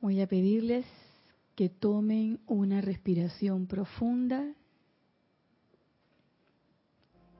Voy 0.00 0.20
a 0.20 0.26
pedirles 0.26 0.86
que 1.54 1.68
tomen 1.68 2.38
una 2.46 2.80
respiración 2.80 3.66
profunda. 3.66 4.54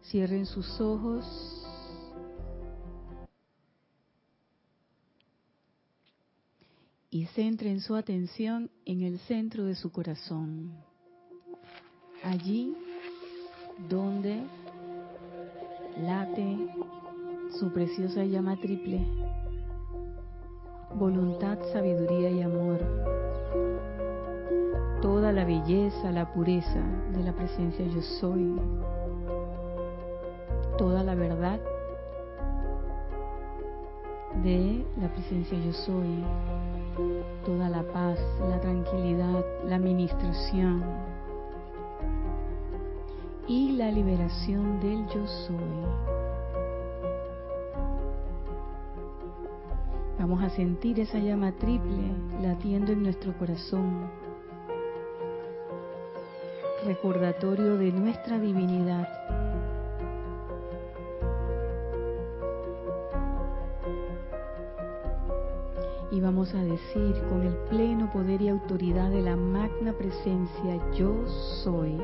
Cierren 0.04 0.46
sus 0.46 0.80
ojos. 0.80 1.24
Y 7.10 7.26
centren 7.26 7.80
su 7.80 7.94
atención 7.94 8.70
en 8.84 9.02
el 9.02 9.18
centro 9.20 9.64
de 9.64 9.74
su 9.74 9.90
corazón. 9.90 10.72
Allí 12.22 12.74
donde 13.88 14.42
late 15.98 16.58
su 17.58 17.72
preciosa 17.72 18.24
llama 18.24 18.56
triple. 18.56 19.00
Voluntad, 20.98 21.58
sabiduría 21.74 22.30
y 22.30 22.40
amor. 22.40 22.78
Toda 25.02 25.30
la 25.30 25.44
belleza, 25.44 26.10
la 26.10 26.32
pureza 26.32 26.80
de 27.12 27.22
la 27.22 27.34
presencia 27.34 27.84
yo 27.86 28.00
soy, 28.00 28.58
toda 30.78 31.04
la 31.04 31.14
verdad 31.14 31.60
de 34.42 34.86
la 34.98 35.08
presencia 35.08 35.58
yo 35.58 35.72
soy, 35.74 36.24
toda 37.44 37.68
la 37.68 37.82
paz, 37.82 38.18
la 38.48 38.58
tranquilidad, 38.58 39.44
la 39.66 39.76
administración 39.76 40.82
y 43.46 43.72
la 43.72 43.90
liberación 43.90 44.80
del 44.80 45.06
yo 45.08 45.26
soy. 45.26 46.15
Vamos 50.28 50.42
a 50.42 50.50
sentir 50.50 50.98
esa 50.98 51.20
llama 51.20 51.52
triple 51.52 52.12
latiendo 52.42 52.90
en 52.90 53.04
nuestro 53.04 53.32
corazón 53.38 54.10
recordatorio 56.84 57.76
de 57.76 57.92
nuestra 57.92 58.36
divinidad. 58.40 59.06
Y 66.10 66.20
vamos 66.20 66.52
a 66.54 66.64
decir 66.64 67.22
con 67.28 67.42
el 67.42 67.54
pleno 67.70 68.10
poder 68.10 68.42
y 68.42 68.48
autoridad 68.48 69.10
de 69.10 69.22
la 69.22 69.36
magna 69.36 69.92
presencia 69.92 70.92
yo 70.98 71.24
soy. 71.62 72.02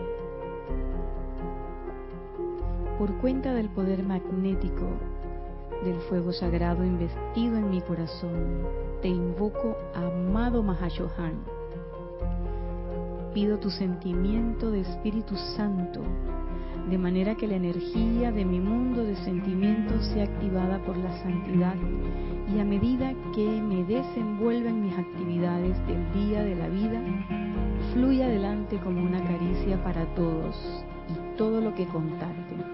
Por 3.01 3.13
cuenta 3.15 3.53
del 3.53 3.69
poder 3.71 4.05
magnético 4.05 4.87
del 5.85 6.01
fuego 6.09 6.33
sagrado 6.33 6.85
investido 6.85 7.57
en 7.57 7.71
mi 7.71 7.81
corazón, 7.81 8.67
te 9.01 9.09
invoco, 9.09 9.77
amado 9.95 10.63
Mahashohan 10.63 11.63
pido 13.33 13.59
tu 13.59 13.71
sentimiento 13.71 14.71
de 14.71 14.81
Espíritu 14.81 15.37
Santo, 15.57 16.03
de 16.91 16.99
manera 16.99 17.35
que 17.35 17.47
la 17.47 17.57
energía 17.57 18.31
de 18.31 18.45
mi 18.45 18.61
mundo 18.61 19.05
de 19.05 19.17
sentimientos 19.17 20.05
sea 20.07 20.25
activada 20.25 20.79
por 20.85 20.97
la 20.97 21.17
santidad 21.23 21.77
y 22.55 22.59
a 22.59 22.65
medida 22.65 23.15
que 23.35 23.47
me 23.63 23.85
desenvuelva 23.85 24.69
en 24.69 24.83
mis 24.83 24.99
actividades 24.99 25.79
del 25.87 26.13
día 26.13 26.43
de 26.43 26.57
la 26.57 26.69
vida, 26.69 27.01
fluya 27.95 28.27
adelante 28.27 28.79
como 28.79 29.03
una 29.03 29.23
caricia 29.23 29.83
para 29.83 30.05
todos 30.15 30.85
y 31.09 31.37
todo 31.39 31.61
lo 31.61 31.75
que 31.75 31.87
contacte. 31.87 32.72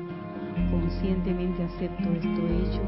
Conscientemente 0.81 1.65
acepto 1.65 2.09
esto 2.13 2.47
hecho, 2.47 2.81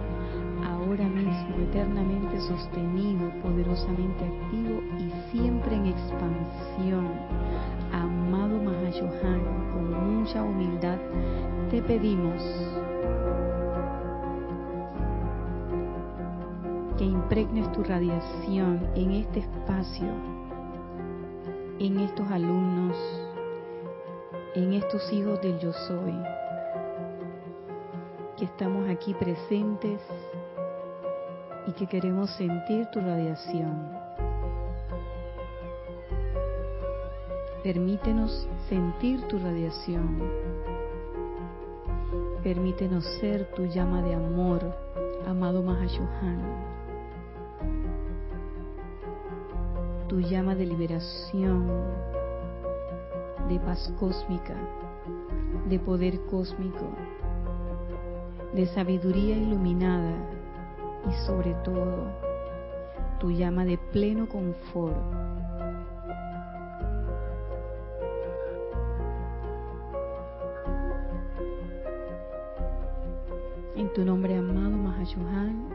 ahora 0.64 1.04
mismo 1.08 1.56
eternamente 1.68 2.38
sostenido, 2.40 3.30
poderosamente 3.42 4.24
activo 4.24 4.80
y 4.96 5.10
siempre 5.32 5.74
en 5.74 5.86
expansión. 5.86 7.08
Amado 7.92 8.62
Mahayohan, 8.62 9.40
con 9.72 10.18
mucha 10.18 10.40
humildad 10.42 10.98
te 11.70 11.82
pedimos 11.82 12.40
que 16.96 17.04
impregnes 17.04 17.70
tu 17.72 17.82
radiación 17.82 18.86
en 18.94 19.10
este 19.12 19.40
espacio, 19.40 20.06
en 21.80 21.98
estos 21.98 22.30
alumnos, 22.30 22.96
en 24.54 24.74
estos 24.74 25.12
hijos 25.12 25.40
del 25.40 25.58
yo 25.58 25.72
soy, 25.72 26.14
que 28.40 28.46
estamos 28.46 28.88
aquí 28.88 29.12
presentes 29.12 30.00
y 31.66 31.72
que 31.72 31.86
queremos 31.86 32.30
sentir 32.36 32.86
tu 32.86 32.98
radiación. 32.98 33.90
Permítenos 37.62 38.48
sentir 38.70 39.20
tu 39.28 39.38
radiación. 39.38 40.22
Permítenos 42.42 43.04
ser 43.20 43.44
tu 43.54 43.66
llama 43.66 44.00
de 44.00 44.14
amor, 44.14 44.62
amado 45.26 45.62
Mahashohan. 45.62 46.40
Tu 50.08 50.20
llama 50.20 50.54
de 50.54 50.64
liberación, 50.64 51.66
de 53.50 53.60
paz 53.60 53.92
cósmica, 54.00 54.56
de 55.68 55.78
poder 55.78 56.18
cósmico, 56.30 56.88
de 58.52 58.66
sabiduría 58.66 59.36
iluminada 59.36 60.14
y 61.08 61.12
sobre 61.26 61.54
todo 61.64 62.06
tu 63.18 63.30
llama 63.30 63.64
de 63.64 63.78
pleno 63.78 64.28
confort 64.28 64.96
tu 73.94 74.04
nombre 74.04 74.36
amado 74.36 74.76
Mahashohan, 74.76 75.68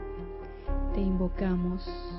te 0.93 1.01
invocamos. 1.01 2.14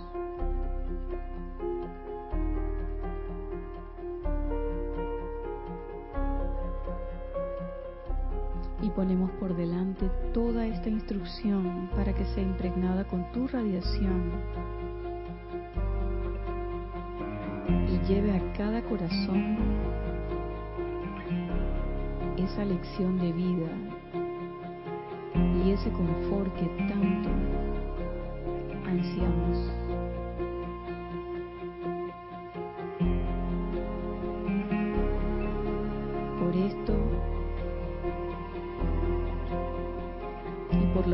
Ponemos 8.96 9.30
por 9.32 9.54
delante 9.54 10.08
toda 10.32 10.66
esta 10.66 10.88
instrucción 10.88 11.90
para 11.94 12.14
que 12.14 12.24
sea 12.24 12.42
impregnada 12.42 13.04
con 13.04 13.30
tu 13.30 13.46
radiación 13.46 14.32
y 17.88 18.08
lleve 18.08 18.32
a 18.32 18.52
cada 18.54 18.80
corazón 18.82 19.58
esa 22.38 22.64
lección 22.64 23.18
de 23.18 23.32
vida 23.32 23.70
y 25.62 25.72
ese 25.72 25.90
confort 25.90 26.54
que 26.54 26.66
tanto 26.88 27.28
ansiamos. 28.86 29.75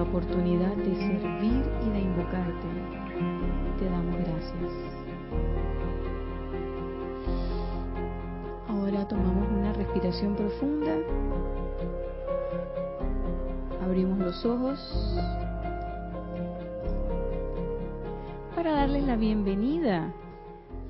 La 0.02 0.08
oportunidad 0.08 0.74
de 0.74 0.96
servir 0.96 1.62
y 1.86 1.90
de 1.90 2.00
invocarte, 2.00 2.66
te 3.78 3.84
damos 3.84 4.16
gracias. 4.16 4.72
Ahora 8.68 9.06
tomamos 9.06 9.48
una 9.52 9.72
respiración 9.74 10.34
profunda 10.34 10.96
abrimos 13.80 14.18
los 14.18 14.44
ojos 14.44 14.78
para 18.56 18.72
darles 18.72 19.04
la 19.04 19.16
bienvenida 19.16 20.12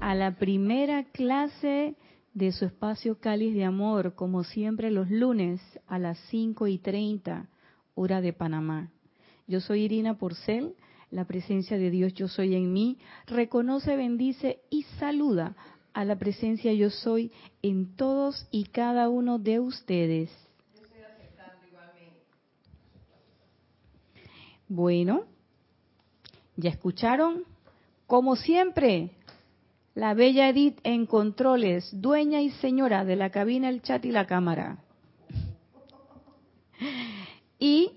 a 0.00 0.14
la 0.14 0.36
primera 0.36 1.04
clase 1.04 1.96
de 2.32 2.52
su 2.52 2.64
espacio 2.64 3.18
Cáliz 3.20 3.54
de 3.54 3.64
Amor, 3.64 4.14
como 4.14 4.42
siempre 4.42 4.90
los 4.90 5.10
lunes 5.10 5.60
a 5.86 5.98
las 5.98 6.18
5 6.30 6.66
y 6.68 6.78
30 6.78 7.48
hora 7.94 8.20
de 8.20 8.32
Panamá. 8.32 8.90
Yo 9.46 9.60
soy 9.60 9.82
Irina 9.82 10.18
Porcel, 10.18 10.74
la 11.10 11.26
presencia 11.26 11.76
de 11.78 11.90
Dios 11.90 12.14
yo 12.14 12.28
soy 12.28 12.54
en 12.54 12.72
mí, 12.72 12.98
reconoce, 13.26 13.96
bendice 13.96 14.60
y 14.70 14.84
saluda 14.98 15.54
a 15.92 16.04
la 16.04 16.16
presencia 16.16 16.72
yo 16.72 16.90
soy 16.90 17.30
en 17.60 17.96
todos 17.96 18.46
y 18.50 18.64
cada 18.64 19.08
uno 19.08 19.38
de 19.38 19.60
ustedes. 19.60 20.30
Bueno, 24.68 25.24
ya 26.56 26.70
escucharon, 26.70 27.44
como 28.06 28.36
siempre, 28.36 29.10
la 29.94 30.14
bella 30.14 30.48
Edith 30.48 30.78
en 30.82 31.04
controles, 31.04 31.90
dueña 31.92 32.40
y 32.40 32.50
señora 32.52 33.04
de 33.04 33.16
la 33.16 33.28
cabina, 33.30 33.68
el 33.68 33.82
chat 33.82 34.02
y 34.06 34.10
la 34.10 34.26
cámara. 34.26 34.78
Y, 37.58 37.92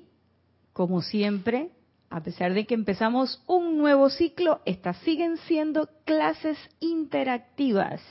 como 0.75 1.01
siempre, 1.01 1.69
a 2.10 2.22
pesar 2.22 2.54
de 2.54 2.66
que 2.66 2.74
empezamos 2.74 3.42
un 3.48 3.77
nuevo 3.77 4.10
ciclo, 4.10 4.60
estas 4.66 4.98
siguen 4.98 5.38
siendo 5.48 5.88
clases 6.04 6.57
interactivas, 6.81 8.01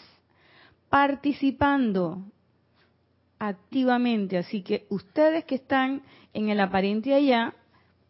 participando 0.89 2.25
activamente. 3.39 4.39
Así 4.39 4.63
que 4.63 4.87
ustedes 4.89 5.45
que 5.45 5.57
están 5.57 6.05
en 6.33 6.49
el 6.49 6.59
aparente 6.59 7.13
allá 7.13 7.53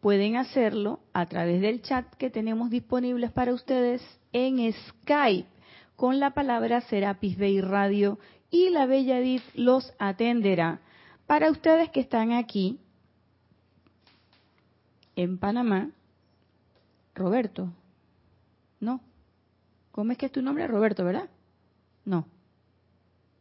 pueden 0.01 0.37
hacerlo 0.37 1.01
a 1.13 1.27
través 1.27 1.61
del 1.61 1.83
chat 1.83 2.07
que 2.15 2.31
tenemos 2.31 2.71
disponibles 2.71 3.33
para 3.33 3.53
ustedes 3.53 4.03
en 4.33 4.73
Skype 4.73 5.49
con 5.97 6.21
la 6.21 6.31
palabra 6.31 6.81
Serapis 6.83 7.37
Bay 7.37 7.61
Radio 7.61 8.21
y 8.53 8.71
la 8.71 8.87
Bella 8.87 9.19
Edith 9.19 9.43
los 9.55 9.93
atenderá. 9.99 10.81
Para 11.27 11.51
ustedes 11.51 11.91
que 11.91 11.99
están 11.99 12.31
aquí 12.31 12.79
en 15.17 15.39
Panamá, 15.39 15.91
Roberto, 17.15 17.73
¿no? 18.81 19.01
¿Cómo 19.93 20.13
es 20.13 20.19
que 20.19 20.27
es 20.27 20.33
tu 20.33 20.43
nombre? 20.43 20.67
Roberto, 20.67 21.05
¿verdad? 21.05 21.29
No. 22.05 22.27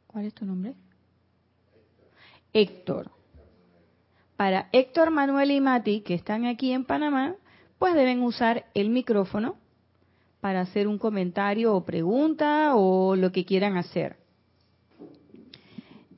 ¿Cuál 0.07 0.25
es 0.25 0.33
tu 0.33 0.45
nombre? 0.45 0.75
Héctor. 2.53 3.09
Para 4.37 4.69
Héctor, 4.71 5.09
Manuel 5.09 5.51
y 5.51 5.61
Mati, 5.61 6.01
que 6.01 6.13
están 6.13 6.45
aquí 6.45 6.71
en 6.71 6.85
Panamá, 6.85 7.35
pues 7.79 7.95
deben 7.95 8.21
usar 8.21 8.65
el 8.73 8.89
micrófono 8.89 9.55
para 10.39 10.61
hacer 10.61 10.87
un 10.87 10.97
comentario 10.97 11.73
o 11.73 11.85
pregunta 11.85 12.75
o 12.75 13.15
lo 13.15 13.31
que 13.31 13.45
quieran 13.45 13.77
hacer. 13.77 14.22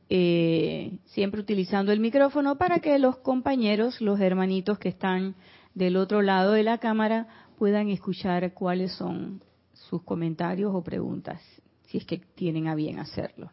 Eh, 0.10 1.00
siempre 1.06 1.42
utilizando 1.42 1.92
el 1.92 2.00
micrófono 2.00 2.58
para 2.58 2.80
que 2.80 3.00
los 3.00 3.18
compañeros, 3.18 4.02
los 4.02 4.20
hermanitos 4.20 4.78
que 4.78 4.90
están 4.90 5.36
del 5.74 5.98
otro 5.98 6.22
lado 6.22 6.52
de 6.52 6.64
la 6.64 6.78
cámara, 6.78 7.28
puedan 7.58 7.90
escuchar 7.90 8.54
cuáles 8.54 8.92
son 8.94 9.42
sus 9.74 10.04
comentarios 10.04 10.74
o 10.74 10.84
preguntas, 10.84 11.42
si 11.88 11.98
es 11.98 12.06
que 12.06 12.18
tienen 12.18 12.68
a 12.68 12.76
bien 12.76 13.00
hacerlo. 13.00 13.52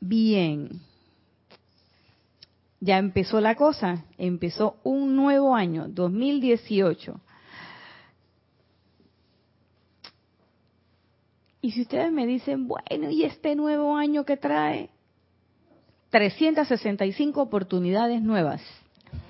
Bien, 0.00 0.80
ya 2.80 2.98
empezó 2.98 3.40
la 3.40 3.54
cosa, 3.54 4.04
empezó 4.18 4.76
un 4.84 5.16
nuevo 5.16 5.54
año, 5.54 5.88
2018. 5.88 7.20
Y 11.66 11.72
si 11.72 11.82
ustedes 11.82 12.12
me 12.12 12.28
dicen, 12.28 12.68
bueno, 12.68 13.10
¿y 13.10 13.24
este 13.24 13.56
nuevo 13.56 13.96
año 13.96 14.24
que 14.24 14.36
trae? 14.36 14.88
365 16.10 17.42
oportunidades 17.42 18.22
nuevas 18.22 18.62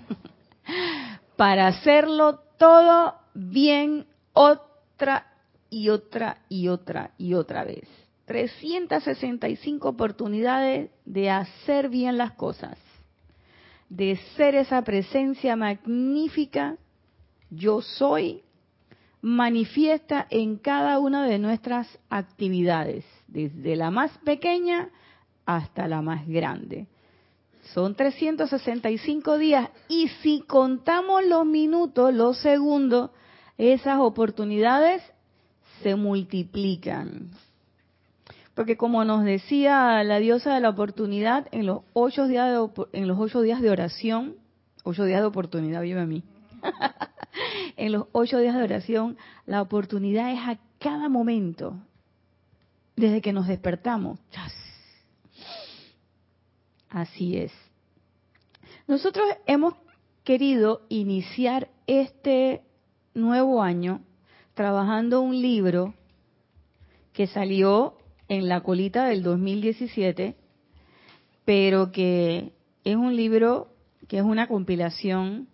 para 1.36 1.66
hacerlo 1.68 2.40
todo 2.58 3.14
bien 3.32 4.04
otra 4.34 5.32
y 5.70 5.88
otra 5.88 6.42
y 6.50 6.68
otra 6.68 7.12
y 7.16 7.32
otra 7.32 7.64
vez. 7.64 7.88
365 8.26 9.88
oportunidades 9.88 10.90
de 11.06 11.30
hacer 11.30 11.88
bien 11.88 12.18
las 12.18 12.32
cosas, 12.32 12.76
de 13.88 14.20
ser 14.36 14.56
esa 14.56 14.82
presencia 14.82 15.56
magnífica, 15.56 16.76
yo 17.48 17.80
soy, 17.80 18.42
manifiesta 19.26 20.24
en 20.30 20.56
cada 20.56 21.00
una 21.00 21.26
de 21.26 21.40
nuestras 21.40 21.88
actividades, 22.10 23.04
desde 23.26 23.74
la 23.74 23.90
más 23.90 24.16
pequeña 24.18 24.90
hasta 25.44 25.88
la 25.88 26.00
más 26.00 26.28
grande. 26.28 26.86
Son 27.74 27.96
365 27.96 29.36
días 29.38 29.68
y 29.88 30.06
si 30.22 30.42
contamos 30.42 31.24
los 31.24 31.44
minutos, 31.44 32.14
los 32.14 32.38
segundos, 32.38 33.10
esas 33.58 33.98
oportunidades 33.98 35.02
se 35.82 35.96
multiplican. 35.96 37.30
Porque 38.54 38.76
como 38.76 39.04
nos 39.04 39.24
decía 39.24 40.04
la 40.04 40.20
diosa 40.20 40.54
de 40.54 40.60
la 40.60 40.68
oportunidad, 40.68 41.48
en 41.50 41.66
los 41.66 41.80
ocho 41.94 42.28
días 42.28 42.48
de, 42.52 42.86
en 42.92 43.08
los 43.08 43.18
ocho 43.18 43.40
días 43.40 43.60
de 43.60 43.70
oración, 43.70 44.36
ocho 44.84 45.02
días 45.02 45.20
de 45.20 45.26
oportunidad, 45.26 45.82
vive 45.82 46.00
a 46.00 46.06
mí. 46.06 46.22
en 47.76 47.92
los 47.92 48.06
ocho 48.12 48.38
días 48.38 48.54
de 48.54 48.62
oración, 48.62 49.16
la 49.46 49.62
oportunidad 49.62 50.32
es 50.32 50.40
a 50.40 50.58
cada 50.78 51.08
momento, 51.08 51.76
desde 52.96 53.20
que 53.20 53.32
nos 53.32 53.46
despertamos. 53.46 54.18
Así 56.88 57.36
es. 57.36 57.52
Nosotros 58.86 59.26
hemos 59.46 59.74
querido 60.24 60.82
iniciar 60.88 61.68
este 61.86 62.62
nuevo 63.14 63.62
año 63.62 64.00
trabajando 64.54 65.20
un 65.20 65.40
libro 65.40 65.94
que 67.12 67.26
salió 67.26 67.98
en 68.28 68.48
la 68.48 68.62
colita 68.62 69.06
del 69.06 69.22
2017, 69.22 70.36
pero 71.44 71.92
que 71.92 72.52
es 72.84 72.96
un 72.96 73.16
libro 73.16 73.68
que 74.08 74.18
es 74.18 74.24
una 74.24 74.46
compilación 74.46 75.48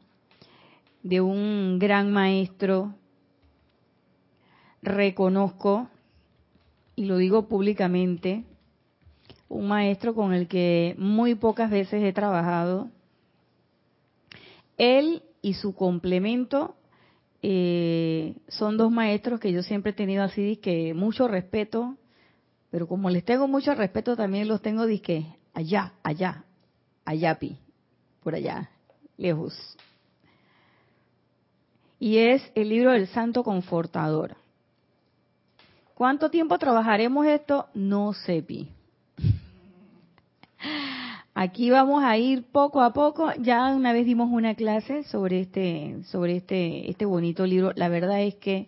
de 1.02 1.20
un 1.20 1.78
gran 1.78 2.12
maestro, 2.12 2.94
reconozco, 4.82 5.88
y 6.94 7.06
lo 7.06 7.16
digo 7.16 7.48
públicamente, 7.48 8.44
un 9.48 9.68
maestro 9.68 10.14
con 10.14 10.32
el 10.32 10.48
que 10.48 10.94
muy 10.98 11.34
pocas 11.34 11.70
veces 11.70 12.02
he 12.02 12.12
trabajado. 12.12 12.88
Él 14.78 15.22
y 15.42 15.54
su 15.54 15.74
complemento 15.74 16.76
eh, 17.42 18.36
son 18.48 18.76
dos 18.76 18.90
maestros 18.90 19.40
que 19.40 19.52
yo 19.52 19.62
siempre 19.62 19.90
he 19.90 19.94
tenido 19.94 20.22
así, 20.22 20.56
que 20.56 20.94
mucho 20.94 21.28
respeto, 21.28 21.96
pero 22.70 22.86
como 22.86 23.10
les 23.10 23.24
tengo 23.24 23.48
mucho 23.48 23.74
respeto, 23.74 24.16
también 24.16 24.48
los 24.48 24.62
tengo 24.62 24.86
disque 24.86 25.26
allá, 25.52 25.92
allá, 26.02 26.44
allá, 27.04 27.38
pi, 27.38 27.58
por 28.22 28.34
allá, 28.34 28.70
lejos 29.16 29.76
y 32.02 32.18
es 32.18 32.42
el 32.56 32.70
libro 32.70 32.90
del 32.90 33.06
Santo 33.06 33.44
Confortador. 33.44 34.34
¿Cuánto 35.94 36.30
tiempo 36.30 36.58
trabajaremos 36.58 37.24
esto? 37.26 37.68
No 37.74 38.12
sé, 38.12 38.42
Pi. 38.42 38.68
Aquí 41.32 41.70
vamos 41.70 42.02
a 42.02 42.18
ir 42.18 42.42
poco 42.50 42.80
a 42.80 42.92
poco. 42.92 43.30
Ya 43.38 43.68
una 43.68 43.92
vez 43.92 44.04
dimos 44.04 44.32
una 44.32 44.56
clase 44.56 45.04
sobre 45.04 45.42
este, 45.42 46.02
sobre 46.06 46.38
este, 46.38 46.90
este 46.90 47.04
bonito 47.04 47.46
libro. 47.46 47.70
La 47.76 47.88
verdad 47.88 48.20
es 48.20 48.34
que 48.34 48.66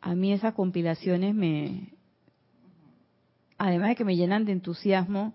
a 0.00 0.16
mí 0.16 0.32
esas 0.32 0.54
compilaciones 0.54 1.32
me, 1.32 1.92
además 3.56 3.90
de 3.90 3.94
que 3.94 4.04
me 4.04 4.16
llenan 4.16 4.46
de 4.46 4.50
entusiasmo, 4.50 5.34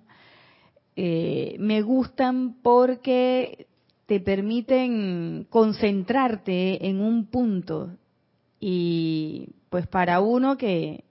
eh, 0.97 1.55
me 1.57 1.83
gustan 1.83 2.57
porque 2.61 3.68
te 4.09 4.19
permiten 4.19 5.45
concentrarte 5.51 6.87
en 6.87 6.99
un 6.99 7.27
punto. 7.27 7.91
Y 8.59 9.49
pues 9.69 9.85
para 9.85 10.19
uno 10.19 10.57
que, 10.57 11.03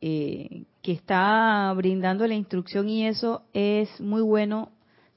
eh, 0.00 0.62
que 0.80 0.92
está 0.92 1.72
brindando 1.76 2.24
la 2.28 2.36
instrucción 2.36 2.88
y 2.88 3.08
eso 3.08 3.42
es 3.52 4.00
muy 4.00 4.22
bueno 4.22 4.70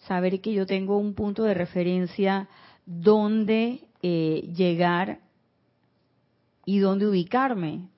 saber 0.08 0.41
que 0.41 0.51
yo 0.51 0.65
tengo 0.65 0.98
un 0.98 1.13
punto 1.13 1.44
de 1.44 1.53
referencia 1.53 2.50
donde 2.84 3.82
eh, 4.01 4.50
llegar 4.56 5.20
y 6.65 6.79
dónde 6.79 7.06
ubicarme. 7.06 7.89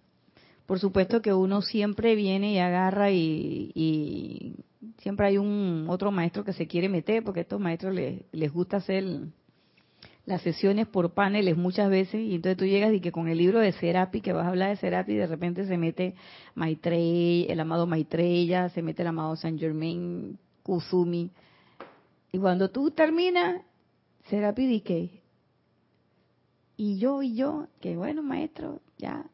Por 0.65 0.77
supuesto 0.77 1.21
que 1.21 1.33
uno 1.33 1.61
siempre 1.61 2.15
viene 2.15 2.51
y 2.51 2.59
agarra 2.59 3.11
y 3.11 4.55
siempre 4.97 5.27
hay 5.27 5.37
un 5.37 5.85
otro 5.89 6.11
maestro 6.11 6.43
que 6.43 6.53
se 6.53 6.67
quiere 6.67 6.89
meter, 6.89 7.23
porque 7.23 7.41
a 7.41 7.43
estos 7.43 7.59
maestros 7.59 7.93
les, 7.93 8.21
les 8.31 8.51
gusta 8.51 8.77
hacer 8.77 9.03
las 10.25 10.41
sesiones 10.41 10.87
por 10.87 11.13
paneles 11.13 11.57
muchas 11.57 11.89
veces, 11.89 12.21
y 12.21 12.35
entonces 12.35 12.57
tú 12.57 12.65
llegas 12.65 12.93
y 12.93 12.99
que 12.99 13.11
con 13.11 13.27
el 13.27 13.37
libro 13.37 13.59
de 13.59 13.71
Serapi, 13.71 14.21
que 14.21 14.33
vas 14.33 14.45
a 14.45 14.49
hablar 14.49 14.69
de 14.69 14.75
Serapi, 14.77 15.15
de 15.15 15.27
repente 15.27 15.65
se 15.65 15.77
mete 15.77 16.15
Maitreya, 16.55 17.51
el 17.51 17.59
amado 17.59 17.87
Maitreya, 17.87 18.69
se 18.69 18.81
mete 18.81 19.01
el 19.01 19.07
amado 19.07 19.35
San 19.35 19.57
Germain, 19.57 20.37
Kusumi, 20.63 21.31
y 22.31 22.37
cuando 22.37 22.69
tú 22.69 22.91
terminas, 22.91 23.61
Serapi 24.29 24.65
di 24.67 24.81
que, 24.81 25.21
y 26.77 26.97
yo, 26.97 27.21
y 27.21 27.35
yo, 27.35 27.67
que 27.79 27.97
bueno 27.97 28.23
maestro, 28.23 28.79
ya, 28.97 29.25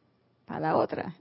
para 0.45 0.59
la 0.59 0.77
otra. 0.77 1.15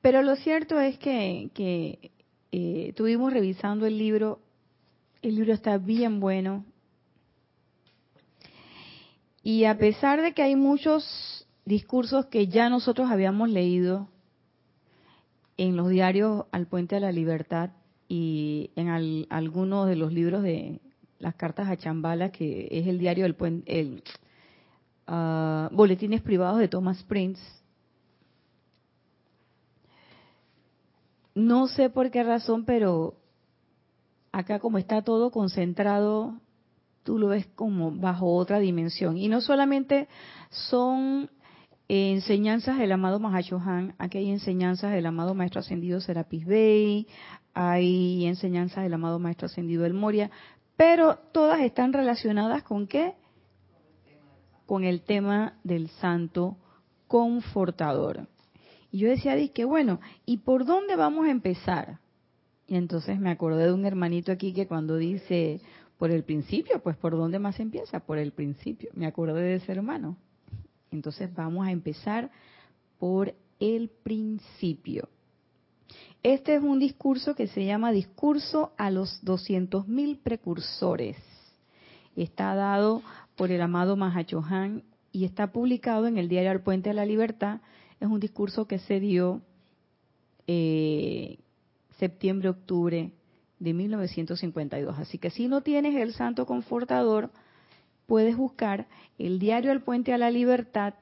Pero 0.00 0.22
lo 0.22 0.36
cierto 0.36 0.80
es 0.80 0.98
que, 0.98 1.50
que 1.54 2.10
eh, 2.52 2.86
estuvimos 2.88 3.32
revisando 3.32 3.86
el 3.86 3.98
libro, 3.98 4.40
el 5.22 5.34
libro 5.36 5.52
está 5.52 5.78
bien 5.78 6.20
bueno. 6.20 6.64
Y 9.42 9.64
a 9.64 9.78
pesar 9.78 10.20
de 10.20 10.32
que 10.32 10.42
hay 10.42 10.56
muchos 10.56 11.46
discursos 11.64 12.26
que 12.26 12.48
ya 12.48 12.68
nosotros 12.68 13.10
habíamos 13.10 13.48
leído 13.48 14.08
en 15.56 15.76
los 15.76 15.88
diarios 15.88 16.46
Al 16.52 16.66
Puente 16.66 16.94
de 16.96 17.02
la 17.02 17.12
Libertad 17.12 17.70
y 18.08 18.70
en 18.76 19.26
algunos 19.30 19.86
de 19.86 19.94
los 19.94 20.12
libros 20.12 20.42
de 20.42 20.80
las 21.18 21.34
cartas 21.34 21.68
a 21.68 21.76
Chambala, 21.76 22.32
que 22.32 22.66
es 22.70 22.86
el 22.86 22.98
diario 22.98 23.24
del 23.24 23.34
puente, 23.34 23.80
el 23.80 24.02
ah, 25.06 25.68
boletines 25.70 26.22
privados 26.22 26.58
de 26.58 26.68
Thomas 26.68 27.02
Prince. 27.04 27.40
No 31.40 31.68
sé 31.68 31.88
por 31.88 32.10
qué 32.10 32.22
razón, 32.22 32.66
pero 32.66 33.14
acá 34.30 34.58
como 34.58 34.76
está 34.76 35.00
todo 35.00 35.30
concentrado, 35.30 36.34
tú 37.02 37.18
lo 37.18 37.28
ves 37.28 37.46
como 37.54 37.92
bajo 37.92 38.34
otra 38.34 38.58
dimensión. 38.58 39.16
Y 39.16 39.28
no 39.28 39.40
solamente 39.40 40.06
son 40.50 41.30
enseñanzas 41.88 42.78
del 42.78 42.92
amado 42.92 43.20
Mahashohan, 43.20 43.94
aquí 43.96 44.18
hay 44.18 44.30
enseñanzas 44.30 44.92
del 44.92 45.06
amado 45.06 45.34
Maestro 45.34 45.60
Ascendido 45.60 46.02
Serapis 46.02 46.44
Bey, 46.44 47.06
hay 47.54 48.26
enseñanzas 48.26 48.84
del 48.84 48.92
amado 48.92 49.18
Maestro 49.18 49.46
Ascendido 49.46 49.86
El 49.86 49.94
Moria, 49.94 50.30
pero 50.76 51.16
todas 51.32 51.60
están 51.60 51.94
relacionadas 51.94 52.64
con 52.64 52.86
qué? 52.86 53.14
Con 54.66 54.84
el 54.84 55.00
tema 55.00 55.54
del 55.64 55.88
santo 55.88 56.58
confortador. 57.08 58.28
Y 58.90 58.98
yo 58.98 59.08
decía, 59.08 59.36
que 59.52 59.64
bueno, 59.64 60.00
¿y 60.26 60.38
por 60.38 60.64
dónde 60.64 60.96
vamos 60.96 61.26
a 61.26 61.30
empezar? 61.30 61.98
Y 62.66 62.76
entonces 62.76 63.18
me 63.18 63.30
acordé 63.30 63.66
de 63.66 63.72
un 63.72 63.84
hermanito 63.84 64.32
aquí 64.32 64.52
que 64.52 64.66
cuando 64.66 64.96
dice, 64.96 65.60
por 65.98 66.10
el 66.10 66.24
principio, 66.24 66.80
pues 66.82 66.96
¿por 66.96 67.12
dónde 67.12 67.38
más 67.38 67.60
empieza? 67.60 68.00
Por 68.00 68.18
el 68.18 68.32
principio. 68.32 68.90
Me 68.94 69.06
acordé 69.06 69.40
de 69.42 69.54
ese 69.56 69.72
hermano. 69.72 70.16
Entonces 70.90 71.32
vamos 71.34 71.66
a 71.66 71.72
empezar 71.72 72.30
por 72.98 73.34
el 73.58 73.90
principio. 74.02 75.08
Este 76.22 76.54
es 76.54 76.62
un 76.62 76.78
discurso 76.78 77.34
que 77.34 77.46
se 77.46 77.64
llama 77.64 77.92
Discurso 77.92 78.72
a 78.76 78.90
los 78.90 79.22
200.000 79.24 80.18
precursores. 80.22 81.16
Está 82.14 82.54
dado 82.54 83.02
por 83.36 83.50
el 83.50 83.62
amado 83.62 83.96
Mahachohan 83.96 84.82
y 85.12 85.24
está 85.24 85.52
publicado 85.52 86.06
en 86.06 86.18
el 86.18 86.28
diario 86.28 86.52
El 86.52 86.60
Puente 86.60 86.90
de 86.90 86.94
la 86.94 87.06
Libertad. 87.06 87.60
Es 88.00 88.08
un 88.08 88.18
discurso 88.18 88.66
que 88.66 88.78
se 88.78 88.98
dio 88.98 89.42
eh, 90.46 91.38
septiembre-octubre 91.98 93.12
de 93.58 93.74
1952. 93.74 94.98
Así 94.98 95.18
que 95.18 95.30
si 95.30 95.46
no 95.46 95.60
tienes 95.60 95.94
el 95.94 96.14
Santo 96.14 96.46
Confortador, 96.46 97.30
puedes 98.06 98.36
buscar 98.36 98.88
el 99.18 99.38
diario 99.38 99.70
El 99.70 99.82
Puente 99.82 100.12
a 100.12 100.18
la 100.18 100.30
Libertad 100.30 100.94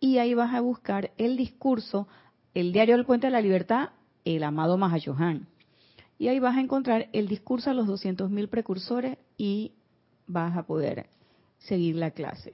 y 0.00 0.18
ahí 0.18 0.34
vas 0.34 0.54
a 0.54 0.60
buscar 0.60 1.10
el 1.18 1.36
discurso, 1.36 2.06
el 2.54 2.72
diario 2.72 2.94
El 2.94 3.04
Puente 3.04 3.26
a 3.26 3.30
la 3.30 3.40
Libertad, 3.40 3.90
el 4.24 4.44
amado 4.44 4.78
Mahayohan. 4.78 5.48
Y 6.18 6.28
ahí 6.28 6.38
vas 6.38 6.56
a 6.56 6.60
encontrar 6.60 7.08
el 7.12 7.28
discurso 7.28 7.70
a 7.70 7.74
los 7.74 7.86
200.000 7.86 8.48
precursores 8.48 9.18
y 9.36 9.72
vas 10.26 10.56
a 10.56 10.62
poder 10.62 11.08
seguir 11.58 11.96
la 11.96 12.12
clase. 12.12 12.52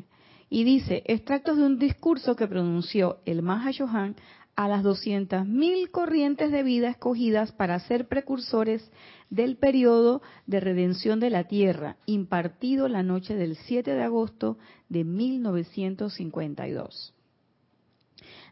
Y 0.54 0.64
dice, 0.64 1.02
extractos 1.06 1.56
de 1.56 1.64
un 1.64 1.78
discurso 1.78 2.36
que 2.36 2.46
pronunció 2.46 3.20
el 3.24 3.40
Mahayohan 3.40 4.16
a 4.54 4.68
las 4.68 4.84
200.000 4.84 5.90
corrientes 5.90 6.52
de 6.52 6.62
vida 6.62 6.90
escogidas 6.90 7.52
para 7.52 7.80
ser 7.80 8.06
precursores 8.06 8.92
del 9.30 9.56
periodo 9.56 10.20
de 10.46 10.60
redención 10.60 11.20
de 11.20 11.30
la 11.30 11.44
Tierra, 11.44 11.96
impartido 12.04 12.86
la 12.88 13.02
noche 13.02 13.34
del 13.34 13.56
7 13.56 13.94
de 13.94 14.02
agosto 14.02 14.58
de 14.90 15.04
1952. 15.04 17.14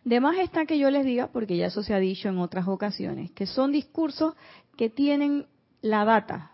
De 0.02 0.21
más 0.21 0.38
está 0.38 0.64
que 0.64 0.78
yo 0.78 0.90
les 0.90 1.04
diga, 1.04 1.30
porque 1.30 1.59
ya 1.59 1.66
eso 1.66 1.83
se 1.83 1.92
ha 1.92 1.99
dicho 1.99 2.30
en 2.30 2.38
otras 2.38 2.66
ocasiones, 2.66 3.30
que 3.33 3.45
son 3.45 3.73
discursos 3.73 4.33
que 4.78 4.88
tienen 4.88 5.49
la 5.83 6.07
data 6.07 6.52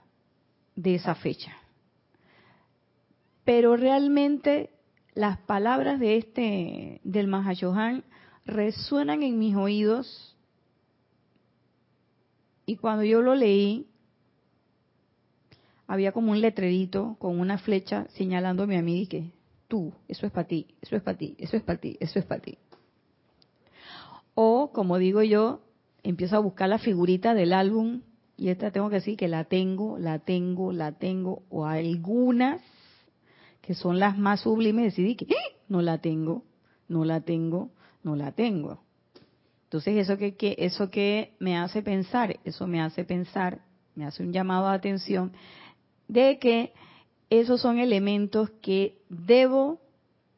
de 0.75 0.97
esa 0.97 1.15
fecha. 1.15 1.53
Pero 3.45 3.77
realmente 3.77 4.71
las 5.17 5.39
palabras 5.39 5.99
de 5.99 6.19
este 6.19 7.01
del 7.03 7.27
Mahayohan 7.27 8.05
resuenan 8.45 9.23
en 9.23 9.39
mis 9.39 9.57
oídos 9.57 10.37
y 12.67 12.77
cuando 12.77 13.03
yo 13.03 13.23
lo 13.23 13.35
leí 13.35 13.87
había 15.87 16.13
como 16.13 16.33
un 16.33 16.43
letrerito 16.43 17.17
con 17.19 17.41
una 17.41 17.57
flecha 17.57 18.07
señalándome 18.11 18.77
a 18.77 18.83
mí 18.83 19.07
que 19.07 19.31
tú, 19.69 19.95
eso 20.07 20.27
es 20.27 20.33
para 20.33 20.49
ti, 20.49 20.67
eso 20.83 20.97
es 20.97 21.03
para 21.03 21.17
ti, 21.17 21.35
eso 21.39 21.57
es 21.57 21.63
para 21.63 21.81
ti, 21.81 21.97
eso 21.99 22.19
es 22.19 22.25
para 22.27 22.43
ti. 22.43 22.59
O 24.35 24.71
como 24.71 24.99
digo 24.99 25.23
yo, 25.23 25.63
empiezo 26.03 26.37
a 26.37 26.41
buscar 26.41 26.69
la 26.69 26.79
figurita 26.79 27.33
del 27.33 27.55
álbum 27.55 28.03
y 28.37 28.51
esta 28.51 28.71
tengo 28.71 28.91
que 28.91 28.97
decir 28.97 29.17
que 29.17 29.29
la 29.29 29.45
tengo, 29.45 29.97
la 29.99 30.19
tengo, 30.19 30.73
la 30.73 30.93
tengo, 30.93 31.43
o 31.49 31.65
algunas 31.65 32.61
que 33.67 33.75
son 33.75 33.99
las 33.99 34.17
más 34.17 34.43
sublimes, 34.43 34.85
decidí 34.85 35.17
que 35.17 35.25
¡Eh! 35.25 35.57
no 35.69 35.83
la 35.83 35.99
tengo, 35.99 36.45
no 36.89 37.05
la 37.05 37.23
tengo, 37.23 37.71
no 38.05 38.15
la 38.15 38.31
tengo. 38.31 38.79
Entonces, 39.65 39.97
eso 39.97 40.17
que, 40.17 40.55
eso 40.59 40.89
que 40.89 41.35
me 41.41 41.59
hace 41.59 41.83
pensar, 41.83 42.39
eso 42.45 42.69
me 42.69 42.81
hace 42.81 43.05
pensar, 43.05 43.63
me 43.97 44.07
hace 44.07 44.23
un 44.23 44.33
llamado 44.33 44.69
de 44.69 44.77
atención 44.77 45.33
de 46.07 46.39
que 46.39 46.73
esos 47.29 47.61
son 47.61 47.81
elementos 47.81 48.51
que 48.63 48.99
debo, 49.09 49.81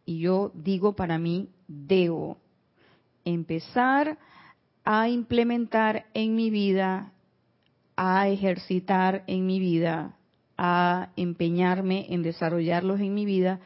y 0.07 0.21
yo 0.21 0.51
digo 0.55 0.97
para 0.97 1.19
mí, 1.19 1.51
debo 1.67 2.39
empezar 3.27 4.17
a 4.85 5.11
implementar 5.11 6.07
en 6.15 6.35
mi 6.35 6.49
vida, 6.49 7.13
a 7.95 8.27
ejercitar 8.29 9.25
en 9.27 9.45
mi 9.45 9.61
vida, 9.61 10.18
a 10.59 11.13
empeñarme 11.17 12.07
en 12.13 12.23
desarrollarlos 12.23 13.01
en 13.01 13.15
mi 13.15 13.25
vida, 13.25 13.61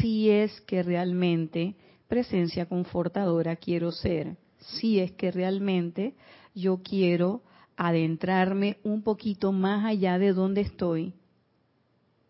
si 0.00 0.30
es 0.30 0.60
que 0.62 0.82
realmente 0.82 1.74
presencia 2.08 2.66
confortadora 2.66 3.56
quiero 3.56 3.90
ser, 3.90 4.36
si 4.58 5.00
es 5.00 5.12
que 5.12 5.32
realmente 5.32 6.14
yo 6.54 6.80
quiero 6.82 7.42
adentrarme 7.76 8.78
un 8.84 9.02
poquito 9.02 9.52
más 9.52 9.84
allá 9.84 10.18
de 10.18 10.32
donde 10.32 10.60
estoy 10.60 11.14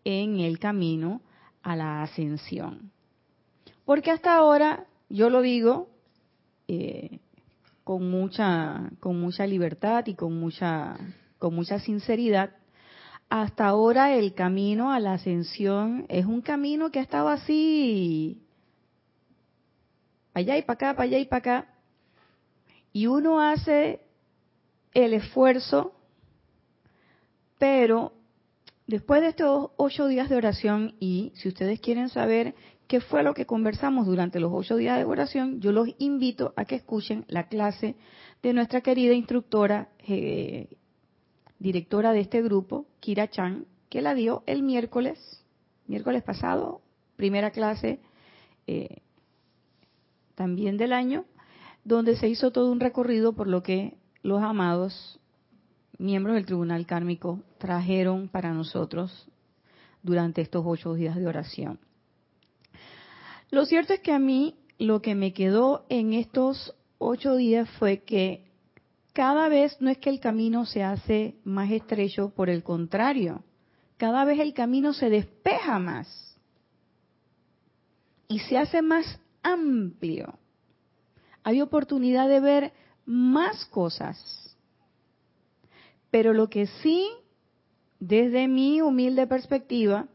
en 0.03 0.39
el 0.39 0.59
camino 0.59 1.21
a 1.61 1.75
la 1.75 2.01
ascensión. 2.01 2.91
Porque 3.85 4.11
hasta 4.11 4.35
ahora, 4.35 4.85
yo 5.09 5.29
lo 5.29 5.41
digo 5.41 5.89
eh, 6.67 7.19
con, 7.83 8.09
mucha, 8.09 8.89
con 8.99 9.19
mucha 9.19 9.45
libertad 9.45 10.05
y 10.07 10.15
con 10.15 10.39
mucha, 10.39 10.97
con 11.37 11.53
mucha 11.53 11.79
sinceridad, 11.79 12.55
hasta 13.31 13.65
ahora 13.65 14.13
el 14.13 14.33
camino 14.33 14.91
a 14.91 14.99
la 14.99 15.13
ascensión 15.13 16.05
es 16.09 16.25
un 16.25 16.41
camino 16.41 16.91
que 16.91 16.99
ha 16.99 17.01
estado 17.01 17.29
así 17.29 18.43
allá 20.33 20.57
y 20.57 20.63
para 20.63 20.73
acá, 20.73 20.95
para 20.97 21.03
allá 21.05 21.17
y 21.17 21.25
para 21.25 21.37
acá, 21.37 21.73
y 22.91 23.07
uno 23.07 23.39
hace 23.39 24.01
el 24.93 25.13
esfuerzo, 25.13 25.93
pero 27.57 28.11
después 28.85 29.21
de 29.21 29.29
estos 29.29 29.71
ocho 29.77 30.07
días 30.07 30.27
de 30.27 30.35
oración, 30.35 30.95
y 30.99 31.31
si 31.35 31.47
ustedes 31.47 31.79
quieren 31.79 32.09
saber 32.09 32.53
qué 32.89 32.99
fue 32.99 33.23
lo 33.23 33.33
que 33.33 33.45
conversamos 33.45 34.07
durante 34.07 34.41
los 34.41 34.51
ocho 34.53 34.75
días 34.75 34.97
de 34.97 35.05
oración, 35.05 35.61
yo 35.61 35.71
los 35.71 35.87
invito 35.99 36.53
a 36.57 36.65
que 36.65 36.75
escuchen 36.75 37.23
la 37.29 37.47
clase 37.47 37.95
de 38.43 38.51
nuestra 38.51 38.81
querida 38.81 39.13
instructora, 39.13 39.87
eh, 40.05 40.67
directora 41.61 42.11
de 42.11 42.21
este 42.21 42.41
grupo, 42.41 42.87
Kira 42.99 43.29
Chan, 43.29 43.67
que 43.89 44.01
la 44.01 44.15
dio 44.15 44.43
el 44.47 44.63
miércoles, 44.63 45.45
miércoles 45.85 46.23
pasado, 46.23 46.81
primera 47.15 47.51
clase. 47.51 47.99
Eh, 48.65 49.01
también 50.35 50.77
del 50.77 50.91
año, 50.91 51.25
donde 51.83 52.15
se 52.15 52.27
hizo 52.27 52.51
todo 52.51 52.71
un 52.71 52.79
recorrido 52.79 53.33
por 53.33 53.47
lo 53.47 53.61
que 53.61 53.97
los 54.23 54.41
amados 54.41 55.19
miembros 55.99 56.35
del 56.35 56.47
Tribunal 56.47 56.87
Kármico 56.87 57.41
trajeron 57.59 58.27
para 58.27 58.51
nosotros 58.51 59.27
durante 60.01 60.41
estos 60.41 60.63
ocho 60.65 60.95
días 60.95 61.15
de 61.15 61.27
oración. 61.27 61.79
Lo 63.51 63.65
cierto 63.65 63.93
es 63.93 63.99
que 63.99 64.13
a 64.13 64.17
mí 64.17 64.55
lo 64.79 65.03
que 65.03 65.13
me 65.13 65.31
quedó 65.31 65.85
en 65.89 66.13
estos 66.13 66.73
ocho 66.97 67.35
días 67.35 67.69
fue 67.77 67.99
que 67.99 68.50
cada 69.13 69.49
vez 69.49 69.75
no 69.81 69.89
es 69.89 69.97
que 69.97 70.09
el 70.09 70.19
camino 70.19 70.65
se 70.65 70.83
hace 70.83 71.35
más 71.43 71.71
estrecho, 71.71 72.29
por 72.29 72.49
el 72.49 72.63
contrario, 72.63 73.43
cada 73.97 74.25
vez 74.25 74.39
el 74.39 74.53
camino 74.53 74.93
se 74.93 75.09
despeja 75.09 75.77
más 75.79 76.37
y 78.27 78.39
se 78.39 78.57
hace 78.57 78.81
más 78.81 79.19
amplio. 79.43 80.39
Hay 81.43 81.61
oportunidad 81.61 82.29
de 82.29 82.39
ver 82.39 82.73
más 83.05 83.65
cosas. 83.65 84.57
Pero 86.09 86.33
lo 86.33 86.49
que 86.49 86.67
sí, 86.67 87.09
desde 87.99 88.47
mi 88.47 88.81
humilde 88.81 89.27
perspectiva, 89.27 90.07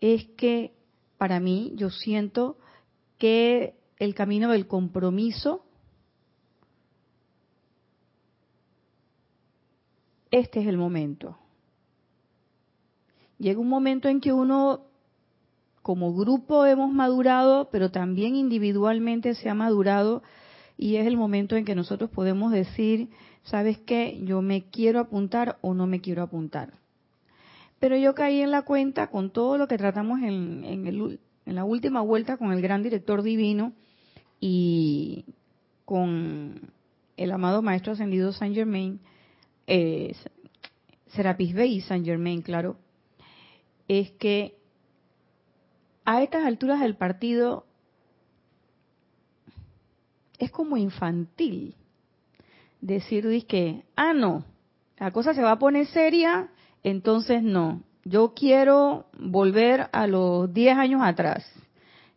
es 0.00 0.26
que 0.36 0.74
para 1.18 1.40
mí 1.40 1.72
yo 1.76 1.90
siento 1.90 2.58
que 3.18 3.74
el 3.98 4.14
camino 4.14 4.50
del 4.50 4.66
compromiso, 4.66 5.64
este 10.30 10.60
es 10.60 10.66
el 10.66 10.76
momento. 10.76 11.36
llega 13.38 13.60
un 13.60 13.68
momento 13.68 14.08
en 14.08 14.20
que 14.20 14.32
uno 14.32 14.82
como 15.82 16.14
grupo 16.14 16.66
hemos 16.66 16.92
madurado, 16.92 17.70
pero 17.70 17.90
también 17.90 18.36
individualmente 18.36 19.34
se 19.34 19.48
ha 19.48 19.54
madurado 19.54 20.22
y 20.76 20.96
es 20.96 21.06
el 21.06 21.16
momento 21.16 21.56
en 21.56 21.64
que 21.64 21.74
nosotros 21.74 22.10
podemos 22.10 22.52
decir, 22.52 23.08
¿sabes 23.44 23.78
qué? 23.78 24.20
Yo 24.24 24.42
me 24.42 24.64
quiero 24.70 25.00
apuntar 25.00 25.58
o 25.62 25.74
no 25.74 25.86
me 25.86 26.00
quiero 26.00 26.22
apuntar. 26.22 26.74
Pero 27.78 27.96
yo 27.96 28.14
caí 28.14 28.40
en 28.40 28.50
la 28.50 28.62
cuenta 28.62 29.08
con 29.08 29.30
todo 29.30 29.56
lo 29.56 29.66
que 29.66 29.78
tratamos 29.78 30.20
en, 30.22 31.18
la 31.46 31.64
última 31.64 32.02
vuelta 32.02 32.36
con 32.36 32.52
el 32.52 32.60
gran 32.60 32.82
director 32.82 33.22
divino 33.22 33.72
y 34.38 35.24
con 35.84 36.72
el 37.16 37.32
amado 37.32 37.62
Maestro 37.62 37.94
Ascendido 37.94 38.32
Saint 38.32 38.54
Germain, 38.54 39.00
eh, 39.70 40.16
Serapis 41.06 41.54
Bey 41.54 41.80
Saint 41.80 42.04
Germain, 42.04 42.42
claro, 42.42 42.76
es 43.86 44.10
que 44.12 44.56
a 46.04 46.22
estas 46.22 46.44
alturas 46.44 46.80
del 46.80 46.96
partido 46.96 47.66
es 50.38 50.50
como 50.50 50.76
infantil 50.76 51.76
decir 52.80 53.46
que, 53.46 53.84
ah, 53.94 54.12
no, 54.12 54.44
la 54.98 55.12
cosa 55.12 55.34
se 55.34 55.42
va 55.42 55.52
a 55.52 55.58
poner 55.58 55.86
seria, 55.86 56.48
entonces 56.82 57.42
no. 57.42 57.82
Yo 58.04 58.34
quiero 58.34 59.06
volver 59.18 59.88
a 59.92 60.06
los 60.08 60.52
10 60.52 60.78
años 60.78 61.02
atrás 61.04 61.44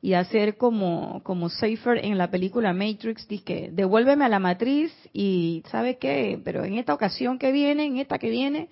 y 0.04 0.16
hacer 0.16 0.58
como, 0.58 1.22
como 1.24 1.48
Safer 1.48 2.04
en 2.04 2.18
la 2.18 2.30
película 2.30 2.74
Matrix, 2.74 3.26
que 3.26 3.70
devuélveme 3.72 4.26
a 4.26 4.28
la 4.28 4.38
matriz 4.38 4.94
y 5.14 5.64
¿sabe 5.72 5.98
qué? 5.98 6.42
Pero 6.44 6.66
en 6.66 6.74
esta 6.74 6.94
ocasión 6.94 7.40
que 7.40 7.54
viene, 7.54 7.86
en 7.86 7.96
esta 7.96 8.20
que 8.20 8.30
viene, 8.30 8.68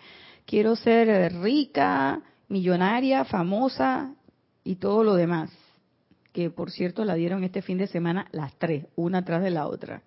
quiero 0.46 0.76
ser 0.76 1.32
rica, 1.42 2.22
millonaria, 2.50 3.24
famosa 3.24 4.14
y 4.66 4.76
todo 4.76 5.06
lo 5.06 5.16
demás. 5.16 5.50
Que 6.34 6.50
por 6.50 6.70
cierto 6.70 7.06
la 7.06 7.16
dieron 7.16 7.46
este 7.46 7.62
fin 7.62 7.78
de 7.78 7.88
semana 7.88 8.28
las 8.34 8.54
tres, 8.56 8.88
una 8.98 9.20
atrás 9.20 9.42
de 9.42 9.52
la 9.52 9.68
otra. 9.68 10.02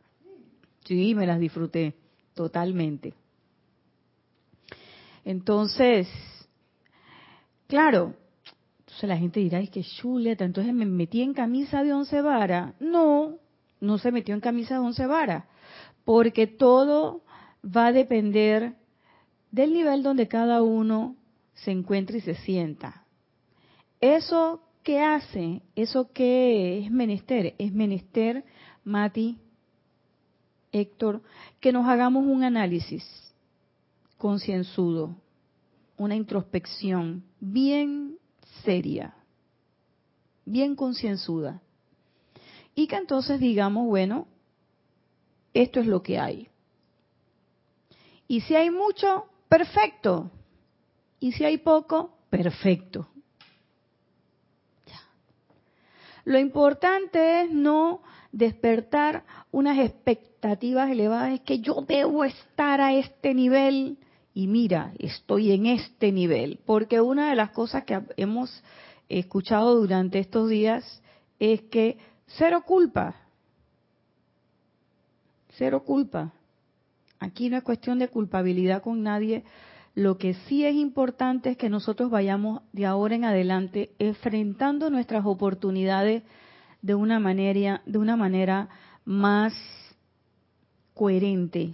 Sí, 0.85 1.15
me 1.15 1.27
las 1.27 1.41
disfruté 1.41 1.95
totalmente. 2.35 3.15
Entonces, 5.25 6.07
claro, 7.67 8.13
entonces 8.95 9.09
la 9.09 9.19
gente 9.19 9.41
dirá, 9.41 9.59
es 9.59 9.71
que 9.71 9.83
chuleta, 9.83 10.45
entonces 10.45 10.73
me 10.73 10.87
metí 10.87 11.21
en 11.21 11.35
camisa 11.35 11.83
de 11.83 11.93
once 11.93 12.23
varas. 12.23 12.75
No, 12.79 13.39
no 13.81 13.99
se 13.99 14.13
metió 14.13 14.37
en 14.37 14.41
camisa 14.41 14.75
de 14.75 14.81
once 14.81 15.05
varas, 15.05 15.47
porque 16.05 16.47
todo 16.47 17.25
va 17.65 17.89
a 17.89 17.93
depender 17.93 18.77
del 19.51 19.73
nivel 19.73 20.05
donde 20.05 20.29
cada 20.29 20.63
uno 20.63 21.17
se 21.55 21.73
encuentra 21.73 22.17
y 22.17 22.21
se 22.21 22.37
sienta. 22.37 23.05
Eso 24.01 24.63
que 24.85 25.01
hace, 25.01 25.63
eso 25.75 26.13
que 26.13 26.79
es 26.79 26.91
menester, 26.93 27.57
es 27.59 27.73
menester, 27.73 28.45
Mati, 28.85 29.39
Héctor, 30.71 31.21
que 31.59 31.73
nos 31.73 31.89
hagamos 31.89 32.25
un 32.25 32.45
análisis 32.45 33.05
concienzudo, 34.19 35.17
una 35.97 36.15
introspección 36.15 37.25
bien 37.41 38.19
seria, 38.65 39.15
bien 40.45 40.75
concienzuda. 40.75 41.61
Y 42.75 42.87
que 42.87 42.97
entonces 42.97 43.39
digamos, 43.39 43.87
bueno, 43.87 44.27
esto 45.53 45.81
es 45.81 45.87
lo 45.87 46.03
que 46.03 46.19
hay. 46.19 46.49
Y 48.27 48.41
si 48.41 48.57
hay 48.57 48.71
mucho, 48.71 49.27
perfecto. 49.49 50.31
Y 51.21 51.33
si 51.33 51.45
hay 51.45 51.59
poco, 51.59 52.17
perfecto. 52.31 53.09
Lo 56.25 56.39
importante 56.39 57.43
es 57.43 57.51
no 57.51 58.03
despertar 58.33 59.25
unas 59.53 59.79
expectativas 59.79 60.91
elevadas, 60.91 61.35
es 61.35 61.41
que 61.43 61.61
yo 61.61 61.85
debo 61.87 62.25
estar 62.25 62.81
a 62.81 62.95
este 62.95 63.35
nivel 63.35 63.99
y 64.35 64.49
mira, 64.49 64.93
estoy 64.99 65.53
en 65.53 65.67
este 65.67 66.11
nivel, 66.11 66.59
porque 66.67 67.01
una 67.01 67.31
de 67.31 67.37
las 67.37 67.51
cosas 67.51 67.85
que 67.85 68.03
hemos 68.17 68.63
escuchado 69.09 69.77
durante 69.77 70.19
estos 70.19 70.49
días 70.49 71.03
es 71.39 71.63
que 71.63 71.99
cero 72.27 72.65
culpa, 72.67 73.15
cero 75.57 75.85
culpa. 75.85 76.33
Aquí 77.21 77.49
no 77.49 77.57
es 77.57 77.63
cuestión 77.63 78.01
de 78.01 78.09
culpabilidad 78.09 78.83
con 78.83 79.05
nadie, 79.05 79.45
lo 79.95 80.19
que 80.19 80.35
sí 80.35 80.65
es 80.65 80.75
importante 80.75 81.51
es 81.51 81.57
que 81.57 81.71
nosotros 81.71 82.11
vayamos 82.11 82.63
de 82.73 82.87
ahora 82.87 83.15
en 83.15 83.25
adelante 83.25 83.93
enfrentando 84.01 84.91
nuestras 84.91 85.25
oportunidades 85.25 86.25
de 86.83 86.97
una 86.97 87.21
manera, 87.21 87.83
de 87.87 87.99
una 87.99 88.17
manera 88.17 88.69
más 89.05 89.55
coherente 90.93 91.71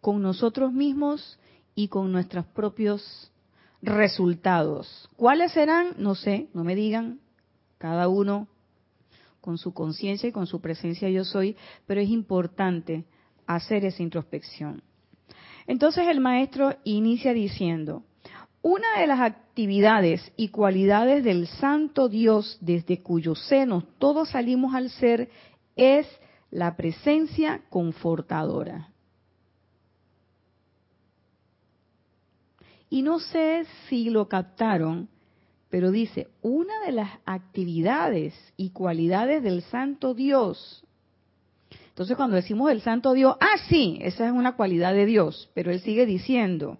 con 0.00 0.20
nosotros 0.22 0.72
mismos 0.72 1.38
y 1.76 1.86
con 1.86 2.10
nuestros 2.10 2.46
propios 2.46 3.30
resultados. 3.82 5.08
¿Cuáles 5.14 5.52
serán? 5.52 5.94
No 5.98 6.16
sé, 6.16 6.48
no 6.54 6.64
me 6.64 6.74
digan, 6.74 7.20
cada 7.78 8.08
uno 8.08 8.48
con 9.40 9.58
su 9.58 9.72
conciencia 9.72 10.28
y 10.28 10.32
con 10.32 10.48
su 10.48 10.60
presencia 10.60 11.08
yo 11.08 11.24
soy, 11.24 11.56
pero 11.86 12.00
es 12.00 12.08
importante 12.08 13.04
hacer 13.46 13.84
esa 13.84 14.02
introspección. 14.02 14.82
Entonces 15.68 16.08
el 16.08 16.18
maestro 16.18 16.74
inicia 16.82 17.32
diciendo, 17.32 18.02
una 18.62 18.98
de 18.98 19.06
las 19.06 19.20
actividades 19.20 20.32
y 20.36 20.48
cualidades 20.48 21.22
del 21.22 21.46
Santo 21.46 22.08
Dios 22.08 22.58
desde 22.60 23.02
cuyo 23.02 23.34
seno 23.36 23.84
todos 23.98 24.30
salimos 24.30 24.74
al 24.74 24.90
ser 24.90 25.28
es 25.76 26.08
la 26.50 26.74
presencia 26.74 27.60
confortadora. 27.68 28.88
Y 32.88 33.02
no 33.02 33.18
sé 33.18 33.66
si 33.88 34.10
lo 34.10 34.28
captaron, 34.28 35.08
pero 35.70 35.90
dice, 35.90 36.28
una 36.42 36.80
de 36.84 36.92
las 36.92 37.10
actividades 37.24 38.34
y 38.56 38.70
cualidades 38.70 39.42
del 39.42 39.62
Santo 39.62 40.14
Dios 40.14 40.86
entonces 41.96 42.18
cuando 42.18 42.36
decimos 42.36 42.70
el 42.70 42.82
santo 42.82 43.14
Dios, 43.14 43.36
ah, 43.40 43.56
sí, 43.70 43.96
esa 44.02 44.26
es 44.26 44.32
una 44.32 44.54
cualidad 44.54 44.92
de 44.92 45.06
Dios, 45.06 45.48
pero 45.54 45.70
él 45.70 45.80
sigue 45.80 46.04
diciendo, 46.04 46.76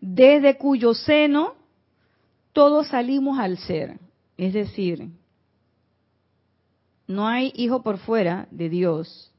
desde 0.00 0.58
cuyo 0.58 0.92
seno 0.92 1.54
todos 2.52 2.88
salimos 2.88 3.38
al 3.38 3.58
ser. 3.58 4.00
Es 4.36 4.52
decir, 4.52 5.06
no 7.06 7.28
hay 7.28 7.52
hijo 7.54 7.84
por 7.84 7.98
fuera 7.98 8.48
de 8.50 8.68
Dios. 8.68 9.32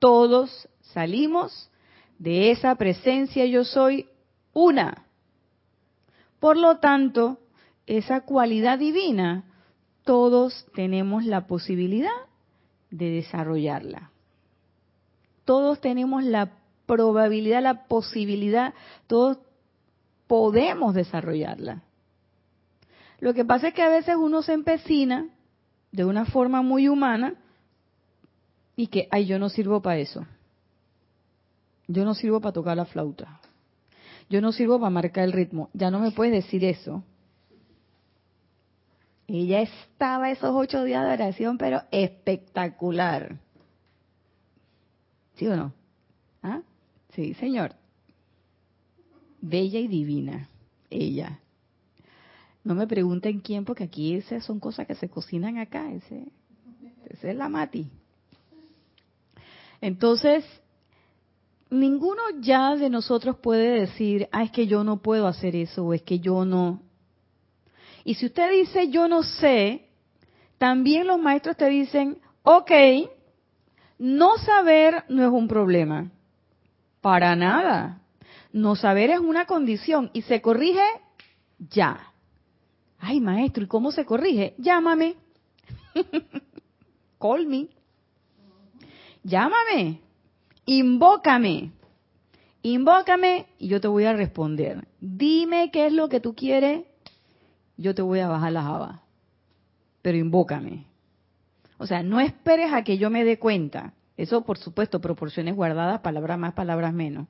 Todos 0.00 0.68
salimos 0.92 1.70
de 2.18 2.50
esa 2.50 2.74
presencia 2.74 3.46
yo 3.46 3.62
soy 3.62 4.08
una. 4.52 5.06
Por 6.42 6.58
lo 6.58 6.76
tanto, 6.76 7.38
esa 7.86 8.20
cualidad 8.20 8.78
divina, 8.78 9.44
todos 10.04 10.66
tenemos 10.74 11.24
la 11.24 11.46
posibilidad 11.46 12.10
de 12.90 13.08
desarrollarla 13.08 14.12
todos 15.44 15.80
tenemos 15.80 16.24
la 16.24 16.52
probabilidad, 16.86 17.62
la 17.62 17.84
posibilidad, 17.84 18.74
todos 19.06 19.38
podemos 20.26 20.94
desarrollarla. 20.94 21.82
Lo 23.18 23.34
que 23.34 23.44
pasa 23.44 23.68
es 23.68 23.74
que 23.74 23.82
a 23.82 23.88
veces 23.88 24.16
uno 24.16 24.42
se 24.42 24.52
empecina 24.52 25.28
de 25.90 26.06
una 26.06 26.24
forma 26.24 26.62
muy 26.62 26.88
humana 26.88 27.34
y 28.76 28.86
que, 28.86 29.08
ay, 29.10 29.26
yo 29.26 29.38
no 29.38 29.48
sirvo 29.48 29.82
para 29.82 29.98
eso. 29.98 30.26
Yo 31.86 32.04
no 32.04 32.14
sirvo 32.14 32.40
para 32.40 32.54
tocar 32.54 32.76
la 32.76 32.86
flauta. 32.86 33.41
Yo 34.28 34.40
no 34.40 34.52
sirvo 34.52 34.78
para 34.78 34.90
marcar 34.90 35.24
el 35.24 35.32
ritmo. 35.32 35.70
Ya 35.72 35.90
no 35.90 35.98
me 36.00 36.10
puedes 36.10 36.32
decir 36.32 36.64
eso. 36.64 37.02
Ella 39.26 39.62
estaba 39.62 40.30
esos 40.30 40.50
ocho 40.52 40.84
días 40.84 41.06
de 41.06 41.12
oración, 41.12 41.58
pero 41.58 41.82
espectacular. 41.90 43.38
¿Sí 45.36 45.46
o 45.46 45.56
no? 45.56 45.72
¿Ah? 46.42 46.60
Sí, 47.14 47.34
señor. 47.34 47.74
Bella 49.40 49.80
y 49.80 49.88
divina, 49.88 50.48
ella. 50.90 51.40
No 52.64 52.74
me 52.74 52.86
pregunten 52.86 53.40
quién, 53.40 53.64
porque 53.64 53.84
aquí 53.84 54.14
esas 54.14 54.44
son 54.44 54.60
cosas 54.60 54.86
que 54.86 54.94
se 54.94 55.08
cocinan 55.08 55.58
acá. 55.58 55.90
Ese, 55.92 56.26
ese 57.06 57.30
es 57.30 57.36
la 57.36 57.48
mati. 57.48 57.90
Entonces, 59.80 60.44
ninguno 61.72 62.22
ya 62.40 62.76
de 62.76 62.90
nosotros 62.90 63.36
puede 63.38 63.80
decir, 63.80 64.28
ah, 64.30 64.42
es 64.42 64.50
que 64.50 64.66
yo 64.66 64.84
no 64.84 64.98
puedo 64.98 65.26
hacer 65.26 65.56
eso, 65.56 65.86
o 65.86 65.94
es 65.94 66.02
que 66.02 66.20
yo 66.20 66.44
no. 66.44 66.82
Y 68.04 68.14
si 68.14 68.26
usted 68.26 68.50
dice, 68.52 68.90
yo 68.90 69.08
no 69.08 69.22
sé, 69.22 69.88
también 70.58 71.06
los 71.06 71.18
maestros 71.18 71.56
te 71.56 71.68
dicen, 71.68 72.18
ok, 72.42 72.70
no 73.98 74.36
saber 74.36 75.04
no 75.08 75.24
es 75.24 75.30
un 75.30 75.48
problema. 75.48 76.10
Para 77.00 77.34
nada. 77.34 78.02
No 78.52 78.76
saber 78.76 79.10
es 79.10 79.18
una 79.18 79.46
condición 79.46 80.10
y 80.12 80.22
se 80.22 80.42
corrige 80.42 80.84
ya. 81.58 82.12
Ay, 82.98 83.20
maestro, 83.20 83.64
¿y 83.64 83.66
cómo 83.66 83.92
se 83.92 84.04
corrige? 84.04 84.54
Llámame. 84.58 85.16
Call 87.18 87.46
me. 87.46 87.68
Llámame. 89.24 90.01
Invócame. 90.66 91.72
Invócame 92.62 93.46
y 93.58 93.68
yo 93.68 93.80
te 93.80 93.88
voy 93.88 94.04
a 94.04 94.12
responder. 94.12 94.86
Dime 95.00 95.70
qué 95.72 95.86
es 95.86 95.92
lo 95.92 96.08
que 96.08 96.20
tú 96.20 96.34
quieres, 96.34 96.84
yo 97.76 97.94
te 97.94 98.02
voy 98.02 98.20
a 98.20 98.28
bajar 98.28 98.52
las 98.52 98.66
habas. 98.66 99.00
Pero 100.00 100.18
invócame. 100.18 100.86
O 101.78 101.86
sea, 101.86 102.02
no 102.02 102.20
esperes 102.20 102.72
a 102.72 102.84
que 102.84 102.98
yo 102.98 103.10
me 103.10 103.24
dé 103.24 103.38
cuenta. 103.38 103.94
Eso, 104.16 104.44
por 104.44 104.58
supuesto, 104.58 105.00
proporciones 105.00 105.56
guardadas, 105.56 106.00
palabras 106.00 106.38
más, 106.38 106.54
palabras 106.54 106.92
menos. 106.92 107.26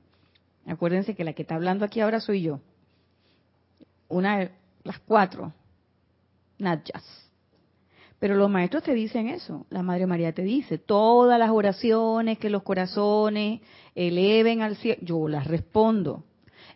Acuérdense 0.66 1.14
que 1.14 1.24
la 1.24 1.32
que 1.32 1.42
está 1.42 1.54
hablando 1.54 1.84
aquí 1.84 2.00
ahora 2.00 2.20
soy 2.20 2.42
yo. 2.42 2.60
Una 4.08 4.38
de 4.38 4.50
las 4.84 4.98
cuatro. 4.98 5.54
Not 6.58 6.90
Pero 8.22 8.36
los 8.36 8.48
maestros 8.48 8.84
te 8.84 8.94
dicen 8.94 9.26
eso. 9.26 9.66
La 9.68 9.82
Madre 9.82 10.06
María 10.06 10.32
te 10.32 10.42
dice, 10.42 10.78
todas 10.78 11.40
las 11.40 11.50
oraciones 11.50 12.38
que 12.38 12.50
los 12.50 12.62
corazones 12.62 13.62
eleven 13.96 14.62
al 14.62 14.76
cielo, 14.76 15.00
yo 15.02 15.26
las 15.26 15.48
respondo. 15.48 16.22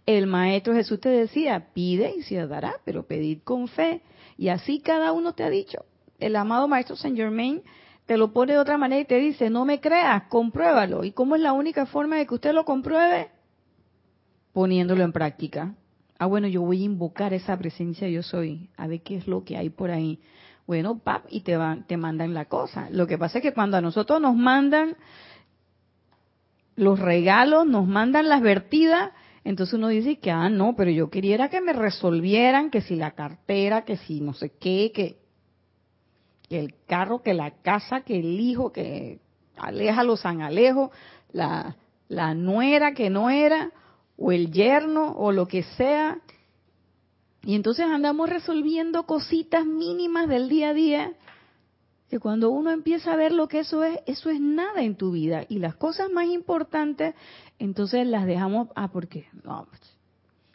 El 0.07 0.27
Maestro 0.27 0.75
Jesús 0.75 0.99
te 1.01 1.09
decía, 1.09 1.69
pide 1.73 2.13
y 2.19 2.23
se 2.23 2.45
dará, 2.49 2.75
pero 2.85 3.07
pedid 3.07 3.43
con 3.45 3.69
fe. 3.69 4.03
Y 4.37 4.49
así 4.49 4.81
cada 4.81 5.13
uno 5.13 5.35
te 5.35 5.45
ha 5.45 5.49
dicho. 5.49 5.85
El 6.19 6.35
amado 6.35 6.67
Maestro 6.67 6.97
Saint 6.97 7.17
Germain 7.17 7.63
te 8.07 8.17
lo 8.17 8.33
pone 8.33 8.55
de 8.55 8.59
otra 8.59 8.77
manera 8.77 9.03
y 9.03 9.05
te 9.05 9.19
dice, 9.19 9.49
no 9.49 9.65
me 9.65 9.79
creas, 9.79 10.25
compruébalo. 10.25 11.05
¿Y 11.05 11.13
cómo 11.13 11.37
es 11.37 11.43
la 11.43 11.53
única 11.53 11.87
forma 11.87 12.17
de 12.17 12.27
que 12.27 12.35
usted 12.35 12.55
lo 12.55 12.65
compruebe? 12.65 13.31
Poniéndolo 14.53 15.05
en 15.05 15.13
práctica. 15.13 15.77
Ah, 16.19 16.27
bueno, 16.27 16.49
yo 16.49 16.63
voy 16.63 16.83
a 16.83 16.87
invocar 16.87 17.33
esa 17.35 17.57
presencia 17.57 18.09
yo 18.09 18.25
soy, 18.25 18.69
a 18.77 18.89
ver 18.89 19.03
qué 19.03 19.15
es 19.15 19.29
lo 19.29 19.45
que 19.45 19.57
hay 19.57 19.71
por 19.71 19.93
ahí. 19.93 20.19
Bueno, 20.67 20.99
pap, 20.99 21.27
y 21.31 21.43
te, 21.43 21.57
van, 21.57 21.87
te 21.87 21.97
mandan 21.97 22.35
la 22.35 22.47
cosa. 22.47 22.89
Lo 22.91 23.07
que 23.07 23.19
pasa 23.19 23.39
es 23.39 23.43
que 23.43 23.53
cuando 23.53 23.77
a 23.77 23.81
nosotros 23.81 24.21
nos 24.21 24.35
mandan 24.35 24.97
los 26.75 26.99
regalos, 26.99 27.67
nos 27.67 27.87
mandan 27.87 28.29
las 28.29 28.43
vertidas, 28.43 29.13
entonces 29.45 29.75
uno 29.75 29.89
dice 29.89 30.19
que, 30.19 30.31
ah, 30.31 30.49
no, 30.49 30.75
pero 30.77 30.91
yo 30.91 31.09
quería 31.09 31.49
que 31.49 31.61
me 31.61 31.73
resolvieran 31.73 32.71
que 32.71 32.81
si 32.81 32.97
la 32.97 33.13
cartera, 33.13 33.85
que 33.85 33.97
si 33.97 34.21
no 34.21 34.35
sé 34.35 34.51
qué, 34.59 34.91
que, 34.93 35.19
el 36.51 36.75
carro, 36.87 37.23
que 37.23 37.33
la 37.33 37.53
casa, 37.63 38.01
que 38.01 38.19
el 38.19 38.41
hijo, 38.41 38.73
que 38.73 39.21
aleja 39.57 40.05
los 40.05 40.21
San 40.21 40.43
Alejo, 40.43 40.91
la, 41.33 41.77
la 42.09 42.35
nuera 42.35 42.93
que 42.93 43.11
no 43.11 43.31
era, 43.31 43.71
o 44.17 44.33
el 44.33 44.51
yerno, 44.51 45.13
o 45.13 45.33
lo 45.33 45.47
que 45.47 45.63
sea. 45.63 46.19
Y 47.47 47.55
entonces 47.55 47.87
andamos 47.87 48.29
resolviendo 48.29 49.05
cositas 49.05 49.65
mínimas 49.65 50.29
del 50.29 50.49
día 50.49 50.71
a 50.71 50.75
día 50.75 51.13
que 52.11 52.19
cuando 52.19 52.51
uno 52.51 52.73
empieza 52.73 53.13
a 53.13 53.17
ver 53.17 53.31
lo 53.31 53.47
que 53.47 53.61
eso 53.61 53.85
es, 53.85 54.01
eso 54.07 54.31
es 54.31 54.41
nada 54.41 54.83
en 54.83 54.97
tu 54.97 55.13
vida. 55.13 55.45
Y 55.49 55.61
las 55.61 55.77
cosas 55.77 56.11
más 56.11 56.27
importantes, 56.27 57.15
entonces 57.61 58.05
las 58.05 58.27
dejamos, 58.27 58.67
ah, 58.75 58.91
porque, 58.91 59.29
no, 59.45 59.69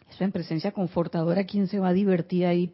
eso 0.10 0.24
en 0.26 0.34
presencia 0.34 0.74
confortadora, 0.74 1.46
¿quién 1.46 1.68
se 1.68 1.80
va 1.80 1.88
a 1.88 1.94
divertir 1.94 2.46
ahí? 2.46 2.74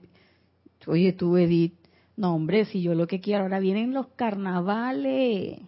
Oye, 0.87 1.13
tú, 1.13 1.37
Edith, 1.37 1.75
no, 2.15 2.33
hombre, 2.33 2.65
si 2.65 2.81
yo 2.81 2.95
lo 2.95 3.05
que 3.05 3.21
quiero, 3.21 3.43
ahora 3.43 3.59
vienen 3.59 3.93
los 3.93 4.07
carnavales. 4.15 5.59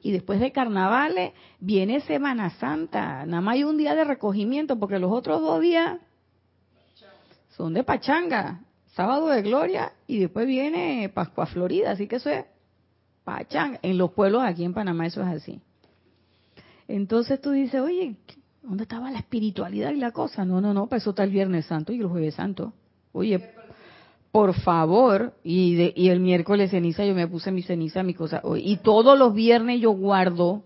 Y 0.00 0.12
después 0.12 0.38
de 0.38 0.52
carnavales 0.52 1.32
viene 1.58 2.02
Semana 2.02 2.50
Santa. 2.50 3.26
Nada 3.26 3.40
más 3.40 3.54
hay 3.54 3.64
un 3.64 3.78
día 3.78 3.96
de 3.96 4.04
recogimiento, 4.04 4.78
porque 4.78 5.00
los 5.00 5.10
otros 5.10 5.40
dos 5.40 5.60
días 5.60 5.98
son 7.60 7.74
de 7.74 7.84
pachanga 7.84 8.60
sábado 8.94 9.28
de 9.28 9.42
gloria 9.42 9.92
y 10.06 10.18
después 10.18 10.46
viene 10.46 11.10
Pascua 11.12 11.44
Florida, 11.44 11.90
así 11.90 12.06
que 12.06 12.16
eso 12.16 12.30
es 12.30 12.46
pachanga. 13.22 13.78
En 13.82 13.98
los 13.98 14.12
pueblos 14.12 14.42
aquí 14.42 14.64
en 14.64 14.72
Panamá 14.72 15.06
eso 15.06 15.20
es 15.20 15.28
así. 15.28 15.60
Entonces 16.88 17.38
tú 17.38 17.50
dices, 17.50 17.80
oye, 17.82 18.16
¿dónde 18.62 18.84
estaba 18.84 19.10
la 19.10 19.18
espiritualidad 19.18 19.90
y 19.90 19.96
la 19.96 20.10
cosa? 20.10 20.46
No, 20.46 20.60
no, 20.60 20.72
no, 20.72 20.86
para 20.86 20.98
eso 20.98 21.10
está 21.10 21.22
el 21.22 21.30
Viernes 21.30 21.66
Santo 21.66 21.92
y 21.92 22.00
el 22.00 22.06
Jueves 22.06 22.34
Santo. 22.34 22.72
Oye, 23.12 23.52
por 24.32 24.54
favor, 24.54 25.34
y, 25.44 25.74
de, 25.74 25.92
y 25.94 26.08
el 26.08 26.20
miércoles 26.20 26.70
ceniza 26.70 27.04
yo 27.04 27.14
me 27.14 27.28
puse 27.28 27.52
mi 27.52 27.62
ceniza, 27.62 28.02
mi 28.02 28.14
cosa, 28.14 28.40
y 28.56 28.78
todos 28.78 29.18
los 29.18 29.34
viernes 29.34 29.80
yo 29.80 29.90
guardo, 29.90 30.62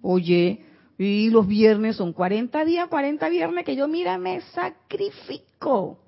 oye, 0.00 0.64
y 0.96 1.28
los 1.28 1.46
viernes 1.46 1.96
son 1.96 2.12
40 2.12 2.64
días, 2.64 2.88
40 2.88 3.28
viernes 3.28 3.64
que 3.64 3.76
yo, 3.76 3.88
mira, 3.88 4.16
me 4.16 4.40
sacrifico 4.40 5.98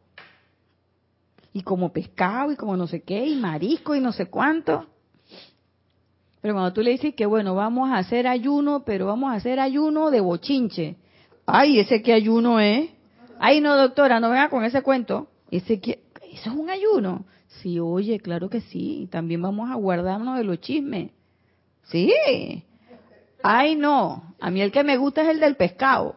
y 1.56 1.62
como 1.62 1.90
pescado 1.90 2.52
y 2.52 2.56
como 2.56 2.76
no 2.76 2.86
sé 2.86 3.00
qué, 3.00 3.26
y 3.26 3.34
marisco 3.34 3.94
y 3.94 4.00
no 4.00 4.12
sé 4.12 4.26
cuánto. 4.26 4.84
Pero 6.42 6.52
cuando 6.52 6.74
tú 6.74 6.82
le 6.82 6.90
dices 6.90 7.14
que 7.14 7.24
bueno, 7.24 7.54
vamos 7.54 7.88
a 7.88 7.96
hacer 7.96 8.26
ayuno, 8.26 8.84
pero 8.84 9.06
vamos 9.06 9.32
a 9.32 9.36
hacer 9.36 9.58
ayuno 9.58 10.10
de 10.10 10.20
bochinche. 10.20 10.96
Ay, 11.46 11.78
ese 11.78 12.02
que 12.02 12.12
ayuno 12.12 12.60
es. 12.60 12.90
Ay, 13.38 13.62
no, 13.62 13.74
doctora, 13.74 14.20
no 14.20 14.28
venga 14.28 14.50
con 14.50 14.64
ese 14.64 14.82
cuento. 14.82 15.28
Ese 15.50 15.80
que, 15.80 16.02
eso 16.30 16.50
es 16.50 16.56
un 16.56 16.68
ayuno. 16.68 17.24
Sí, 17.62 17.80
oye, 17.80 18.20
claro 18.20 18.50
que 18.50 18.60
sí. 18.60 19.08
También 19.10 19.40
vamos 19.40 19.70
a 19.70 19.76
guardarnos 19.76 20.36
de 20.36 20.44
los 20.44 20.60
chismes. 20.60 21.10
Sí. 21.84 22.12
Ay, 23.42 23.76
no. 23.76 24.34
A 24.40 24.50
mí 24.50 24.60
el 24.60 24.72
que 24.72 24.84
me 24.84 24.98
gusta 24.98 25.22
es 25.22 25.28
el 25.28 25.40
del 25.40 25.56
pescado. 25.56 26.16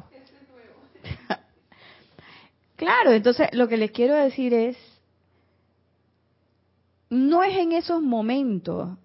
claro, 2.75 3.13
entonces 3.13 3.47
lo 3.53 3.69
que 3.69 3.77
les 3.77 3.91
quiero 3.91 4.15
decir 4.15 4.53
es 4.53 4.88
no 7.09 7.43
es 7.43 7.57
en 7.57 7.71
esos 7.71 8.01
momentos 8.01 8.97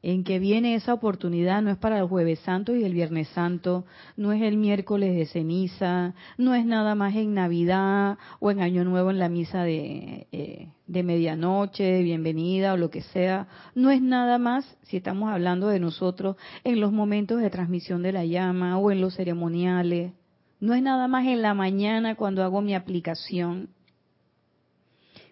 en 0.00 0.22
que 0.22 0.38
viene 0.38 0.76
esa 0.76 0.94
oportunidad, 0.94 1.60
no 1.60 1.70
es 1.70 1.76
para 1.76 1.98
el 1.98 2.06
jueves 2.06 2.38
santo 2.40 2.74
y 2.74 2.84
el 2.84 2.94
viernes 2.94 3.28
santo, 3.28 3.84
no 4.16 4.32
es 4.32 4.42
el 4.42 4.56
miércoles 4.56 5.16
de 5.16 5.26
ceniza, 5.26 6.14
no 6.36 6.54
es 6.54 6.64
nada 6.64 6.94
más 6.94 7.16
en 7.16 7.34
Navidad 7.34 8.16
o 8.38 8.50
en 8.50 8.60
Año 8.60 8.84
Nuevo 8.84 9.10
en 9.10 9.18
la 9.18 9.28
misa 9.28 9.64
de, 9.64 10.28
eh, 10.30 10.68
de 10.86 11.02
medianoche, 11.02 11.82
de 11.82 12.02
bienvenida 12.02 12.74
o 12.74 12.76
lo 12.76 12.90
que 12.90 13.02
sea, 13.02 13.48
no 13.74 13.90
es 13.90 14.00
nada 14.00 14.38
más, 14.38 14.76
si 14.82 14.98
estamos 14.98 15.30
hablando 15.30 15.66
de 15.68 15.80
nosotros, 15.80 16.36
en 16.62 16.80
los 16.80 16.92
momentos 16.92 17.40
de 17.40 17.50
transmisión 17.50 18.02
de 18.02 18.12
la 18.12 18.24
llama 18.24 18.78
o 18.78 18.92
en 18.92 19.00
los 19.00 19.16
ceremoniales, 19.16 20.12
no 20.60 20.74
es 20.74 20.82
nada 20.82 21.08
más 21.08 21.26
en 21.26 21.42
la 21.42 21.54
mañana 21.54 22.14
cuando 22.14 22.44
hago 22.44 22.62
mi 22.62 22.74
aplicación, 22.74 23.70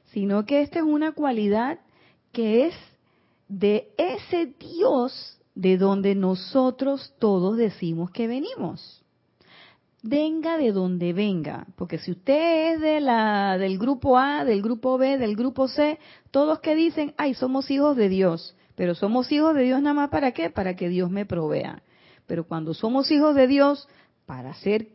sino 0.07 0.45
que 0.45 0.63
esta 0.63 0.81
es 0.81 0.85
una 0.85 1.13
cualidad 1.13 1.79
que 2.37 2.67
es 2.67 2.75
de 3.49 3.89
ese 3.97 4.53
Dios 4.61 5.41
de 5.55 5.79
donde 5.79 6.15
nosotros 6.15 7.15
todos 7.19 7.57
decimos 7.57 8.11
que 8.11 8.27
venimos. 8.27 9.03
Venga 10.03 10.59
de 10.59 10.71
donde 10.71 11.15
venga, 11.15 11.67
porque 11.77 11.97
si 11.97 12.11
usted 12.11 12.75
es 12.75 12.81
de 12.83 13.01
la 13.01 13.57
del 13.57 13.79
grupo 13.79 14.19
A, 14.19 14.45
del 14.45 14.61
grupo 14.61 14.99
B, 14.99 15.17
del 15.17 15.35
grupo 15.35 15.67
C, 15.67 15.99
todos 16.31 16.59
que 16.59 16.75
dicen, 16.75 17.15
"Ay, 17.17 17.33
somos 17.33 17.71
hijos 17.71 17.97
de 17.97 18.11
Dios", 18.11 18.55
pero 18.75 18.95
somos 18.95 19.33
hijos 19.33 19.55
de 19.55 19.63
Dios 19.63 19.81
nada 19.81 19.95
más 19.95 20.11
para 20.11 20.33
qué? 20.33 20.51
Para 20.51 20.77
que 20.77 20.91
Dios 20.91 21.11
me 21.11 21.25
provea. 21.25 21.83
Pero 22.27 22.47
cuando 22.47 22.75
somos 22.75 23.11
hijos 23.11 23.35
de 23.35 23.47
Dios 23.47 23.89
para 24.27 24.53
ser 24.53 24.89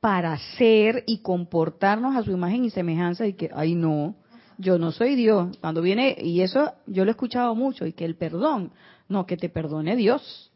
para 0.00 0.38
ser 0.56 1.04
y 1.06 1.18
comportarnos 1.18 2.16
a 2.16 2.22
su 2.22 2.32
imagen 2.32 2.64
y 2.64 2.70
semejanza 2.70 3.26
y 3.26 3.34
que, 3.34 3.50
ay 3.54 3.74
no, 3.74 4.16
yo 4.58 4.78
no 4.78 4.92
soy 4.92 5.14
Dios. 5.14 5.56
Cuando 5.60 5.82
viene, 5.82 6.16
y 6.18 6.40
eso 6.40 6.72
yo 6.86 7.04
lo 7.04 7.10
he 7.10 7.12
escuchado 7.12 7.54
mucho, 7.54 7.86
y 7.86 7.92
que 7.92 8.04
el 8.04 8.16
perdón, 8.16 8.72
no, 9.08 9.26
que 9.26 9.36
te 9.36 9.48
perdone 9.48 9.96
Dios. 9.96 10.52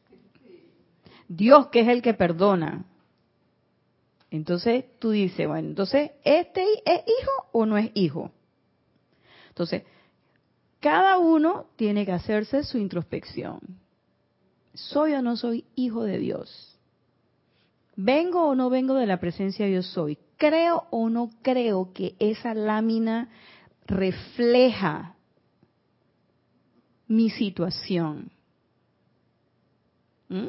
Dios 1.28 1.68
que 1.68 1.80
es 1.80 1.88
el 1.88 2.02
que 2.02 2.14
perdona. 2.14 2.84
Entonces 4.30 4.84
tú 4.98 5.10
dices, 5.10 5.46
bueno, 5.46 5.68
entonces, 5.68 6.10
¿este 6.24 6.62
es 6.84 7.00
hijo 7.06 7.32
o 7.52 7.66
no 7.66 7.78
es 7.78 7.90
hijo? 7.94 8.30
Entonces, 9.48 9.84
cada 10.80 11.18
uno 11.18 11.66
tiene 11.76 12.04
que 12.04 12.12
hacerse 12.12 12.62
su 12.64 12.78
introspección. 12.78 13.60
¿Soy 14.74 15.14
o 15.14 15.22
no 15.22 15.36
soy 15.36 15.64
hijo 15.74 16.04
de 16.04 16.18
Dios? 16.18 16.78
¿Vengo 17.96 18.46
o 18.48 18.54
no 18.54 18.68
vengo 18.68 18.94
de 18.94 19.06
la 19.06 19.18
presencia 19.18 19.66
yo 19.68 19.82
soy? 19.82 20.18
¿Creo 20.36 20.86
o 20.90 21.08
no 21.08 21.30
creo 21.40 21.92
que 21.94 22.14
esa 22.18 22.52
lámina 22.52 23.30
refleja 23.86 25.16
mi 27.08 27.30
situación. 27.30 28.30
¿Mm? 30.28 30.48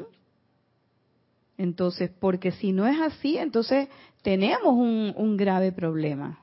Entonces, 1.57 2.11
porque 2.19 2.51
si 2.51 2.71
no 2.71 2.87
es 2.87 2.99
así, 2.99 3.37
entonces 3.37 3.87
tenemos 4.21 4.73
un, 4.73 5.13
un, 5.15 5.37
grave 5.37 5.71
problema. 5.71 6.39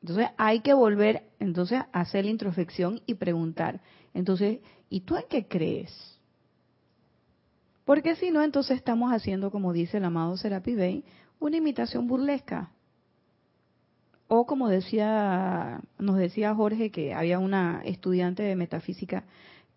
Entonces 0.00 0.28
hay 0.36 0.60
que 0.60 0.74
volver 0.74 1.24
entonces 1.38 1.80
a 1.92 2.00
hacer 2.00 2.24
la 2.24 2.30
introspección 2.30 3.00
y 3.06 3.14
preguntar, 3.14 3.80
entonces, 4.14 4.58
¿y 4.88 5.00
tú 5.00 5.16
en 5.16 5.24
qué 5.28 5.46
crees? 5.46 6.18
Porque 7.84 8.16
si 8.16 8.30
no, 8.30 8.42
entonces 8.42 8.76
estamos 8.76 9.12
haciendo, 9.12 9.50
como 9.50 9.72
dice 9.72 9.98
el 9.98 10.04
amado 10.04 10.36
Serapi 10.36 10.74
Bey, 10.74 11.04
una 11.38 11.56
imitación 11.56 12.06
burlesca 12.06 12.72
O 14.32 14.46
como 14.46 14.68
decía, 14.68 15.80
nos 15.98 16.16
decía 16.16 16.54
Jorge 16.54 16.92
que 16.92 17.14
había 17.14 17.40
una 17.40 17.82
estudiante 17.84 18.44
de 18.44 18.54
metafísica 18.54 19.24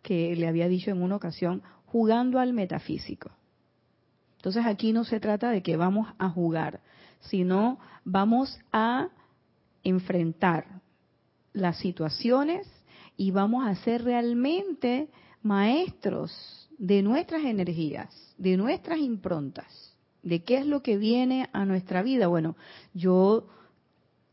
que 0.04 0.36
le 0.36 0.48
había 0.48 0.68
dicho 0.68 0.92
en 0.92 1.02
una 1.02 1.16
ocasión, 1.16 1.64
jugando 1.88 2.38
al 2.38 2.54
metafísico. 2.54 3.32
Entonces 4.36 4.64
aquí 4.68 4.94
no 4.94 5.06
se 5.06 5.20
trata 5.20 5.50
de 5.50 5.64
que 5.64 5.76
vamos 5.76 6.08
a 6.20 6.30
jugar, 6.30 6.82
sino 7.22 7.80
vamos 8.06 8.60
a 8.72 9.10
enfrentar 9.84 10.82
las 11.54 11.80
situaciones 11.80 12.68
y 13.18 13.32
vamos 13.32 13.66
a 13.66 13.74
ser 13.74 14.04
realmente 14.04 15.10
maestros 15.42 16.70
de 16.78 17.02
nuestras 17.02 17.44
energías, 17.44 18.36
de 18.38 18.56
nuestras 18.58 19.00
improntas, 19.00 19.98
de 20.22 20.44
qué 20.44 20.60
es 20.60 20.68
lo 20.68 20.84
que 20.84 21.00
viene 21.00 21.50
a 21.54 21.66
nuestra 21.66 22.04
vida. 22.04 22.28
Bueno, 22.28 22.56
yo 22.94 23.48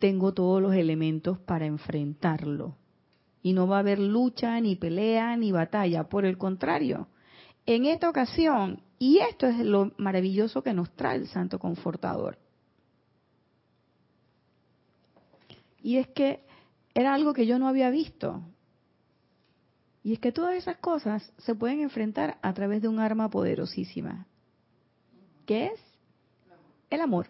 tengo 0.01 0.35
todos 0.35 0.61
los 0.61 0.75
elementos 0.75 1.39
para 1.39 1.67
enfrentarlo. 1.67 2.77
Y 3.43 3.53
no 3.53 3.69
va 3.69 3.77
a 3.77 3.81
haber 3.81 4.01
lucha, 4.01 4.61
ni 4.61 4.75
pelea, 4.75 5.37
ni 5.37 5.53
batalla. 5.53 6.09
Por 6.09 6.25
el 6.25 6.37
contrario, 6.37 7.07
en 7.67 7.85
esta 7.85 8.11
ocasión, 8.11 8.83
y 8.99 9.19
esto 9.19 9.47
es 9.47 9.59
lo 9.59 9.93
maravilloso 9.97 10.63
que 10.63 10.75
nos 10.75 10.91
trae 10.97 11.17
el 11.17 11.29
Santo 11.29 11.59
Confortador, 11.59 12.39
y 15.83 15.97
es 15.97 16.09
que 16.09 16.45
era 16.95 17.15
algo 17.15 17.33
que 17.33 17.47
yo 17.47 17.59
no 17.59 17.69
había 17.69 17.91
visto. 17.91 18.43
Y 20.03 20.15
es 20.15 20.19
que 20.19 20.33
todas 20.33 20.55
esas 20.55 20.79
cosas 20.79 21.33
se 21.39 21.55
pueden 21.55 21.81
enfrentar 21.81 22.39
a 22.43 22.53
través 22.55 22.83
de 22.83 22.89
un 22.89 22.99
arma 22.99 23.31
poderosísima, 23.31 24.27
que 25.47 25.67
es 25.67 25.81
el 26.91 27.01
amor. 27.01 27.29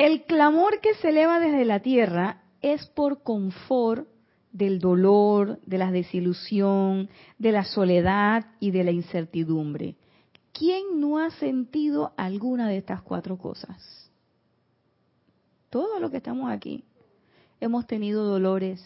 El 0.00 0.24
clamor 0.24 0.80
que 0.80 0.94
se 0.94 1.10
eleva 1.10 1.38
desde 1.40 1.66
la 1.66 1.80
tierra 1.80 2.40
es 2.62 2.86
por 2.86 3.22
confort 3.22 4.08
del 4.50 4.78
dolor, 4.78 5.60
de 5.66 5.76
la 5.76 5.90
desilusión, 5.92 7.10
de 7.36 7.52
la 7.52 7.64
soledad 7.64 8.46
y 8.60 8.70
de 8.70 8.82
la 8.82 8.92
incertidumbre. 8.92 9.96
¿Quién 10.54 11.00
no 11.00 11.18
ha 11.18 11.28
sentido 11.32 12.14
alguna 12.16 12.66
de 12.66 12.78
estas 12.78 13.02
cuatro 13.02 13.36
cosas? 13.36 14.10
Todos 15.68 16.00
los 16.00 16.10
que 16.10 16.16
estamos 16.16 16.50
aquí 16.50 16.82
hemos 17.60 17.86
tenido 17.86 18.24
dolores, 18.24 18.82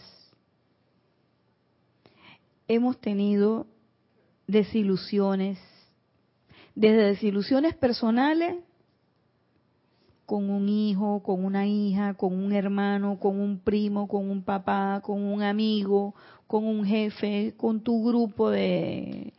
hemos 2.67 3.01
tenido 3.01 3.69
desilusiones, 4.49 5.61
desde 6.75 7.05
desilusiones 7.05 7.77
personales 7.77 8.57
con 10.27 10.49
un 10.49 10.69
hijo, 10.69 11.23
con 11.23 11.45
una 11.45 11.67
hija, 11.67 12.15
con 12.15 12.33
un 12.33 12.53
hermano, 12.53 13.19
con 13.19 13.39
un 13.39 13.59
primo, 13.59 14.09
con 14.09 14.31
un 14.31 14.43
papá, 14.43 15.01
con 15.03 15.23
un 15.23 15.43
amigo, 15.43 16.15
con 16.47 16.67
un 16.67 16.85
jefe, 16.85 17.55
con 17.57 17.81
tu 17.83 18.05
grupo 18.05 18.51
de, 18.51 19.33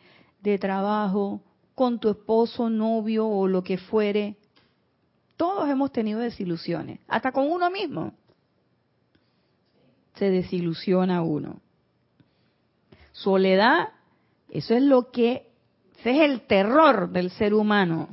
trabajo, 0.59 1.41
con 1.73 1.99
tu 1.99 2.09
esposo, 2.09 2.69
novio 2.69 3.27
o 3.27 3.47
lo 3.47 3.63
que 3.63 3.77
fuere. 3.77 4.37
Todos 5.37 5.67
hemos 5.69 5.91
tenido 5.91 6.19
desilusiones, 6.19 6.99
hasta 7.07 7.31
con 7.31 7.51
uno 7.51 7.69
mismo. 7.71 8.13
Se 10.15 10.29
desilusiona 10.29 11.23
uno. 11.23 11.61
Soledad, 13.11 13.89
eso 14.49 14.75
es 14.75 14.83
lo 14.83 15.11
que, 15.11 15.49
es 16.03 16.21
el 16.21 16.41
terror 16.41 17.09
del 17.09 17.31
ser 17.31 17.53
humano. 17.53 18.09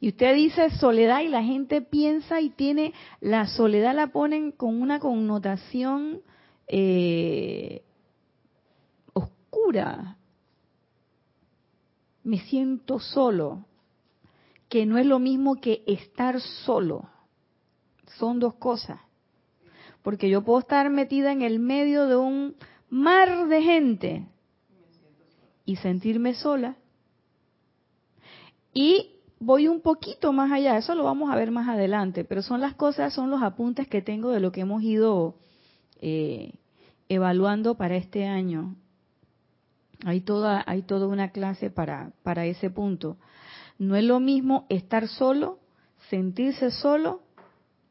Y 0.00 0.08
usted 0.10 0.34
dice 0.34 0.70
soledad 0.70 1.20
y 1.20 1.28
la 1.28 1.42
gente 1.42 1.82
piensa 1.82 2.40
y 2.40 2.50
tiene, 2.50 2.92
la 3.20 3.46
soledad 3.46 3.94
la 3.94 4.08
ponen 4.08 4.52
con 4.52 4.80
una 4.80 5.00
connotación 5.00 6.20
eh, 6.68 7.82
oscura. 9.12 10.16
Me 12.22 12.38
siento 12.40 13.00
solo, 13.00 13.64
que 14.68 14.86
no 14.86 14.98
es 14.98 15.06
lo 15.06 15.18
mismo 15.18 15.56
que 15.56 15.82
estar 15.86 16.40
solo. 16.40 17.08
Son 18.18 18.38
dos 18.38 18.54
cosas. 18.54 19.00
Porque 20.02 20.30
yo 20.30 20.44
puedo 20.44 20.60
estar 20.60 20.88
metida 20.90 21.32
en 21.32 21.42
el 21.42 21.58
medio 21.58 22.06
de 22.06 22.16
un 22.16 22.54
mar 22.88 23.48
de 23.48 23.62
gente 23.62 24.26
y 25.64 25.76
sentirme 25.76 26.34
sola. 26.34 26.76
Y 28.72 29.17
voy 29.40 29.68
un 29.68 29.80
poquito 29.80 30.32
más 30.32 30.50
allá, 30.50 30.76
eso 30.76 30.94
lo 30.94 31.04
vamos 31.04 31.30
a 31.30 31.36
ver 31.36 31.50
más 31.50 31.68
adelante, 31.68 32.24
pero 32.24 32.42
son 32.42 32.60
las 32.60 32.74
cosas, 32.74 33.12
son 33.12 33.30
los 33.30 33.42
apuntes 33.42 33.88
que 33.88 34.02
tengo 34.02 34.30
de 34.30 34.40
lo 34.40 34.52
que 34.52 34.62
hemos 34.62 34.82
ido 34.82 35.36
eh, 36.00 36.54
evaluando 37.08 37.76
para 37.76 37.96
este 37.96 38.26
año. 38.26 38.76
Hay 40.04 40.20
toda, 40.20 40.62
hay 40.66 40.82
toda 40.82 41.06
una 41.08 41.30
clase 41.30 41.70
para, 41.70 42.12
para 42.22 42.46
ese 42.46 42.70
punto. 42.70 43.16
No 43.78 43.96
es 43.96 44.04
lo 44.04 44.20
mismo 44.20 44.66
estar 44.68 45.08
solo, 45.08 45.58
sentirse 46.08 46.70
solo, 46.70 47.22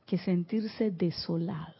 que 0.06 0.18
sentirse 0.18 0.92
desolado. 0.92 1.76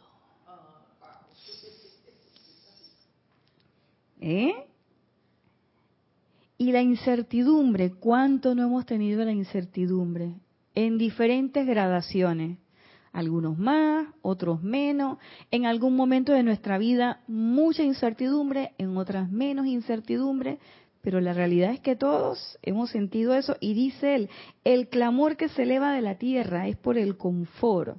¿Eh? 4.20 4.67
Y 6.60 6.72
la 6.72 6.82
incertidumbre, 6.82 7.92
¿cuánto 7.92 8.52
no 8.56 8.64
hemos 8.64 8.84
tenido 8.84 9.24
la 9.24 9.30
incertidumbre? 9.30 10.34
En 10.74 10.98
diferentes 10.98 11.64
gradaciones. 11.64 12.58
Algunos 13.12 13.56
más, 13.56 14.08
otros 14.22 14.60
menos. 14.60 15.18
En 15.52 15.66
algún 15.66 15.94
momento 15.94 16.32
de 16.32 16.42
nuestra 16.42 16.76
vida 16.76 17.22
mucha 17.28 17.84
incertidumbre, 17.84 18.72
en 18.76 18.96
otras 18.96 19.30
menos 19.30 19.66
incertidumbre. 19.66 20.58
Pero 21.00 21.20
la 21.20 21.32
realidad 21.32 21.70
es 21.70 21.78
que 21.78 21.94
todos 21.94 22.58
hemos 22.62 22.90
sentido 22.90 23.34
eso. 23.34 23.56
Y 23.60 23.74
dice 23.74 24.16
él, 24.16 24.28
el 24.64 24.88
clamor 24.88 25.36
que 25.36 25.48
se 25.48 25.62
eleva 25.62 25.92
de 25.92 26.02
la 26.02 26.16
tierra 26.16 26.66
es 26.66 26.76
por 26.76 26.98
el 26.98 27.16
confort. 27.16 27.98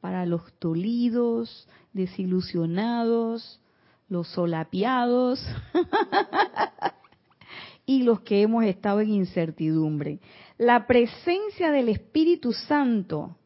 Para 0.00 0.24
los 0.24 0.40
dolidos, 0.58 1.68
desilusionados, 1.92 3.60
los 4.08 4.28
solapiados. 4.28 5.46
y 7.88 8.02
los 8.02 8.20
que 8.20 8.42
hemos 8.42 8.64
estado 8.64 9.00
en 9.00 9.08
incertidumbre. 9.08 10.20
La 10.58 10.86
presencia 10.86 11.70
del 11.70 11.88
Espíritu 11.88 12.52
Santo 12.52 13.38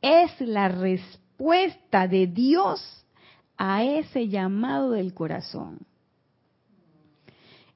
es 0.00 0.40
la 0.40 0.68
respuesta 0.68 2.08
de 2.08 2.26
Dios 2.26 3.04
a 3.58 3.84
ese 3.84 4.28
llamado 4.28 4.92
del 4.92 5.12
corazón. 5.12 5.80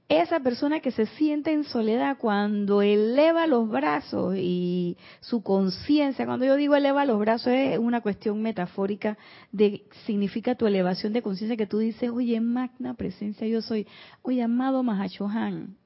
Esa 0.09 0.41
persona 0.41 0.81
que 0.81 0.93
se 0.93 1.05
siente 1.05 1.53
en 1.53 1.65
soledad 1.65 2.17
cuando 2.17 2.81
eleva 2.81 3.47
los 3.47 3.69
brazos 3.69 4.35
y 4.35 4.97
su 5.21 5.43
conciencia, 5.43 6.25
cuando 6.25 6.47
yo 6.47 6.57
digo 6.57 6.75
eleva 6.75 7.05
los 7.05 7.19
brazos 7.19 7.53
es 7.53 7.79
una 7.79 8.01
cuestión 8.01 8.41
metafórica 8.41 9.19
de 9.53 9.85
significa 10.07 10.55
tu 10.55 10.67
elevación 10.67 11.13
de 11.13 11.21
conciencia 11.21 11.59
que 11.59 11.67
tú 11.67 11.77
dices, 11.77 12.09
oye, 12.09 12.41
magna 12.41 12.95
presencia 12.95 13.47
yo 13.47 13.61
soy, 13.61 13.87
oye, 14.23 14.43
amado 14.43 14.83
Mahachohan, 14.83 15.77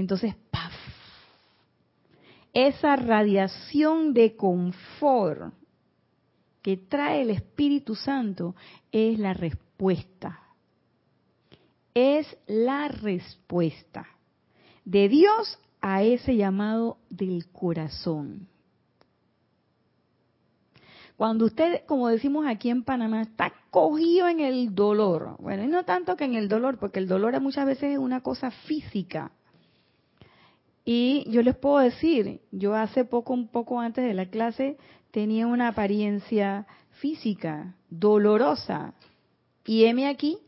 entonces, 0.00 0.34
¡paf! 0.50 0.72
Esa 2.52 2.96
radiación 2.96 4.12
de 4.12 4.36
confort 4.36 5.54
que 6.60 6.76
trae 6.76 7.22
el 7.22 7.30
Espíritu 7.30 7.94
Santo 7.94 8.54
es 8.90 9.18
la 9.18 9.34
respuesta. 9.34 10.40
Es 11.94 12.36
la 12.46 12.88
respuesta 12.88 14.06
de 14.84 15.08
Dios 15.08 15.58
a 15.80 16.02
ese 16.02 16.36
llamado 16.36 16.98
del 17.10 17.48
corazón. 17.50 18.48
Cuando 21.16 21.44
usted, 21.44 21.84
como 21.86 22.08
decimos 22.08 22.46
aquí 22.46 22.70
en 22.70 22.82
Panamá, 22.82 23.22
está 23.22 23.52
cogido 23.70 24.28
en 24.28 24.40
el 24.40 24.74
dolor, 24.74 25.36
bueno, 25.38 25.62
y 25.62 25.68
no 25.68 25.84
tanto 25.84 26.16
que 26.16 26.24
en 26.24 26.34
el 26.34 26.48
dolor, 26.48 26.78
porque 26.78 26.98
el 26.98 27.06
dolor 27.06 27.38
muchas 27.40 27.66
veces 27.66 27.92
es 27.92 27.98
una 27.98 28.22
cosa 28.22 28.50
física, 28.50 29.30
y 30.84 31.24
yo 31.30 31.42
les 31.42 31.56
puedo 31.56 31.78
decir, 31.78 32.40
yo 32.50 32.74
hace 32.74 33.04
poco, 33.04 33.32
un 33.32 33.48
poco 33.48 33.80
antes 33.80 34.04
de 34.04 34.14
la 34.14 34.26
clase, 34.26 34.76
tenía 35.10 35.46
una 35.46 35.68
apariencia 35.68 36.66
física 36.90 37.76
dolorosa. 37.88 38.94
Y 39.64 39.84
heme 39.84 40.08
aquí, 40.08 40.38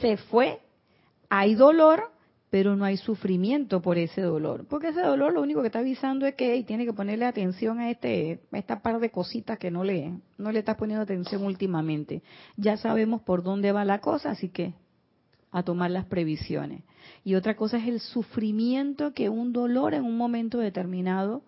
se 0.00 0.16
fue. 0.16 0.60
Hay 1.28 1.54
dolor, 1.54 2.10
pero 2.48 2.76
no 2.76 2.84
hay 2.84 2.96
sufrimiento 2.96 3.82
por 3.82 3.98
ese 3.98 4.22
dolor. 4.22 4.66
Porque 4.68 4.88
ese 4.88 5.02
dolor 5.02 5.34
lo 5.34 5.42
único 5.42 5.60
que 5.60 5.66
está 5.66 5.80
avisando 5.80 6.24
es 6.24 6.34
que 6.34 6.62
tiene 6.64 6.86
que 6.86 6.92
ponerle 6.94 7.26
atención 7.26 7.78
a, 7.78 7.90
este, 7.90 8.40
a 8.52 8.58
esta 8.58 8.80
par 8.80 9.00
de 9.00 9.10
cositas 9.10 9.58
que 9.58 9.70
no 9.70 9.84
le, 9.84 10.14
no 10.38 10.50
le 10.50 10.60
está 10.60 10.78
poniendo 10.78 11.02
atención 11.02 11.44
últimamente. 11.44 12.22
Ya 12.56 12.78
sabemos 12.78 13.20
por 13.20 13.42
dónde 13.42 13.72
va 13.72 13.84
la 13.84 14.00
cosa, 14.00 14.30
así 14.30 14.48
que 14.48 14.74
a 15.52 15.62
tomar 15.62 15.90
las 15.90 16.06
previsiones. 16.06 16.82
Y 17.24 17.34
otra 17.34 17.54
cosa 17.56 17.76
es 17.76 17.86
el 17.86 18.00
sufrimiento 18.00 19.12
que 19.12 19.28
un 19.28 19.52
dolor 19.52 19.94
en 19.94 20.04
un 20.04 20.16
momento 20.16 20.58
determinado 20.58 21.42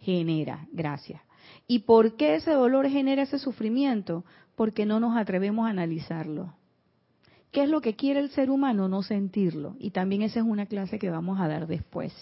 genera. 0.00 0.68
Gracias. 0.72 1.20
¿Y 1.66 1.80
por 1.80 2.16
qué 2.16 2.36
ese 2.36 2.52
dolor 2.52 2.88
genera 2.88 3.22
ese 3.22 3.38
sufrimiento? 3.38 4.24
Porque 4.54 4.86
no 4.86 5.00
nos 5.00 5.16
atrevemos 5.16 5.66
a 5.66 5.70
analizarlo. 5.70 6.54
¿Qué 7.50 7.62
es 7.62 7.70
lo 7.70 7.80
que 7.80 7.96
quiere 7.96 8.20
el 8.20 8.30
ser 8.30 8.50
humano? 8.50 8.88
No 8.88 9.02
sentirlo. 9.02 9.76
Y 9.78 9.90
también 9.90 10.22
esa 10.22 10.40
es 10.40 10.46
una 10.46 10.66
clase 10.66 10.98
que 10.98 11.10
vamos 11.10 11.40
a 11.40 11.48
dar 11.48 11.66
después. 11.66 12.12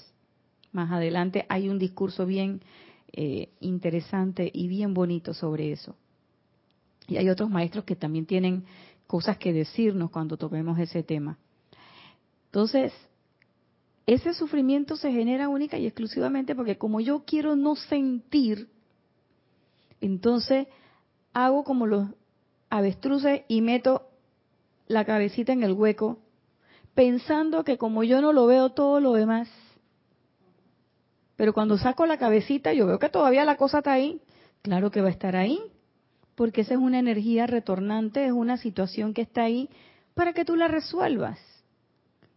Más 0.73 0.91
adelante 0.93 1.45
hay 1.49 1.69
un 1.69 1.79
discurso 1.79 2.27
bien 2.27 2.63
eh, 3.13 3.51
interesante 3.61 4.51
y 4.53 4.69
bien 4.69 4.95
bonito 4.95 5.35
sobre 5.35 5.73
eso. 5.73 5.97
Y 7.07 7.17
hay 7.17 7.29
otros 7.29 7.51
maestros 7.51 7.85
que 7.85 7.97
también 7.97 8.27
tienen 8.27 8.65
cosas 9.15 9.39
que 9.39 9.53
decirnos 9.53 10.11
cuando 10.11 10.37
toquemos 10.37 10.77
ese 10.77 11.05
tema. 11.05 11.39
Entonces, 12.47 12.93
ese 14.07 14.35
sufrimiento 14.35 14.97
se 14.97 15.13
genera 15.13 15.49
única 15.49 15.79
y 15.79 15.87
exclusivamente 15.87 16.57
porque 16.57 16.79
como 16.79 16.99
yo 17.01 17.23
quiero 17.25 17.55
no 17.55 17.77
sentir, 17.77 18.69
entonces 20.01 20.67
hago 21.33 21.63
como 21.63 21.87
los 21.87 22.09
avestruces 22.71 23.43
y 23.47 23.61
meto 23.61 24.09
la 24.89 25.05
cabecita 25.05 25.53
en 25.53 25.63
el 25.63 25.75
hueco, 25.75 26.19
pensando 26.97 27.63
que 27.63 27.79
como 27.79 28.03
yo 28.03 28.21
no 28.21 28.33
lo 28.33 28.49
veo 28.49 28.71
todo 28.71 28.99
lo 28.99 29.13
demás, 29.13 29.49
pero 31.37 31.53
cuando 31.53 31.79
saco 31.79 32.05
la 32.05 32.19
cabecita 32.19 32.73
yo 32.73 32.89
veo 32.89 32.99
que 32.99 33.11
todavía 33.11 33.45
la 33.45 33.57
cosa 33.57 33.79
está 33.79 33.93
ahí, 33.93 34.21
claro 34.63 34.91
que 34.91 35.03
va 35.03 35.07
a 35.07 35.13
estar 35.13 35.37
ahí, 35.37 35.61
porque 36.35 36.63
esa 36.63 36.75
es 36.75 36.81
una 36.81 36.99
energía 36.99 37.47
retornante, 37.47 38.27
es 38.27 38.33
una 38.33 38.57
situación 38.57 39.15
que 39.15 39.23
está 39.23 39.43
ahí 39.43 39.69
para 40.15 40.33
que 40.33 40.45
tú 40.45 40.57
la 40.57 40.69
resuelvas 40.69 41.39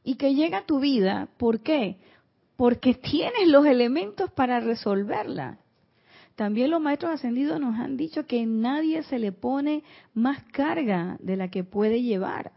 y 0.03 0.15
que 0.15 0.33
llega 0.33 0.59
a 0.59 0.65
tu 0.65 0.79
vida. 0.79 1.29
¿Por 1.37 1.61
qué? 1.61 1.97
Porque 2.55 2.93
tienes 2.93 3.47
los 3.47 3.65
elementos 3.65 4.31
para 4.31 4.59
resolverla. 4.59 5.59
También 6.35 6.69
los 6.69 6.79
maestros 6.79 7.13
ascendidos 7.13 7.59
nos 7.59 7.79
han 7.79 7.97
dicho 7.97 8.27
que 8.27 8.45
nadie 8.45 9.01
se 9.03 9.17
le 9.17 9.31
pone 9.31 9.83
más 10.13 10.43
carga 10.51 11.17
de 11.19 11.35
la 11.35 11.49
que 11.49 11.63
puede 11.63 12.03
llevar. 12.03 12.51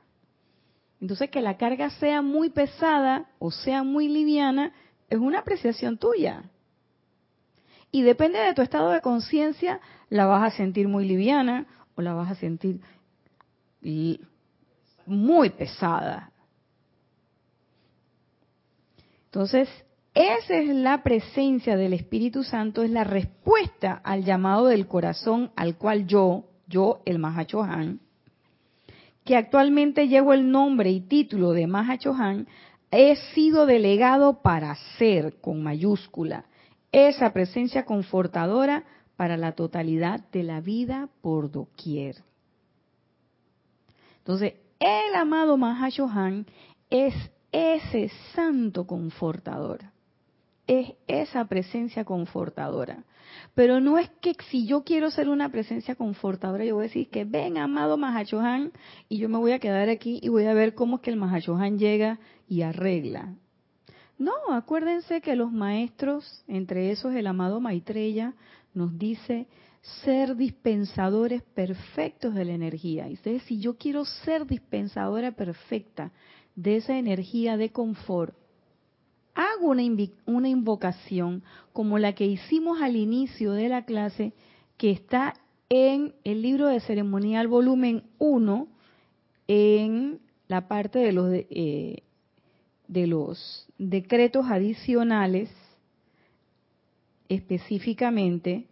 Entonces, 1.01 1.31
que 1.31 1.41
la 1.41 1.57
carga 1.57 1.89
sea 1.91 2.21
muy 2.21 2.51
pesada 2.51 3.31
o 3.39 3.51
sea 3.51 3.83
muy 3.83 4.09
liviana 4.09 4.73
es 5.09 5.19
una 5.19 5.41
apreciación 5.41 5.97
tuya. 5.97 6.45
Y 7.91 8.03
depende 8.03 8.39
de 8.39 8.55
tu 8.55 8.63
estado 8.63 8.91
de 8.91 9.01
conciencia, 9.01 9.81
la 10.11 10.27
vas 10.27 10.53
a 10.53 10.57
sentir 10.57 10.89
muy 10.89 11.07
liviana 11.07 11.67
o 11.95 12.03
la 12.03 12.13
vas 12.13 12.31
a 12.31 12.35
sentir 12.35 12.81
muy 15.07 15.51
pesada. 15.51 16.33
Entonces, 19.27 19.69
esa 20.13 20.57
es 20.57 20.69
la 20.69 21.03
presencia 21.05 21.77
del 21.77 21.93
Espíritu 21.93 22.43
Santo, 22.43 22.83
es 22.83 22.91
la 22.91 23.05
respuesta 23.05 24.01
al 24.03 24.25
llamado 24.25 24.67
del 24.67 24.89
corazón 24.89 25.53
al 25.55 25.77
cual 25.77 26.07
yo, 26.07 26.47
yo, 26.67 27.01
el 27.07 27.21
Mahachohan, 27.21 28.01
que 29.25 29.37
actualmente 29.37 30.09
llevo 30.09 30.33
el 30.33 30.51
nombre 30.51 30.91
y 30.91 31.01
título 31.01 31.53
de 31.53 31.69
Mahachohan, 31.69 32.49
he 32.91 33.15
sido 33.35 33.67
delegado 33.67 34.43
para 34.43 34.75
ser, 34.99 35.41
con 35.41 35.63
mayúscula, 35.63 36.47
esa 36.91 37.33
presencia 37.33 37.85
confortadora 37.85 38.83
para 39.21 39.37
la 39.37 39.53
totalidad 39.53 40.21
de 40.31 40.43
la 40.43 40.63
vida 40.63 41.11
por 41.21 41.51
doquier. 41.51 42.17
Entonces, 44.17 44.55
el 44.79 45.15
amado 45.15 45.59
Mahashohan 45.59 46.47
es 46.89 47.13
ese 47.53 48.11
santo 48.35 48.87
confortador 48.87 49.81
es 50.71 50.93
esa 51.09 51.45
presencia 51.47 52.05
confortadora. 52.05 53.03
Pero 53.55 53.81
no 53.81 53.99
es 53.99 54.09
que 54.21 54.35
si 54.51 54.69
yo 54.69 54.85
quiero 54.85 55.11
ser 55.11 55.29
una 55.29 55.49
presencia 55.51 55.97
confortadora, 55.97 56.65
yo 56.65 56.77
voy 56.77 56.85
a 56.85 56.87
decir 56.87 57.11
que 57.11 57.25
ven, 57.25 57.59
amado 57.59 57.97
Mahachohan, 57.97 58.71
y 59.09 59.19
yo 59.19 59.29
me 59.29 59.39
voy 59.39 59.51
a 59.51 59.59
quedar 59.59 59.89
aquí 59.89 60.21
y 60.23 60.29
voy 60.29 60.47
a 60.47 60.55
ver 60.55 60.75
cómo 60.75 60.97
es 60.97 61.03
que 61.03 61.11
el 61.11 61.17
Mahachohan 61.17 61.77
llega 61.77 62.21
y 62.49 62.63
arregla. 62.63 63.35
No, 64.17 64.33
acuérdense 64.53 65.23
que 65.23 65.35
los 65.35 65.51
maestros, 65.51 66.45
entre 66.47 66.93
esos 66.93 67.15
el 67.15 67.27
amado 67.27 67.59
Maitreya, 67.59 68.35
nos 68.75 68.99
dice 68.99 69.47
ser 70.03 70.37
dispensadores 70.37 71.43
perfectos 71.43 72.35
de 72.35 72.45
la 72.45 72.53
energía. 72.53 73.09
Y 73.09 73.15
ustedes, 73.15 73.43
si 73.45 73.61
yo 73.61 73.77
quiero 73.77 74.05
ser 74.05 74.47
dispensadora 74.47 75.33
perfecta 75.33 76.13
de 76.55 76.77
esa 76.77 76.99
energía 76.99 77.57
de 77.57 77.71
confort, 77.71 78.35
hago 79.35 79.69
una, 79.69 80.49
invocación 80.49 81.43
como 81.73 81.99
la 81.99 82.15
que 82.15 82.27
hicimos 82.27 82.83
al 82.83 82.97
inicio 82.97 83.53
de 83.53 83.69
la 83.69 83.85
clase, 83.85 84.33
que 84.77 84.91
está 84.91 85.35
en 85.69 86.15
el 86.25 86.43
libro 86.43 86.67
de 86.67 86.81
ceremonial 86.81 87.49
volumen 87.49 88.05
1, 88.19 88.69
en 89.49 90.21
la 90.49 90.69
parte 90.69 90.99
de 90.99 91.13
los, 91.13 91.33
eh, 91.33 92.03
de 92.89 93.07
los 93.07 93.67
decretos 93.79 94.47
adicionales, 94.49 95.51
específicamente 97.31 98.67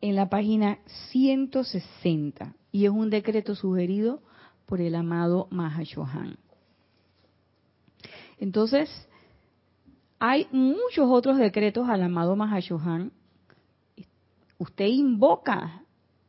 en 0.00 0.14
la 0.14 0.30
página 0.30 0.78
160 1.10 2.54
y 2.70 2.84
es 2.84 2.90
un 2.90 3.10
decreto 3.10 3.56
sugerido 3.56 4.22
por 4.66 4.80
el 4.80 4.94
amado 4.94 5.48
Mahashohan. 5.50 6.38
Entonces, 8.38 8.88
hay 10.20 10.46
muchos 10.52 11.10
otros 11.10 11.38
decretos 11.38 11.88
al 11.88 12.02
amado 12.04 12.36
Mahashohan. 12.36 13.10
Usted 14.58 14.86
invoca 14.86 15.82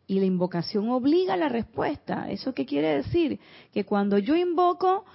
y 0.08 0.20
la 0.20 0.26
invocación 0.26 0.90
obliga 0.90 1.36
a 1.36 1.38
la 1.38 1.50
respuesta. 1.50 2.32
¿Eso 2.32 2.56
qué 2.56 2.66
quiere 2.66 2.96
decir? 2.96 3.40
Que 3.72 3.86
cuando 3.86 4.18
yo 4.18 4.36
invoco, 4.36 5.06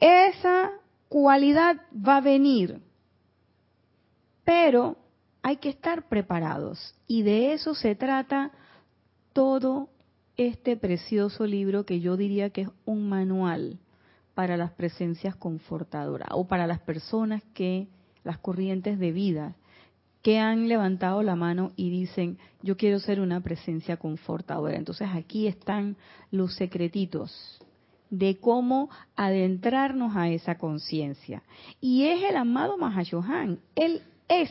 esa 0.00 0.70
cualidad 1.08 1.76
va 1.94 2.18
a 2.18 2.20
venir. 2.20 2.80
Pero 4.44 4.96
hay 5.42 5.56
que 5.56 5.68
estar 5.68 6.08
preparados. 6.08 6.94
Y 7.06 7.22
de 7.22 7.52
eso 7.52 7.74
se 7.74 7.94
trata 7.94 8.52
todo 9.32 9.88
este 10.36 10.76
precioso 10.76 11.46
libro 11.46 11.84
que 11.86 12.00
yo 12.00 12.16
diría 12.16 12.50
que 12.50 12.62
es 12.62 12.68
un 12.84 13.08
manual 13.08 13.78
para 14.34 14.56
las 14.56 14.72
presencias 14.72 15.34
confortadoras 15.34 16.28
o 16.32 16.46
para 16.46 16.66
las 16.66 16.80
personas 16.80 17.42
que, 17.54 17.88
las 18.22 18.38
corrientes 18.38 18.98
de 18.98 19.12
vida, 19.12 19.56
que 20.20 20.38
han 20.38 20.68
levantado 20.68 21.22
la 21.22 21.36
mano 21.36 21.72
y 21.76 21.88
dicen, 21.90 22.38
yo 22.60 22.76
quiero 22.76 22.98
ser 22.98 23.20
una 23.20 23.40
presencia 23.40 23.96
confortadora. 23.96 24.76
Entonces 24.76 25.08
aquí 25.12 25.46
están 25.46 25.96
los 26.30 26.54
secretitos 26.56 27.60
de 28.10 28.38
cómo 28.38 28.90
adentrarnos 29.16 30.16
a 30.16 30.28
esa 30.30 30.58
conciencia. 30.58 31.42
Y 31.80 32.04
es 32.04 32.22
el 32.22 32.36
amado 32.36 32.78
Mahashohan, 32.78 33.60
él 33.74 34.02
es 34.28 34.50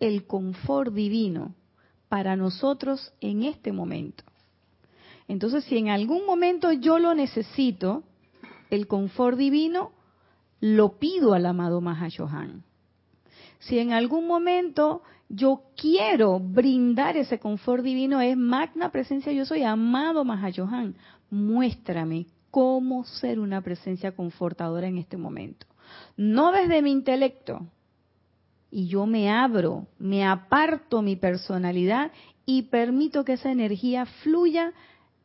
el 0.00 0.26
confort 0.26 0.92
divino 0.92 1.54
para 2.08 2.36
nosotros 2.36 3.12
en 3.20 3.42
este 3.44 3.72
momento. 3.72 4.24
Entonces, 5.28 5.64
si 5.64 5.76
en 5.76 5.88
algún 5.88 6.24
momento 6.24 6.72
yo 6.72 6.98
lo 6.98 7.14
necesito, 7.14 8.04
el 8.70 8.86
confort 8.86 9.36
divino, 9.36 9.92
lo 10.60 10.98
pido 10.98 11.34
al 11.34 11.46
amado 11.46 11.80
Mahashohan. 11.80 12.62
Si 13.58 13.78
en 13.78 13.92
algún 13.92 14.26
momento 14.26 15.02
yo 15.28 15.62
quiero 15.76 16.38
brindar 16.38 17.16
ese 17.16 17.38
confort 17.38 17.82
divino, 17.82 18.20
es 18.20 18.36
magna 18.36 18.90
presencia, 18.90 19.32
yo 19.32 19.44
soy 19.44 19.62
amado 19.62 20.24
Mahashohan. 20.24 20.94
Muéstrame 21.30 22.26
cómo 22.56 23.04
ser 23.04 23.38
una 23.38 23.60
presencia 23.60 24.12
confortadora 24.12 24.88
en 24.88 24.96
este 24.96 25.18
momento. 25.18 25.66
No 26.16 26.52
desde 26.52 26.80
mi 26.80 26.90
intelecto. 26.90 27.66
Y 28.70 28.88
yo 28.88 29.04
me 29.04 29.30
abro, 29.30 29.88
me 29.98 30.24
aparto 30.24 31.02
mi 31.02 31.16
personalidad 31.16 32.12
y 32.46 32.62
permito 32.62 33.26
que 33.26 33.34
esa 33.34 33.52
energía 33.52 34.06
fluya 34.06 34.72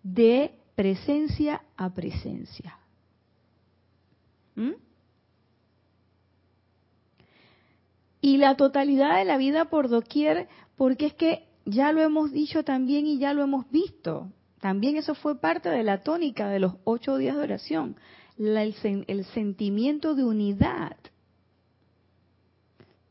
de 0.03 0.59
presencia 0.75 1.61
a 1.77 1.93
presencia. 1.93 2.77
¿Mm? 4.55 4.71
Y 8.19 8.37
la 8.39 8.57
totalidad 8.57 9.15
de 9.15 9.23
la 9.23 9.37
vida 9.37 9.69
por 9.69 9.87
doquier, 9.87 10.49
porque 10.75 11.05
es 11.05 11.13
que 11.13 11.47
ya 11.63 11.93
lo 11.93 12.01
hemos 12.01 12.33
dicho 12.33 12.65
también 12.65 13.07
y 13.07 13.19
ya 13.19 13.33
lo 13.33 13.41
hemos 13.41 13.71
visto. 13.71 14.33
También 14.61 14.95
eso 14.95 15.15
fue 15.15 15.41
parte 15.41 15.69
de 15.69 15.83
la 15.83 16.01
tónica 16.01 16.47
de 16.47 16.59
los 16.59 16.75
ocho 16.85 17.17
días 17.17 17.35
de 17.35 17.43
oración, 17.43 17.97
el, 18.37 18.73
el 19.07 19.25
sentimiento 19.25 20.15
de 20.15 20.23
unidad. 20.23 20.95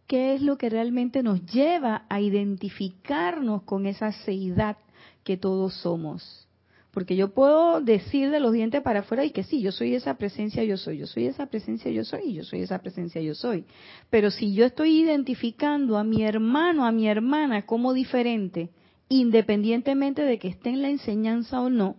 ¿Qué 0.07 0.34
es 0.34 0.42
lo 0.42 0.57
que 0.57 0.70
realmente 0.70 1.22
nos 1.22 1.44
lleva 1.44 2.07
a 2.09 2.20
identificarnos 2.20 3.62
con 3.62 3.86
esa 3.86 4.11
seidad 4.12 4.78
que 5.24 5.36
todos 5.36 5.74
somos. 5.74 6.46
Porque 6.92 7.14
yo 7.14 7.32
puedo 7.32 7.80
decir 7.80 8.30
de 8.30 8.40
los 8.40 8.53
dientes 8.53 8.82
para 8.82 9.01
afuera 9.01 9.24
y 9.24 9.30
que 9.30 9.44
sí, 9.44 9.61
yo 9.61 9.70
soy 9.70 9.94
esa 9.94 10.14
presencia, 10.14 10.64
yo 10.64 10.76
soy, 10.76 10.98
yo 10.98 11.07
soy 11.07 11.26
esa 11.26 11.46
presencia, 11.46 11.90
yo 11.90 12.05
soy, 12.05 12.22
y 12.24 12.32
yo 12.34 12.42
soy 12.42 12.62
esa 12.62 12.80
presencia, 12.80 13.20
yo 13.20 13.34
soy. 13.34 13.64
Pero 14.11 14.32
si 14.32 14.55
yo 14.55 14.64
estoy 14.64 15.01
identificando 15.01 15.96
a 15.96 16.05
mi 16.05 16.24
hermano, 16.24 16.84
a 16.84 16.90
mi 16.90 17.07
hermana 17.07 17.64
como 17.64 17.92
diferente, 17.92 18.70
independientemente 19.11 20.22
de 20.22 20.38
que 20.38 20.48
esté 20.48 20.70
en 20.70 20.80
la 20.80 20.88
enseñanza 20.88 21.61
o 21.61 21.68
no, 21.68 21.96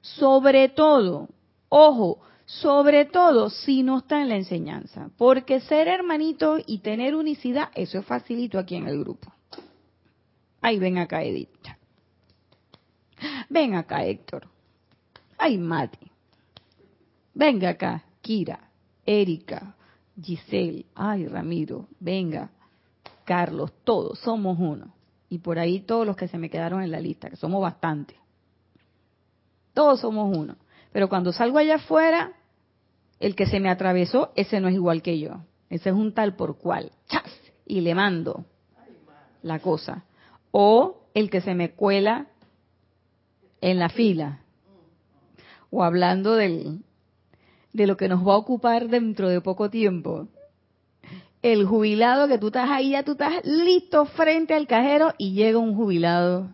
sobre 0.00 0.70
todo, 0.70 1.28
ojo, 1.68 2.20
sobre 2.46 3.04
todo 3.04 3.50
si 3.50 3.82
no 3.82 3.98
está 3.98 4.22
en 4.22 4.30
la 4.30 4.36
enseñanza, 4.36 5.10
porque 5.18 5.60
ser 5.60 5.86
hermanito 5.86 6.56
y 6.66 6.78
tener 6.78 7.14
unicidad, 7.14 7.68
eso 7.74 7.98
es 7.98 8.06
facilito 8.06 8.58
aquí 8.58 8.74
en 8.74 8.88
el 8.88 8.98
grupo. 8.98 9.30
Ahí 10.62 10.78
ven 10.78 10.96
acá, 10.96 11.22
Edith. 11.22 11.50
Ven 13.50 13.74
acá, 13.74 14.04
Héctor. 14.04 14.48
Ay, 15.36 15.58
Mati. 15.58 16.10
Venga 17.34 17.70
acá, 17.70 18.04
Kira, 18.22 18.70
Erika, 19.04 19.76
Giselle, 20.20 20.86
ay, 20.94 21.26
Ramiro, 21.26 21.86
venga, 22.00 22.50
Carlos, 23.24 23.72
todos 23.84 24.18
somos 24.18 24.58
uno. 24.58 24.97
Y 25.28 25.38
por 25.38 25.58
ahí 25.58 25.80
todos 25.80 26.06
los 26.06 26.16
que 26.16 26.28
se 26.28 26.38
me 26.38 26.50
quedaron 26.50 26.82
en 26.82 26.90
la 26.90 27.00
lista, 27.00 27.28
que 27.28 27.36
somos 27.36 27.60
bastantes. 27.60 28.16
Todos 29.74 30.00
somos 30.00 30.36
uno. 30.36 30.56
Pero 30.92 31.08
cuando 31.08 31.32
salgo 31.32 31.58
allá 31.58 31.76
afuera, 31.76 32.32
el 33.20 33.34
que 33.34 33.46
se 33.46 33.60
me 33.60 33.70
atravesó, 33.70 34.32
ese 34.36 34.60
no 34.60 34.68
es 34.68 34.74
igual 34.74 35.02
que 35.02 35.18
yo. 35.18 35.42
Ese 35.70 35.90
es 35.90 35.94
un 35.94 36.14
tal 36.14 36.34
por 36.34 36.56
cual. 36.56 36.92
¡Chas! 37.08 37.30
Y 37.66 37.82
le 37.82 37.94
mando 37.94 38.46
la 39.42 39.58
cosa. 39.58 40.04
O 40.50 41.02
el 41.14 41.30
que 41.30 41.40
se 41.40 41.54
me 41.54 41.72
cuela 41.72 42.28
en 43.60 43.78
la 43.78 43.88
fila 43.90 44.40
o 45.70 45.84
hablando 45.84 46.34
del, 46.34 46.80
de 47.72 47.86
lo 47.86 47.96
que 47.96 48.08
nos 48.08 48.26
va 48.26 48.34
a 48.34 48.38
ocupar 48.38 48.88
dentro 48.88 49.28
de 49.28 49.40
poco 49.40 49.70
tiempo. 49.70 50.28
El 51.42 51.66
jubilado 51.66 52.26
que 52.26 52.38
tú 52.38 52.48
estás 52.48 52.68
ahí, 52.70 52.90
ya 52.90 53.04
tú 53.04 53.12
estás 53.12 53.44
listo 53.44 54.04
frente 54.06 54.54
al 54.54 54.66
cajero 54.66 55.14
y 55.18 55.32
llega 55.32 55.58
un 55.58 55.74
jubilado. 55.74 56.50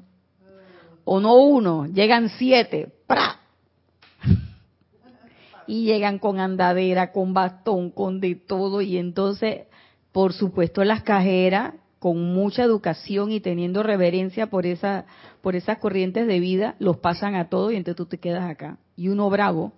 O 1.05 1.21
no 1.21 1.37
uno, 1.37 1.87
llegan 1.87 2.29
siete. 2.31 2.93
¡Pra! 3.07 3.41
Y 5.67 5.85
llegan 5.85 6.19
con 6.19 6.41
andadera, 6.41 7.13
con 7.13 7.33
bastón, 7.33 7.91
con 7.91 8.21
de 8.21 8.35
todo. 8.35 8.83
Y 8.83 8.99
entonces, 8.99 9.63
por 10.13 10.35
supuesto, 10.35 10.85
las 10.85 11.03
cajeras 11.03 11.75
con 11.99 12.35
mucha 12.35 12.63
educación 12.63 13.33
y 13.33 13.41
teniendo 13.41 13.83
reverencia 13.83 14.51
por 14.51 14.67
esa 14.67 15.07
por 15.41 15.57
esas 15.57 15.79
corrientes 15.79 16.27
de 16.27 16.41
vida, 16.41 16.75
los 16.79 16.99
pasan 16.99 17.35
a 17.35 17.49
todos 17.49 17.73
y 17.73 17.77
entonces 17.77 17.97
tú 17.97 18.07
te 18.07 18.19
quedas 18.19 18.51
acá. 18.51 18.79
Y 18.97 19.09
uno 19.09 19.29
bravo. 19.31 19.73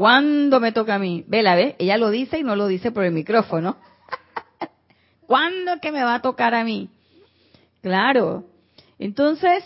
¿Cuándo 0.00 0.60
me 0.60 0.72
toca 0.72 0.94
a 0.94 0.98
mí? 0.98 1.24
Vela, 1.28 1.54
ve, 1.54 1.76
ella 1.78 1.98
lo 1.98 2.08
dice 2.08 2.38
y 2.38 2.42
no 2.42 2.56
lo 2.56 2.68
dice 2.68 2.90
por 2.90 3.04
el 3.04 3.12
micrófono. 3.12 3.76
¿Cuándo 5.26 5.78
que 5.78 5.92
me 5.92 6.02
va 6.02 6.14
a 6.14 6.22
tocar 6.22 6.54
a 6.54 6.64
mí? 6.64 6.88
Claro. 7.82 8.46
Entonces, 8.98 9.62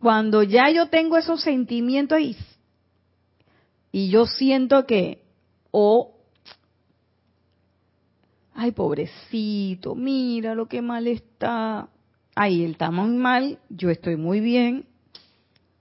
cuando 0.00 0.42
ya 0.42 0.68
yo 0.68 0.90
tengo 0.90 1.16
esos 1.16 1.40
sentimientos 1.40 2.20
y, 3.90 4.10
yo 4.10 4.26
siento 4.26 4.84
que 4.84 5.22
o 5.70 6.14
ay 8.52 8.72
pobrecito, 8.72 9.94
mira 9.94 10.54
lo 10.54 10.68
que 10.68 10.82
mal 10.82 11.06
está. 11.06 11.88
Ay, 12.34 12.64
él 12.64 12.72
está 12.72 12.90
muy 12.90 13.16
mal, 13.16 13.60
yo 13.70 13.88
estoy 13.88 14.16
muy 14.16 14.40
bien. 14.40 14.84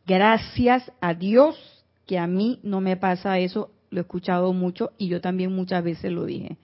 Gracias 0.06 0.90
a 1.02 1.14
Dios 1.14 1.81
que 2.12 2.20
a 2.20 2.28
mí 2.28 2.60
no 2.62 2.82
me 2.82 2.98
pasa 2.98 3.40
eso, 3.40 3.72
lo 3.90 4.00
he 4.00 4.02
escuchado 4.02 4.52
mucho 4.52 4.92
y 4.98 5.08
yo 5.08 5.22
también 5.22 5.56
muchas 5.56 5.82
veces 5.82 6.12
lo 6.12 6.26
dije. 6.26 6.58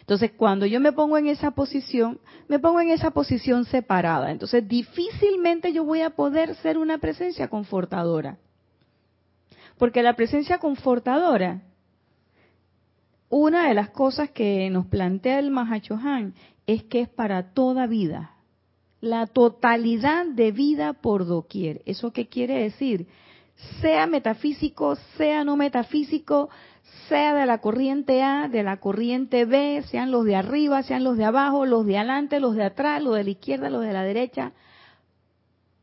Entonces, 0.00 0.32
cuando 0.34 0.64
yo 0.64 0.80
me 0.80 0.92
pongo 0.92 1.18
en 1.18 1.26
esa 1.26 1.50
posición, 1.50 2.20
me 2.48 2.58
pongo 2.58 2.80
en 2.80 2.88
esa 2.88 3.10
posición 3.10 3.66
separada. 3.66 4.30
Entonces, 4.30 4.66
difícilmente 4.66 5.74
yo 5.74 5.84
voy 5.84 6.00
a 6.00 6.16
poder 6.16 6.54
ser 6.62 6.78
una 6.78 6.96
presencia 6.96 7.48
confortadora. 7.48 8.38
Porque 9.76 10.02
la 10.02 10.16
presencia 10.16 10.56
confortadora 10.56 11.60
una 13.28 13.68
de 13.68 13.74
las 13.74 13.90
cosas 13.90 14.30
que 14.30 14.70
nos 14.70 14.86
plantea 14.86 15.40
el 15.40 15.50
Mahachohan 15.50 16.32
es 16.66 16.84
que 16.84 17.02
es 17.02 17.10
para 17.10 17.52
toda 17.52 17.86
vida, 17.86 18.36
la 19.02 19.26
totalidad 19.26 20.24
de 20.24 20.50
vida 20.50 20.94
por 20.94 21.26
doquier. 21.26 21.82
¿Eso 21.84 22.10
qué 22.10 22.26
quiere 22.26 22.62
decir? 22.62 23.06
Sea 23.80 24.06
metafísico, 24.06 24.96
sea 25.16 25.44
no 25.44 25.56
metafísico, 25.56 26.48
sea 27.08 27.34
de 27.34 27.46
la 27.46 27.58
corriente 27.58 28.22
A, 28.22 28.48
de 28.48 28.62
la 28.62 28.78
corriente 28.78 29.44
B, 29.44 29.82
sean 29.90 30.10
los 30.10 30.24
de 30.24 30.36
arriba, 30.36 30.82
sean 30.82 31.04
los 31.04 31.16
de 31.16 31.24
abajo, 31.24 31.66
los 31.66 31.86
de 31.86 31.98
adelante, 31.98 32.40
los 32.40 32.54
de 32.54 32.64
atrás, 32.64 33.02
los 33.02 33.16
de 33.16 33.24
la 33.24 33.30
izquierda, 33.30 33.70
los 33.70 33.82
de 33.82 33.92
la 33.92 34.02
derecha, 34.02 34.52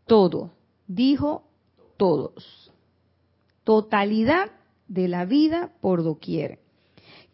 todo. 0.06 0.52
Dijo 0.88 1.44
todos. 1.98 2.72
Totalidad 3.64 4.52
de 4.88 5.08
la 5.08 5.26
vida 5.26 5.72
por 5.82 6.04
doquier. 6.04 6.60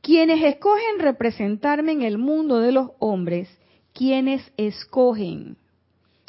Quienes 0.01 0.43
escogen 0.43 0.99
representarme 0.99 1.91
en 1.91 2.01
el 2.01 2.17
mundo 2.17 2.59
de 2.59 2.71
los 2.71 2.91
hombres, 2.99 3.49
quienes 3.93 4.41
escogen, 4.57 5.57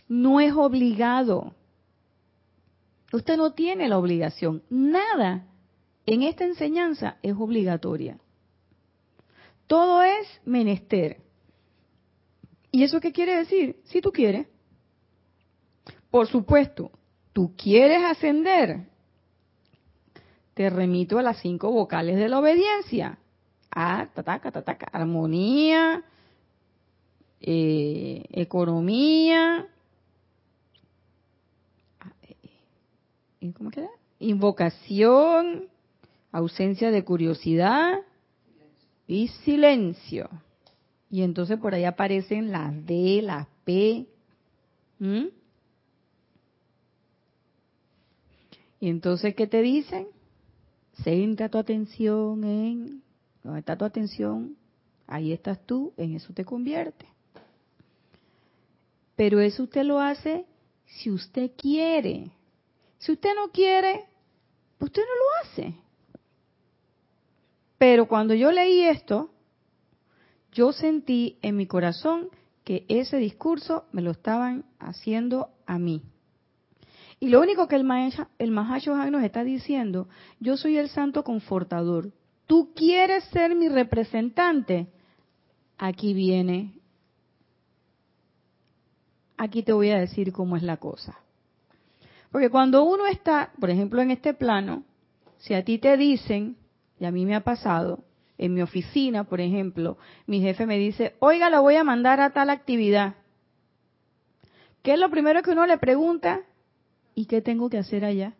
no 0.08 0.40
es 0.40 0.52
obligado. 0.52 1.54
Usted 3.12 3.36
no 3.36 3.52
tiene 3.52 3.88
la 3.88 3.98
obligación. 3.98 4.62
Nada 4.70 5.46
en 6.06 6.22
esta 6.22 6.44
enseñanza 6.44 7.18
es 7.22 7.34
obligatoria. 7.38 8.18
Todo 9.66 10.02
es 10.02 10.26
menester. 10.44 11.18
¿Y 12.70 12.84
eso 12.84 13.00
qué 13.00 13.12
quiere 13.12 13.36
decir? 13.36 13.76
Si 13.84 14.00
tú 14.00 14.10
quieres. 14.12 14.46
Por 16.10 16.26
supuesto, 16.26 16.90
tú 17.32 17.54
quieres 17.56 18.02
ascender. 18.02 18.88
Te 20.54 20.68
remito 20.70 21.18
a 21.18 21.22
las 21.22 21.38
cinco 21.38 21.70
vocales 21.70 22.16
de 22.16 22.28
la 22.28 22.38
obediencia 22.38 23.18
a 23.70 24.08
tataca, 24.12 24.50
tataca, 24.50 24.86
armonía, 24.92 26.04
eh, 27.40 28.24
economía, 28.30 29.66
¿cómo 33.50 33.70
queda? 33.70 33.88
Invocación, 34.20 35.68
ausencia 36.30 36.92
de 36.92 37.04
curiosidad 37.04 37.98
y 39.08 39.28
silencio. 39.44 40.30
Y 41.10 41.22
entonces 41.22 41.58
por 41.58 41.74
ahí 41.74 41.84
aparecen 41.84 42.52
las 42.52 42.86
D, 42.86 43.20
las 43.22 43.48
P. 43.64 44.06
Y 48.80 48.88
entonces, 48.88 49.34
¿qué 49.34 49.46
te 49.46 49.60
dicen? 49.60 50.06
Centra 51.02 51.48
tu 51.48 51.58
atención 51.58 52.44
en 52.44 53.02
donde 53.42 53.60
está 53.60 53.76
tu 53.76 53.84
atención, 53.84 54.56
ahí 55.06 55.32
estás 55.32 55.64
tú, 55.66 55.92
en 55.96 56.14
eso 56.14 56.32
te 56.32 56.44
convierte. 56.44 57.06
Pero 59.16 59.40
eso 59.40 59.64
usted 59.64 59.84
lo 59.84 60.00
hace 60.00 60.46
si 60.86 61.10
usted 61.10 61.50
quiere. 61.56 62.30
Si 63.02 63.10
usted 63.10 63.30
no 63.34 63.50
quiere, 63.50 64.04
usted 64.78 65.02
no 65.02 65.14
lo 65.14 65.42
hace. 65.42 65.74
Pero 67.76 68.06
cuando 68.06 68.32
yo 68.32 68.52
leí 68.52 68.82
esto, 68.82 69.30
yo 70.52 70.72
sentí 70.72 71.36
en 71.42 71.56
mi 71.56 71.66
corazón 71.66 72.28
que 72.62 72.86
ese 72.88 73.16
discurso 73.16 73.86
me 73.90 74.02
lo 74.02 74.12
estaban 74.12 74.66
haciendo 74.78 75.50
a 75.66 75.80
mí. 75.80 76.04
Y 77.18 77.28
lo 77.30 77.40
único 77.40 77.66
que 77.66 77.74
el, 77.74 77.82
Mahacho 77.82 78.28
el 78.38 79.10
nos 79.10 79.24
está 79.24 79.42
diciendo, 79.42 80.08
yo 80.38 80.56
soy 80.56 80.78
el 80.78 80.88
santo 80.88 81.24
confortador, 81.24 82.12
tú 82.46 82.72
quieres 82.72 83.24
ser 83.30 83.56
mi 83.56 83.68
representante, 83.68 84.86
aquí 85.76 86.14
viene, 86.14 86.78
aquí 89.36 89.64
te 89.64 89.72
voy 89.72 89.90
a 89.90 89.98
decir 89.98 90.32
cómo 90.32 90.56
es 90.56 90.62
la 90.62 90.76
cosa. 90.76 91.21
Porque 92.32 92.48
cuando 92.48 92.82
uno 92.82 93.06
está, 93.06 93.52
por 93.60 93.70
ejemplo, 93.70 94.00
en 94.00 94.10
este 94.10 94.32
plano, 94.32 94.84
si 95.36 95.54
a 95.54 95.64
ti 95.64 95.78
te 95.78 95.96
dicen, 95.98 96.56
y 96.98 97.04
a 97.04 97.10
mí 97.10 97.26
me 97.26 97.36
ha 97.36 97.40
pasado, 97.40 98.04
en 98.38 98.54
mi 98.54 98.62
oficina, 98.62 99.24
por 99.24 99.40
ejemplo, 99.40 99.98
mi 100.26 100.40
jefe 100.40 100.66
me 100.66 100.78
dice, 100.78 101.14
oiga, 101.20 101.50
la 101.50 101.60
voy 101.60 101.76
a 101.76 101.84
mandar 101.84 102.20
a 102.20 102.30
tal 102.30 102.48
actividad. 102.48 103.14
¿Qué 104.82 104.94
es 104.94 104.98
lo 104.98 105.10
primero 105.10 105.42
que 105.42 105.50
uno 105.50 105.66
le 105.66 105.78
pregunta? 105.78 106.40
¿Y 107.14 107.26
qué 107.26 107.42
tengo 107.42 107.68
que 107.68 107.78
hacer 107.78 108.04
allá? 108.04 108.32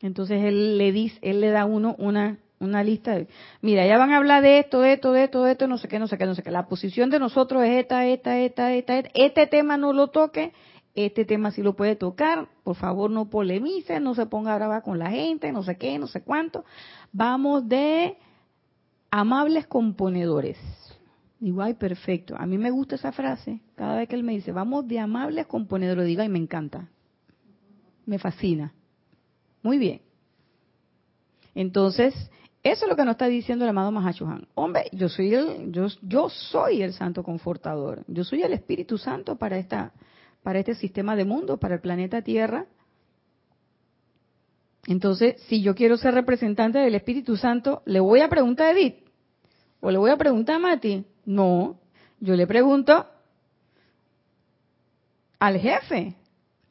Entonces 0.00 0.44
él 0.44 0.76
le 0.76 0.92
dice, 0.92 1.18
él 1.22 1.40
le 1.40 1.50
da 1.50 1.62
a 1.62 1.66
uno 1.66 1.94
una, 1.98 2.38
una 2.58 2.82
lista 2.82 3.14
de, 3.14 3.28
mira, 3.62 3.86
ya 3.86 3.96
van 3.96 4.12
a 4.12 4.16
hablar 4.16 4.42
de 4.42 4.58
esto, 4.58 4.80
de 4.80 4.94
esto, 4.94 5.12
de 5.12 5.24
esto, 5.24 5.44
de 5.44 5.52
esto, 5.52 5.68
no 5.68 5.78
sé 5.78 5.88
qué, 5.88 5.98
no 5.98 6.08
sé 6.08 6.18
qué, 6.18 6.26
no 6.26 6.34
sé 6.34 6.42
qué. 6.42 6.50
La 6.50 6.66
posición 6.66 7.10
de 7.10 7.18
nosotros 7.18 7.62
es 7.62 7.80
esta, 7.80 8.06
esta, 8.06 8.38
esta, 8.38 8.74
esta, 8.74 8.98
esta. 8.98 9.10
Este 9.14 9.46
tema 9.46 9.76
no 9.76 9.92
lo 9.92 10.08
toque, 10.08 10.52
este 11.06 11.24
tema 11.24 11.50
sí 11.50 11.62
lo 11.62 11.74
puede 11.76 11.96
tocar, 11.96 12.48
por 12.64 12.76
favor 12.76 13.10
no 13.10 13.30
polemice, 13.30 14.00
no 14.00 14.14
se 14.14 14.26
ponga 14.26 14.56
brava 14.56 14.82
con 14.82 14.98
la 14.98 15.10
gente, 15.10 15.52
no 15.52 15.62
sé 15.62 15.76
qué, 15.76 15.98
no 15.98 16.06
sé 16.06 16.22
cuánto. 16.22 16.64
Vamos 17.12 17.68
de 17.68 18.16
amables 19.10 19.66
componedores. 19.66 20.58
Digo, 21.40 21.62
ay, 21.62 21.74
perfecto. 21.74 22.34
A 22.36 22.46
mí 22.46 22.58
me 22.58 22.70
gusta 22.70 22.96
esa 22.96 23.12
frase. 23.12 23.60
Cada 23.76 23.96
vez 23.96 24.08
que 24.08 24.16
él 24.16 24.24
me 24.24 24.32
dice, 24.32 24.50
vamos 24.50 24.88
de 24.88 24.98
amables 24.98 25.46
componedores, 25.46 26.06
digo, 26.06 26.22
ay, 26.22 26.28
me 26.28 26.38
encanta. 26.38 26.88
Me 28.04 28.18
fascina. 28.18 28.72
Muy 29.62 29.78
bien. 29.78 30.00
Entonces, 31.54 32.14
eso 32.62 32.84
es 32.84 32.90
lo 32.90 32.96
que 32.96 33.04
nos 33.04 33.12
está 33.12 33.26
diciendo 33.26 33.64
el 33.64 33.70
amado 33.70 33.92
Mahashohan. 33.92 34.48
Hombre, 34.54 34.84
yo 34.92 35.08
soy 35.08 35.32
el, 35.32 35.70
yo, 35.70 35.86
yo 36.02 36.28
soy 36.28 36.82
el 36.82 36.92
santo 36.92 37.22
confortador. 37.22 38.04
Yo 38.08 38.24
soy 38.24 38.42
el 38.42 38.52
Espíritu 38.52 38.98
Santo 38.98 39.36
para 39.36 39.58
esta, 39.58 39.92
para 40.48 40.60
este 40.60 40.74
sistema 40.76 41.14
de 41.14 41.26
mundo, 41.26 41.58
para 41.58 41.74
el 41.74 41.82
planeta 41.82 42.22
Tierra. 42.22 42.64
Entonces, 44.86 45.42
si 45.42 45.60
yo 45.60 45.74
quiero 45.74 45.98
ser 45.98 46.14
representante 46.14 46.78
del 46.78 46.94
Espíritu 46.94 47.36
Santo, 47.36 47.82
¿le 47.84 48.00
voy 48.00 48.22
a 48.22 48.30
preguntar 48.30 48.68
a 48.68 48.70
Edith? 48.70 48.94
¿O 49.80 49.90
le 49.90 49.98
voy 49.98 50.10
a 50.10 50.16
preguntar 50.16 50.56
a 50.56 50.58
Mati? 50.58 51.04
No, 51.26 51.78
yo 52.18 52.34
le 52.34 52.46
pregunto 52.46 53.04
al 55.38 55.58
jefe, 55.58 56.14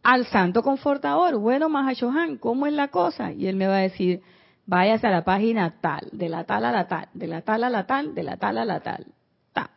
al 0.01 0.25
santo 0.25 0.63
confortador. 0.63 1.37
Bueno, 1.37 1.69
Mahashohan, 1.69 2.37
¿cómo 2.37 2.65
es 2.65 2.73
la 2.73 2.87
cosa? 2.87 3.31
Y 3.31 3.45
él 3.45 3.57
me 3.57 3.67
va 3.67 3.75
a 3.75 3.81
decir, 3.81 4.23
váyase 4.65 5.05
a 5.05 5.11
la 5.11 5.23
página 5.23 5.79
tal, 5.81 6.09
de 6.11 6.29
la 6.29 6.45
tal 6.45 6.65
a 6.65 6.71
la 6.71 6.87
tal, 6.87 7.09
de 7.13 7.27
la 7.27 7.43
tal 7.43 7.63
a 7.63 7.69
la 7.69 7.85
tal, 7.85 8.15
de 8.15 8.23
la 8.23 8.37
tal 8.37 8.57
a 8.57 8.65
la 8.65 8.79
tal. 8.79 9.05
Ta. 9.53 9.69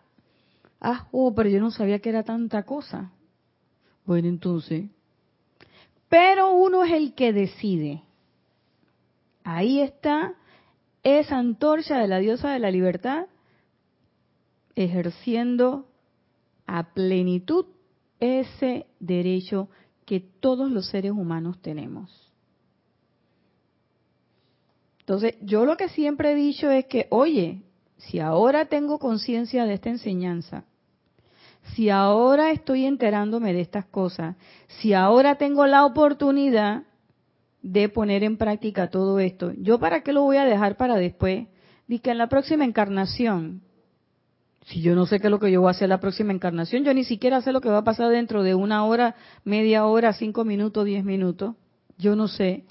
Ah, 0.81 1.07
oh, 1.13 1.35
pero 1.35 1.51
yo 1.51 1.61
no 1.61 1.71
sabía 1.71 1.99
que 1.99 2.09
era 2.09 2.23
tanta 2.23 2.63
cosa. 2.63 3.11
Bueno, 4.05 4.29
entonces. 4.29 4.89
Pero 6.09 6.53
uno 6.53 6.85
es 6.85 6.93
el 6.93 7.15
que 7.15 7.33
decide. 7.33 8.03
Ahí 9.45 9.81
está 9.81 10.35
esa 11.03 11.39
antorcha 11.39 11.99
de 11.99 12.09
la 12.09 12.19
diosa 12.19 12.51
de 12.53 12.59
la 12.59 12.71
libertad 12.71 13.27
ejerciendo 14.75 15.87
a 16.67 16.93
plenitud 16.95 17.67
ese 18.21 18.87
derecho 18.99 19.69
que 20.05 20.21
todos 20.21 20.71
los 20.71 20.89
seres 20.89 21.13
humanos 21.13 21.61
tenemos. 21.61 22.33
Entonces, 25.01 25.35
yo 25.43 25.65
lo 25.65 25.77
que 25.77 25.89
siempre 25.89 26.33
he 26.33 26.35
dicho 26.35 26.71
es 26.71 26.87
que, 26.87 27.07
oye, 27.11 27.63
si 27.97 28.21
ahora 28.21 28.67
tengo 28.67 28.99
conciencia 28.99 29.65
de 29.65 29.75
esta 29.75 29.91
enseñanza, 29.91 30.65
si 31.75 31.91
ahora 31.91 32.51
estoy 32.51 32.85
enterándome 32.87 33.53
de 33.53 33.61
estas 33.61 33.87
cosas, 33.87 34.37
si 34.81 34.95
ahora 34.95 35.37
tengo 35.37 35.67
la 35.67 35.85
oportunidad 35.85 36.85
de 37.63 37.89
poner 37.89 38.25
en 38.25 38.37
práctica 38.37 38.89
todo 38.89 39.19
esto, 39.19 39.53
¿yo 39.59 39.79
para 39.79 40.03
qué 40.03 40.13
lo 40.13 40.23
voy 40.23 40.39
a 40.39 40.45
dejar 40.45 40.77
para 40.77 40.97
después? 40.97 41.49
Di 41.87 41.99
que 41.99 42.11
en 42.11 42.19
la 42.19 42.29
próxima 42.29 42.65
encarnación, 42.65 43.63
si 44.67 44.81
yo 44.81 44.95
no 44.95 45.07
sé 45.07 45.21
qué 45.21 45.27
es 45.27 45.31
lo 45.31 45.41
que 45.41 45.51
yo 45.51 45.61
voy 45.61 45.69
a 45.69 45.73
hacer 45.73 45.89
la 45.89 46.01
próxima 46.01 46.33
encarnación, 46.33 46.85
yo 46.85 46.95
ni 46.95 47.05
siquiera 47.05 47.41
sé 47.43 47.53
lo 47.53 47.61
que 47.61 47.69
va 47.69 47.79
a 47.79 47.85
pasar 47.85 48.09
dentro 48.11 48.43
de 48.43 48.55
una 48.55 48.85
hora, 48.85 49.17
media 49.45 49.87
hora, 49.87 50.13
cinco 50.13 50.45
minutos, 50.45 50.85
diez 50.85 51.05
minutos, 51.05 51.57
yo 51.99 52.17
no 52.17 52.29
sé. 52.29 52.65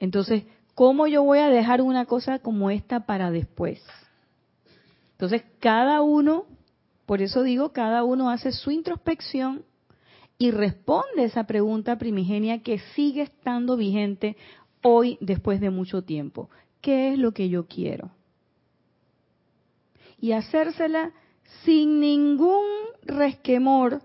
Entonces, 0.00 0.44
¿cómo 0.74 1.06
yo 1.06 1.22
voy 1.22 1.38
a 1.38 1.48
dejar 1.48 1.80
una 1.82 2.06
cosa 2.06 2.38
como 2.38 2.70
esta 2.70 3.06
para 3.06 3.30
después? 3.30 3.82
Entonces, 5.12 5.44
cada 5.60 6.02
uno 6.02 6.44
por 7.06 7.22
eso 7.22 7.44
digo, 7.44 7.72
cada 7.72 8.02
uno 8.02 8.30
hace 8.30 8.50
su 8.50 8.72
introspección 8.72 9.64
y 10.38 10.50
responde 10.50 11.24
esa 11.24 11.44
pregunta 11.44 11.96
primigenia 11.96 12.62
que 12.62 12.80
sigue 12.94 13.22
estando 13.22 13.76
vigente 13.76 14.36
hoy 14.82 15.16
después 15.20 15.60
de 15.60 15.70
mucho 15.70 16.02
tiempo. 16.02 16.50
¿Qué 16.80 17.12
es 17.12 17.18
lo 17.18 17.32
que 17.32 17.48
yo 17.48 17.66
quiero? 17.66 18.10
Y 20.20 20.32
hacérsela 20.32 21.12
sin 21.64 22.00
ningún 22.00 22.64
resquemor, 23.02 24.02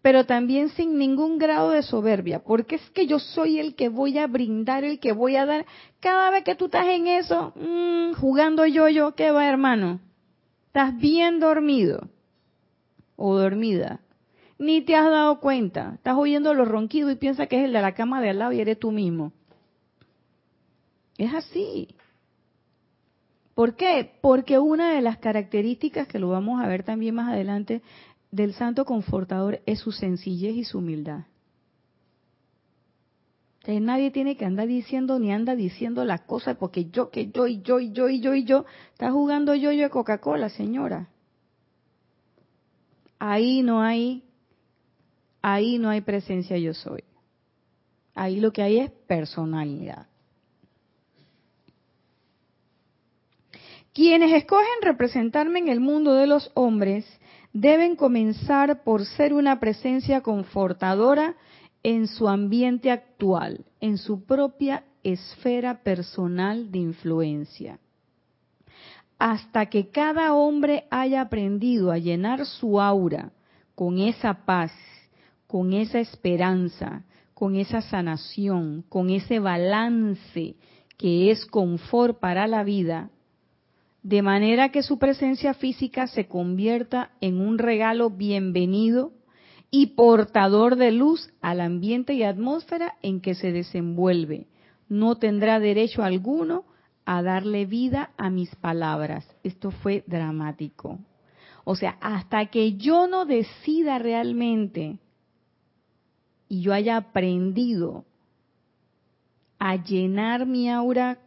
pero 0.00 0.24
también 0.24 0.68
sin 0.70 0.98
ningún 0.98 1.38
grado 1.38 1.70
de 1.70 1.82
soberbia, 1.82 2.44
porque 2.44 2.76
es 2.76 2.90
que 2.90 3.08
yo 3.08 3.18
soy 3.18 3.58
el 3.58 3.74
que 3.74 3.88
voy 3.88 4.18
a 4.18 4.28
brindar, 4.28 4.84
el 4.84 5.00
que 5.00 5.12
voy 5.12 5.34
a 5.34 5.46
dar. 5.46 5.66
Cada 5.98 6.30
vez 6.30 6.44
que 6.44 6.54
tú 6.54 6.66
estás 6.66 6.86
en 6.86 7.08
eso, 7.08 7.52
mmm, 7.56 8.12
jugando 8.14 8.66
yo-yo, 8.66 9.16
¿qué 9.16 9.32
va, 9.32 9.48
hermano? 9.48 10.00
Estás 10.68 10.96
bien 10.96 11.40
dormido 11.40 12.08
o 13.16 13.36
dormida. 13.36 14.00
Ni 14.58 14.82
te 14.82 14.94
has 14.94 15.10
dado 15.10 15.40
cuenta. 15.40 15.92
Estás 15.96 16.16
oyendo 16.16 16.54
los 16.54 16.68
ronquidos 16.68 17.12
y 17.12 17.16
piensas 17.16 17.48
que 17.48 17.58
es 17.58 17.64
el 17.64 17.72
de 17.72 17.82
la 17.82 17.92
cama 17.92 18.20
de 18.20 18.30
al 18.30 18.38
lado 18.38 18.52
y 18.52 18.60
eres 18.60 18.78
tú 18.78 18.90
mismo. 18.90 19.32
Es 21.18 21.34
así. 21.34 21.88
¿Por 23.54 23.74
qué? 23.74 24.12
Porque 24.20 24.58
una 24.58 24.92
de 24.92 25.00
las 25.00 25.18
características 25.18 26.08
que 26.08 26.18
lo 26.18 26.28
vamos 26.28 26.62
a 26.62 26.68
ver 26.68 26.82
también 26.84 27.14
más 27.14 27.32
adelante 27.32 27.82
del 28.30 28.52
santo 28.52 28.84
confortador 28.84 29.60
es 29.66 29.78
su 29.80 29.92
sencillez 29.92 30.54
y 30.56 30.64
su 30.64 30.78
humildad. 30.78 31.24
Entonces, 33.60 33.82
nadie 33.82 34.10
tiene 34.10 34.36
que 34.36 34.44
andar 34.44 34.68
diciendo 34.68 35.18
ni 35.18 35.32
anda 35.32 35.56
diciendo 35.56 36.04
las 36.04 36.20
cosas 36.22 36.56
porque 36.56 36.86
yo, 36.90 37.10
que 37.10 37.30
yo 37.30 37.46
y 37.46 37.62
yo 37.62 37.80
y 37.80 37.92
yo 37.92 38.08
y 38.08 38.20
yo 38.20 38.34
y 38.34 38.44
yo. 38.44 38.64
Está 38.92 39.10
jugando 39.10 39.54
yo 39.54 39.72
yo 39.72 39.82
de 39.82 39.90
Coca-Cola, 39.90 40.50
señora 40.50 41.08
ahí 43.18 43.62
no 43.62 43.82
hay, 43.82 44.24
ahí 45.42 45.78
no 45.78 45.88
hay 45.88 46.00
presencia 46.00 46.58
yo 46.58 46.74
soy. 46.74 47.04
Ahí 48.14 48.40
lo 48.40 48.52
que 48.52 48.62
hay 48.62 48.78
es 48.78 48.90
personalidad. 48.90 50.06
Quienes 53.92 54.32
escogen 54.32 54.82
representarme 54.82 55.58
en 55.58 55.68
el 55.68 55.80
mundo 55.80 56.14
de 56.14 56.26
los 56.26 56.50
hombres 56.54 57.06
deben 57.52 57.96
comenzar 57.96 58.84
por 58.84 59.04
ser 59.06 59.32
una 59.32 59.58
presencia 59.58 60.20
confortadora 60.20 61.34
en 61.82 62.06
su 62.06 62.28
ambiente 62.28 62.90
actual, 62.90 63.64
en 63.80 63.96
su 63.96 64.24
propia 64.24 64.84
esfera 65.02 65.82
personal 65.82 66.70
de 66.70 66.78
influencia 66.78 67.78
hasta 69.18 69.66
que 69.66 69.90
cada 69.90 70.34
hombre 70.34 70.84
haya 70.90 71.22
aprendido 71.22 71.90
a 71.90 71.98
llenar 71.98 72.44
su 72.44 72.80
aura 72.80 73.32
con 73.74 73.98
esa 73.98 74.44
paz, 74.44 74.72
con 75.46 75.72
esa 75.72 76.00
esperanza, 76.00 77.04
con 77.34 77.56
esa 77.56 77.80
sanación, 77.80 78.84
con 78.88 79.10
ese 79.10 79.38
balance 79.38 80.56
que 80.96 81.30
es 81.30 81.44
confort 81.46 82.18
para 82.18 82.46
la 82.46 82.64
vida, 82.64 83.10
de 84.02 84.22
manera 84.22 84.70
que 84.70 84.82
su 84.82 84.98
presencia 84.98 85.52
física 85.54 86.06
se 86.06 86.26
convierta 86.26 87.10
en 87.20 87.40
un 87.40 87.58
regalo 87.58 88.10
bienvenido 88.10 89.12
y 89.70 89.88
portador 89.88 90.76
de 90.76 90.92
luz 90.92 91.30
al 91.40 91.60
ambiente 91.60 92.14
y 92.14 92.22
atmósfera 92.22 92.94
en 93.02 93.20
que 93.20 93.34
se 93.34 93.50
desenvuelve. 93.50 94.46
No 94.88 95.16
tendrá 95.16 95.58
derecho 95.58 96.02
alguno 96.02 96.64
a 97.06 97.22
darle 97.22 97.64
vida 97.64 98.10
a 98.18 98.28
mis 98.28 98.54
palabras. 98.56 99.24
Esto 99.44 99.70
fue 99.70 100.04
dramático. 100.06 100.98
O 101.64 101.76
sea, 101.76 101.96
hasta 102.00 102.46
que 102.46 102.76
yo 102.76 103.06
no 103.06 103.24
decida 103.24 103.98
realmente 103.98 104.98
y 106.48 106.60
yo 106.60 106.72
haya 106.72 106.96
aprendido 106.96 108.04
a 109.58 109.76
llenar 109.76 110.46
mi 110.46 110.70
aura 110.70 111.18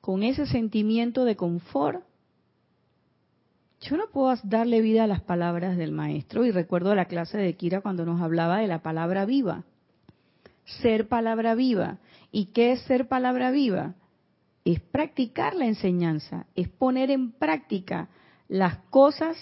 con 0.00 0.22
ese 0.22 0.46
sentimiento 0.46 1.24
de 1.24 1.36
confort, 1.36 2.02
yo 3.80 3.96
no 3.96 4.08
puedo 4.08 4.34
darle 4.42 4.80
vida 4.80 5.04
a 5.04 5.08
las 5.08 5.20
palabras 5.22 5.76
del 5.76 5.92
maestro. 5.92 6.44
Y 6.44 6.50
recuerdo 6.50 6.94
la 6.94 7.04
clase 7.04 7.38
de 7.38 7.54
Kira 7.54 7.80
cuando 7.80 8.04
nos 8.04 8.20
hablaba 8.20 8.58
de 8.58 8.66
la 8.66 8.82
palabra 8.82 9.24
viva. 9.24 9.64
Ser 10.82 11.08
palabra 11.08 11.54
viva. 11.54 11.98
¿Y 12.32 12.46
qué 12.46 12.72
es 12.72 12.82
ser 12.82 13.06
palabra 13.08 13.50
viva? 13.50 13.94
Es 14.72 14.80
practicar 14.80 15.54
la 15.54 15.64
enseñanza, 15.64 16.44
es 16.54 16.68
poner 16.68 17.10
en 17.10 17.32
práctica 17.32 18.10
las 18.48 18.76
cosas 18.90 19.38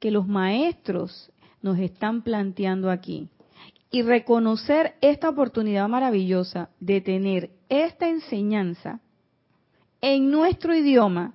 que 0.00 0.10
los 0.10 0.26
maestros 0.26 1.30
nos 1.62 1.78
están 1.78 2.22
planteando 2.22 2.90
aquí. 2.90 3.28
Y 3.92 4.02
reconocer 4.02 4.96
esta 5.00 5.28
oportunidad 5.28 5.88
maravillosa 5.88 6.70
de 6.80 7.00
tener 7.00 7.50
esta 7.68 8.08
enseñanza 8.08 8.98
en 10.00 10.32
nuestro 10.32 10.74
idioma, 10.74 11.34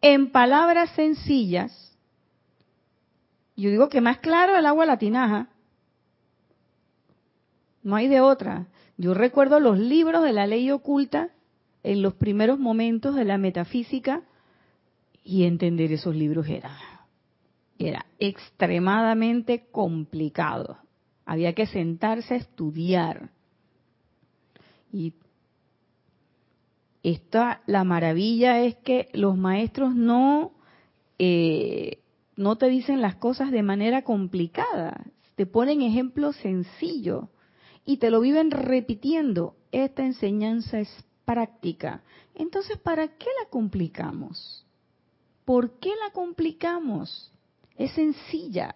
en 0.00 0.30
palabras 0.30 0.88
sencillas. 0.92 1.94
Yo 3.54 3.68
digo 3.68 3.90
que 3.90 4.00
más 4.00 4.16
claro 4.16 4.56
el 4.56 4.64
agua 4.64 4.86
latinaja. 4.86 5.48
No 7.82 7.96
hay 7.96 8.08
de 8.08 8.22
otra. 8.22 8.66
Yo 8.96 9.12
recuerdo 9.12 9.60
los 9.60 9.78
libros 9.78 10.22
de 10.22 10.32
la 10.32 10.46
ley 10.46 10.70
oculta 10.70 11.28
en 11.82 12.02
los 12.02 12.14
primeros 12.14 12.58
momentos 12.58 13.14
de 13.14 13.24
la 13.24 13.38
metafísica 13.38 14.22
y 15.24 15.44
entender 15.44 15.92
esos 15.92 16.14
libros 16.14 16.48
era, 16.48 16.76
era 17.78 18.06
extremadamente 18.18 19.66
complicado. 19.70 20.78
había 21.24 21.54
que 21.54 21.66
sentarse 21.66 22.34
a 22.34 22.38
estudiar. 22.38 23.30
Y 24.92 25.14
esta, 27.02 27.62
la 27.66 27.84
maravilla 27.84 28.60
es 28.60 28.74
que 28.76 29.08
los 29.12 29.36
maestros 29.36 29.94
no, 29.94 30.52
eh, 31.18 32.00
no 32.36 32.56
te 32.56 32.68
dicen 32.68 33.00
las 33.00 33.14
cosas 33.14 33.52
de 33.52 33.62
manera 33.62 34.02
complicada, 34.02 35.06
te 35.36 35.46
ponen 35.46 35.82
ejemplos 35.82 36.36
sencillos 36.36 37.26
y 37.86 37.98
te 37.98 38.10
lo 38.10 38.20
viven 38.20 38.50
repitiendo. 38.50 39.54
Esta 39.72 40.04
enseñanza 40.04 40.80
es 40.80 41.04
práctica. 41.30 42.02
Entonces, 42.34 42.76
¿para 42.78 43.06
qué 43.06 43.28
la 43.40 43.48
complicamos? 43.48 44.66
¿Por 45.44 45.78
qué 45.78 45.90
la 45.90 46.12
complicamos? 46.12 47.30
Es 47.76 47.92
sencilla. 47.92 48.74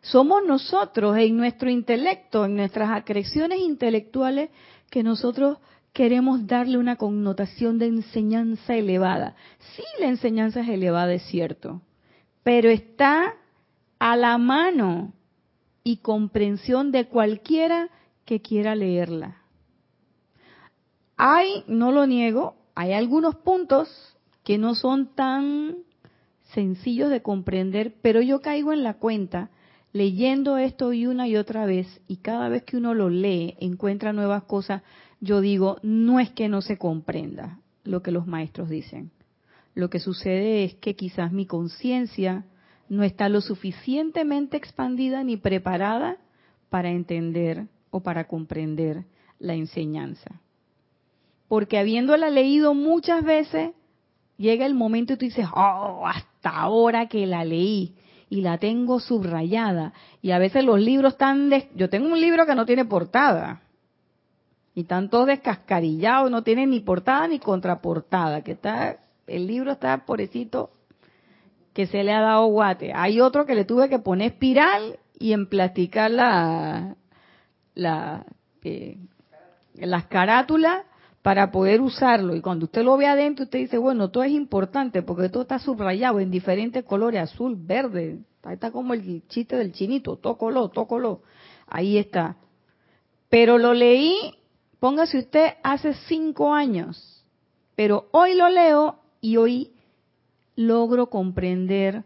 Somos 0.00 0.44
nosotros 0.46 1.16
en 1.16 1.36
nuestro 1.36 1.68
intelecto, 1.68 2.44
en 2.44 2.54
nuestras 2.54 2.90
acreciones 2.90 3.58
intelectuales, 3.58 4.50
que 4.88 5.02
nosotros 5.02 5.58
queremos 5.92 6.46
darle 6.46 6.78
una 6.78 6.94
connotación 6.94 7.76
de 7.78 7.86
enseñanza 7.86 8.76
elevada. 8.76 9.34
Sí, 9.74 9.82
la 9.98 10.06
enseñanza 10.06 10.60
es 10.60 10.68
elevada, 10.68 11.12
es 11.12 11.24
cierto, 11.24 11.82
pero 12.44 12.70
está 12.70 13.34
a 13.98 14.16
la 14.16 14.38
mano 14.38 15.12
y 15.82 15.96
comprensión 15.96 16.92
de 16.92 17.08
cualquiera 17.08 17.90
que 18.24 18.40
quiera 18.40 18.76
leerla. 18.76 19.37
Hay, 21.20 21.64
no 21.66 21.90
lo 21.90 22.06
niego, 22.06 22.54
hay 22.76 22.92
algunos 22.92 23.34
puntos 23.34 23.88
que 24.44 24.56
no 24.56 24.76
son 24.76 25.16
tan 25.16 25.78
sencillos 26.54 27.10
de 27.10 27.22
comprender, 27.22 27.96
pero 28.02 28.22
yo 28.22 28.40
caigo 28.40 28.72
en 28.72 28.84
la 28.84 28.94
cuenta 28.94 29.50
leyendo 29.92 30.58
esto 30.58 30.92
y 30.92 31.06
una 31.06 31.26
y 31.26 31.34
otra 31.34 31.66
vez, 31.66 32.00
y 32.06 32.18
cada 32.18 32.48
vez 32.48 32.62
que 32.62 32.76
uno 32.76 32.94
lo 32.94 33.10
lee 33.10 33.56
encuentra 33.58 34.12
nuevas 34.12 34.44
cosas, 34.44 34.82
yo 35.20 35.40
digo, 35.40 35.78
no 35.82 36.20
es 36.20 36.30
que 36.30 36.48
no 36.48 36.62
se 36.62 36.78
comprenda 36.78 37.58
lo 37.82 38.00
que 38.00 38.12
los 38.12 38.28
maestros 38.28 38.68
dicen. 38.68 39.10
Lo 39.74 39.90
que 39.90 39.98
sucede 39.98 40.62
es 40.62 40.74
que 40.76 40.94
quizás 40.94 41.32
mi 41.32 41.46
conciencia 41.46 42.44
no 42.88 43.02
está 43.02 43.28
lo 43.28 43.40
suficientemente 43.40 44.56
expandida 44.56 45.24
ni 45.24 45.36
preparada 45.36 46.18
para 46.68 46.90
entender 46.90 47.66
o 47.90 48.04
para 48.04 48.28
comprender 48.28 49.04
la 49.40 49.54
enseñanza. 49.54 50.40
Porque 51.48 51.78
habiéndola 51.78 52.30
leído 52.30 52.74
muchas 52.74 53.24
veces, 53.24 53.72
llega 54.36 54.66
el 54.66 54.74
momento 54.74 55.14
y 55.14 55.16
tú 55.16 55.24
dices, 55.24 55.46
oh, 55.54 56.06
hasta 56.06 56.50
ahora 56.50 57.08
que 57.08 57.26
la 57.26 57.44
leí 57.44 57.94
y 58.30 58.42
la 58.42 58.58
tengo 58.58 59.00
subrayada. 59.00 59.92
Y 60.20 60.30
a 60.30 60.38
veces 60.38 60.64
los 60.64 60.80
libros 60.80 61.14
están... 61.14 61.50
Yo 61.74 61.88
tengo 61.88 62.08
un 62.12 62.20
libro 62.20 62.46
que 62.46 62.54
no 62.54 62.66
tiene 62.66 62.84
portada. 62.84 63.62
Y 64.74 64.82
están 64.82 65.08
todos 65.08 65.26
descascarillados, 65.26 66.30
no 66.30 66.42
tiene 66.42 66.66
ni 66.66 66.80
portada 66.80 67.26
ni 67.26 67.38
contraportada, 67.38 68.42
que 68.42 68.52
está, 68.52 68.98
el 69.26 69.46
libro 69.46 69.72
está 69.72 70.04
pobrecito 70.04 70.70
que 71.78 71.86
se 71.86 72.02
le 72.02 72.12
ha 72.12 72.20
dado 72.20 72.46
guate. 72.46 72.92
Hay 72.92 73.20
otro 73.20 73.46
que 73.46 73.54
le 73.54 73.64
tuve 73.64 73.88
que 73.88 73.98
poner 73.98 74.32
espiral 74.32 74.98
y 75.18 75.32
emplasticar 75.32 76.10
la, 76.10 76.96
la, 77.74 78.24
eh, 78.64 78.98
las 79.74 80.06
carátulas 80.06 80.82
para 81.22 81.50
poder 81.50 81.80
usarlo. 81.80 82.34
Y 82.34 82.40
cuando 82.40 82.66
usted 82.66 82.82
lo 82.82 82.96
ve 82.96 83.06
adentro, 83.06 83.44
usted 83.44 83.58
dice, 83.58 83.78
bueno, 83.78 84.10
todo 84.10 84.24
es 84.24 84.32
importante 84.32 85.02
porque 85.02 85.28
todo 85.28 85.42
está 85.42 85.58
subrayado 85.58 86.20
en 86.20 86.30
diferentes 86.30 86.84
colores, 86.84 87.22
azul, 87.22 87.56
verde. 87.58 88.18
Ahí 88.42 88.54
está 88.54 88.70
como 88.70 88.94
el 88.94 89.26
chiste 89.28 89.56
del 89.56 89.72
chinito, 89.72 90.16
tócolo, 90.16 90.68
tócolo. 90.68 91.22
Ahí 91.66 91.98
está. 91.98 92.36
Pero 93.28 93.58
lo 93.58 93.74
leí, 93.74 94.14
póngase 94.80 95.18
usted, 95.18 95.54
hace 95.62 95.94
cinco 96.06 96.54
años. 96.54 97.24
Pero 97.74 98.08
hoy 98.12 98.34
lo 98.34 98.48
leo 98.48 99.00
y 99.20 99.36
hoy 99.36 99.72
logro 100.56 101.10
comprender 101.10 102.04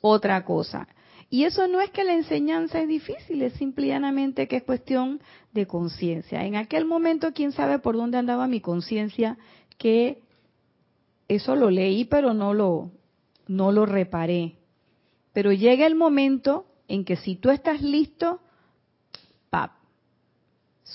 otra 0.00 0.44
cosa. 0.44 0.88
Y 1.32 1.44
eso 1.44 1.66
no 1.66 1.80
es 1.80 1.90
que 1.90 2.04
la 2.04 2.12
enseñanza 2.12 2.82
es 2.82 2.88
difícil, 2.88 3.40
es 3.40 3.54
simplemente 3.54 4.46
que 4.46 4.56
es 4.56 4.64
cuestión 4.64 5.22
de 5.54 5.66
conciencia. 5.66 6.44
En 6.44 6.56
aquel 6.56 6.84
momento, 6.84 7.32
quién 7.32 7.52
sabe 7.52 7.78
por 7.78 7.96
dónde 7.96 8.18
andaba 8.18 8.46
mi 8.46 8.60
conciencia, 8.60 9.38
que 9.78 10.20
eso 11.28 11.56
lo 11.56 11.70
leí, 11.70 12.04
pero 12.04 12.34
no 12.34 12.52
lo, 12.52 12.90
no 13.48 13.72
lo 13.72 13.86
reparé. 13.86 14.56
Pero 15.32 15.52
llega 15.52 15.86
el 15.86 15.94
momento 15.94 16.66
en 16.86 17.06
que 17.06 17.16
si 17.16 17.36
tú 17.36 17.48
estás 17.48 17.80
listo, 17.80 18.40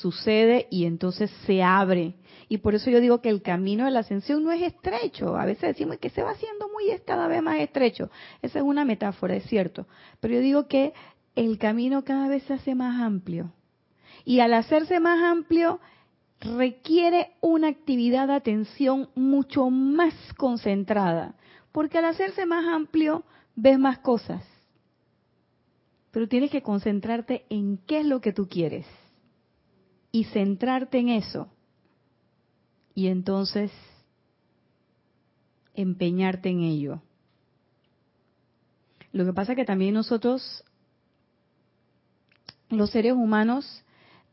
sucede 0.01 0.67
y 0.69 0.85
entonces 0.85 1.29
se 1.45 1.61
abre 1.63 2.15
y 2.49 2.59
por 2.59 2.75
eso 2.75 2.89
yo 2.89 3.01
digo 3.01 3.21
que 3.21 3.29
el 3.29 3.41
camino 3.41 3.85
de 3.85 3.91
la 3.91 3.99
ascensión 3.99 4.43
no 4.43 4.51
es 4.51 4.61
estrecho. 4.61 5.35
A 5.35 5.45
veces 5.45 5.63
decimos 5.63 5.97
que 5.97 6.09
se 6.09 6.23
va 6.23 6.31
haciendo 6.31 6.69
muy 6.69 6.85
cada 7.05 7.27
vez 7.27 7.41
más 7.41 7.59
estrecho. 7.59 8.09
Esa 8.41 8.59
es 8.59 8.65
una 8.65 8.85
metáfora, 8.85 9.35
es 9.35 9.43
cierto. 9.45 9.85
Pero 10.21 10.35
yo 10.35 10.39
digo 10.39 10.67
que 10.67 10.93
el 11.35 11.57
camino 11.57 12.03
cada 12.03 12.27
vez 12.27 12.43
se 12.43 12.53
hace 12.53 12.73
más 12.73 13.01
amplio. 13.01 13.51
Y 14.23 14.39
al 14.39 14.53
hacerse 14.53 14.99
más 14.99 15.21
amplio, 15.21 15.79
requiere 16.39 17.31
una 17.41 17.67
actividad 17.67 18.27
de 18.27 18.35
atención 18.35 19.09
mucho 19.15 19.69
más 19.69 20.13
concentrada. 20.37 21.35
Porque 21.73 21.97
al 21.97 22.05
hacerse 22.05 22.45
más 22.45 22.65
amplio, 22.65 23.23
ves 23.55 23.77
más 23.77 23.99
cosas. 23.99 24.43
Pero 26.11 26.29
tienes 26.29 26.49
que 26.49 26.61
concentrarte 26.61 27.45
en 27.49 27.77
qué 27.85 27.99
es 27.99 28.05
lo 28.05 28.21
que 28.21 28.31
tú 28.31 28.47
quieres. 28.47 28.85
Y 30.11 30.25
centrarte 30.25 30.99
en 30.99 31.09
eso 31.09 31.49
y 32.97 33.09
entonces 33.09 33.71
empeñarte 35.75 36.49
en 36.49 36.61
ello. 36.61 37.01
Lo 39.11 39.23
que 39.23 39.33
pasa 39.33 39.51
es 39.51 39.55
que 39.55 39.65
también 39.65 39.93
nosotros, 39.93 40.63
los 42.69 42.89
seres 42.89 43.13
humanos, 43.13 43.83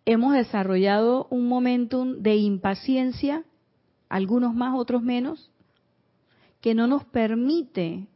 hemos 0.07 0.33
desarrollado 0.33 1.27
un 1.29 1.47
momentum 1.47 2.23
de 2.23 2.37
impaciencia, 2.37 3.45
algunos 4.09 4.55
más, 4.55 4.75
otros 4.79 5.03
menos, 5.03 5.51
que 6.63 6.75
no 6.75 6.87
nos 6.87 7.05
permite 7.05 8.07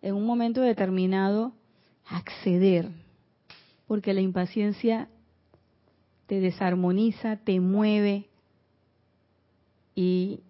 en 0.00 0.14
un 0.14 0.24
momento 0.24 0.62
determinado 0.62 1.52
acceder, 2.06 2.90
porque 3.86 4.14
la 4.14 4.22
impaciencia 4.22 5.10
te 6.32 6.40
desarmoniza, 6.40 7.36
te 7.36 7.60
mueve, 7.60 8.24
y 9.94 10.40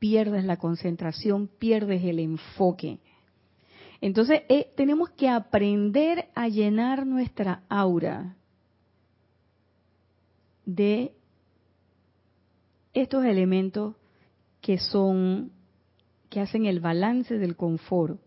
pierdes 0.00 0.44
la 0.44 0.56
concentración, 0.56 1.46
pierdes 1.46 2.02
el 2.02 2.18
enfoque. 2.18 2.98
Entonces, 4.00 4.42
eh, 4.48 4.72
tenemos 4.76 5.10
que 5.10 5.28
aprender 5.28 6.30
a 6.34 6.48
llenar 6.48 7.06
nuestra 7.06 7.62
aura 7.68 8.34
de 10.66 11.12
estos 12.92 13.24
elementos 13.24 13.94
que 14.60 14.78
son, 14.78 15.52
que 16.28 16.40
hacen 16.40 16.66
el 16.66 16.80
balance 16.80 17.38
del 17.38 17.54
confort, 17.54 18.20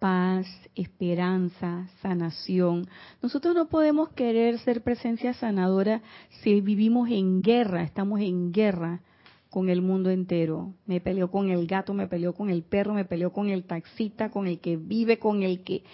paz, 0.00 0.48
esperanza, 0.74 1.86
sanación. 2.02 2.88
Nosotros 3.22 3.54
no 3.54 3.68
podemos 3.68 4.08
querer 4.08 4.58
ser 4.58 4.82
presencia 4.82 5.34
sanadora 5.34 6.02
si 6.42 6.60
vivimos 6.60 7.08
en 7.10 7.42
guerra, 7.42 7.82
estamos 7.82 8.20
en 8.20 8.50
guerra 8.50 9.02
con 9.50 9.68
el 9.68 9.82
mundo 9.82 10.10
entero. 10.10 10.72
Me 10.86 11.00
peleó 11.00 11.30
con 11.30 11.50
el 11.50 11.66
gato, 11.66 11.92
me 11.92 12.08
peleó 12.08 12.32
con 12.32 12.50
el 12.50 12.62
perro, 12.62 12.94
me 12.94 13.04
peleó 13.04 13.32
con 13.32 13.50
el 13.50 13.64
taxista, 13.64 14.30
con 14.30 14.46
el 14.46 14.58
que 14.58 14.76
vive, 14.76 15.18
con 15.18 15.42
el 15.42 15.62
que 15.62 15.84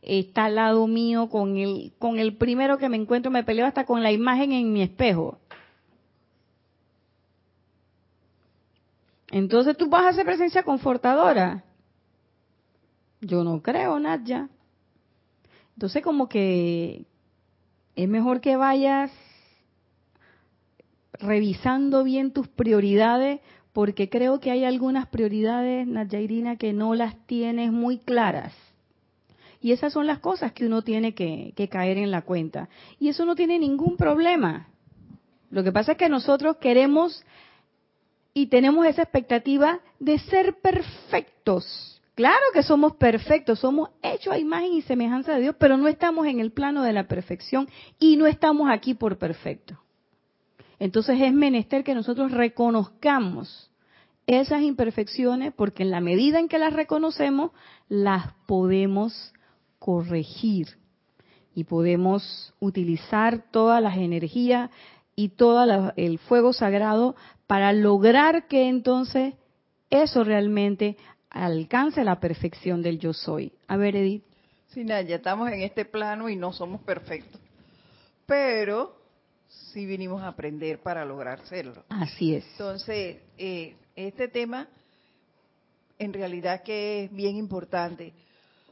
está 0.00 0.44
al 0.44 0.54
lado 0.54 0.86
mío, 0.86 1.28
con 1.28 1.56
el, 1.56 1.92
con 1.98 2.18
el 2.18 2.36
primero 2.36 2.78
que 2.78 2.88
me 2.88 2.96
encuentro, 2.96 3.30
me 3.30 3.42
peleó 3.42 3.66
hasta 3.66 3.84
con 3.84 4.02
la 4.02 4.12
imagen 4.12 4.52
en 4.52 4.72
mi 4.72 4.82
espejo. 4.82 5.38
Entonces 9.32 9.76
tú 9.76 9.88
vas 9.88 10.04
a 10.04 10.08
hacer 10.10 10.24
presencia 10.24 10.62
confortadora. 10.62 11.64
Yo 13.26 13.42
no 13.42 13.60
creo, 13.60 13.98
Nadia. 13.98 14.48
Entonces 15.74 16.02
como 16.02 16.28
que 16.28 17.04
es 17.96 18.08
mejor 18.08 18.40
que 18.40 18.56
vayas 18.56 19.10
revisando 21.14 22.04
bien 22.04 22.30
tus 22.30 22.46
prioridades, 22.46 23.40
porque 23.72 24.08
creo 24.08 24.38
que 24.38 24.52
hay 24.52 24.64
algunas 24.64 25.08
prioridades, 25.08 25.86
Nayairina, 25.86 26.56
que 26.56 26.72
no 26.72 26.94
las 26.94 27.16
tienes 27.26 27.72
muy 27.72 27.98
claras. 27.98 28.54
Y 29.60 29.72
esas 29.72 29.92
son 29.92 30.06
las 30.06 30.20
cosas 30.20 30.52
que 30.52 30.66
uno 30.66 30.82
tiene 30.82 31.14
que, 31.14 31.52
que, 31.56 31.68
caer 31.68 31.98
en 31.98 32.12
la 32.12 32.22
cuenta. 32.22 32.68
Y 33.00 33.08
eso 33.08 33.24
no 33.24 33.34
tiene 33.34 33.58
ningún 33.58 33.96
problema. 33.96 34.68
Lo 35.50 35.64
que 35.64 35.72
pasa 35.72 35.92
es 35.92 35.98
que 35.98 36.08
nosotros 36.08 36.58
queremos 36.58 37.24
y 38.34 38.46
tenemos 38.46 38.86
esa 38.86 39.02
expectativa 39.02 39.80
de 39.98 40.18
ser 40.20 40.60
perfectos 40.60 41.95
Claro 42.16 42.44
que 42.54 42.62
somos 42.62 42.94
perfectos, 42.96 43.58
somos 43.60 43.90
hechos 44.02 44.32
a 44.32 44.38
imagen 44.38 44.72
y 44.72 44.80
semejanza 44.80 45.34
de 45.34 45.42
Dios, 45.42 45.56
pero 45.58 45.76
no 45.76 45.86
estamos 45.86 46.26
en 46.26 46.40
el 46.40 46.50
plano 46.50 46.82
de 46.82 46.94
la 46.94 47.08
perfección 47.08 47.68
y 47.98 48.16
no 48.16 48.26
estamos 48.26 48.70
aquí 48.70 48.94
por 48.94 49.18
perfecto. 49.18 49.78
Entonces 50.78 51.20
es 51.20 51.34
menester 51.34 51.84
que 51.84 51.94
nosotros 51.94 52.32
reconozcamos 52.32 53.70
esas 54.26 54.62
imperfecciones 54.62 55.52
porque 55.52 55.82
en 55.82 55.90
la 55.90 56.00
medida 56.00 56.38
en 56.38 56.48
que 56.48 56.58
las 56.58 56.72
reconocemos, 56.72 57.50
las 57.90 58.32
podemos 58.46 59.34
corregir 59.78 60.68
y 61.54 61.64
podemos 61.64 62.54
utilizar 62.60 63.44
todas 63.50 63.82
las 63.82 63.98
energías 63.98 64.70
y 65.16 65.28
todo 65.28 65.92
el 65.96 66.18
fuego 66.18 66.54
sagrado 66.54 67.14
para 67.46 67.74
lograr 67.74 68.48
que 68.48 68.70
entonces 68.70 69.34
eso 69.90 70.24
realmente 70.24 70.96
alcance 71.44 72.02
la 72.04 72.20
perfección 72.20 72.82
del 72.82 72.98
yo 72.98 73.12
soy. 73.12 73.52
A 73.68 73.76
ver, 73.76 73.96
Edith. 73.96 74.24
Sí, 74.68 74.84
ya 74.84 75.00
estamos 75.00 75.50
en 75.50 75.62
este 75.62 75.84
plano 75.84 76.28
y 76.28 76.36
no 76.36 76.52
somos 76.52 76.80
perfectos. 76.82 77.40
Pero 78.26 78.96
sí 79.48 79.86
vinimos 79.86 80.22
a 80.22 80.28
aprender 80.28 80.80
para 80.80 81.04
lograr 81.04 81.40
serlo. 81.46 81.84
Así 81.88 82.34
es. 82.34 82.44
Entonces, 82.52 83.18
eh, 83.38 83.76
este 83.94 84.28
tema 84.28 84.68
en 85.98 86.12
realidad 86.12 86.62
que 86.62 87.04
es 87.04 87.12
bien 87.12 87.36
importante, 87.36 88.12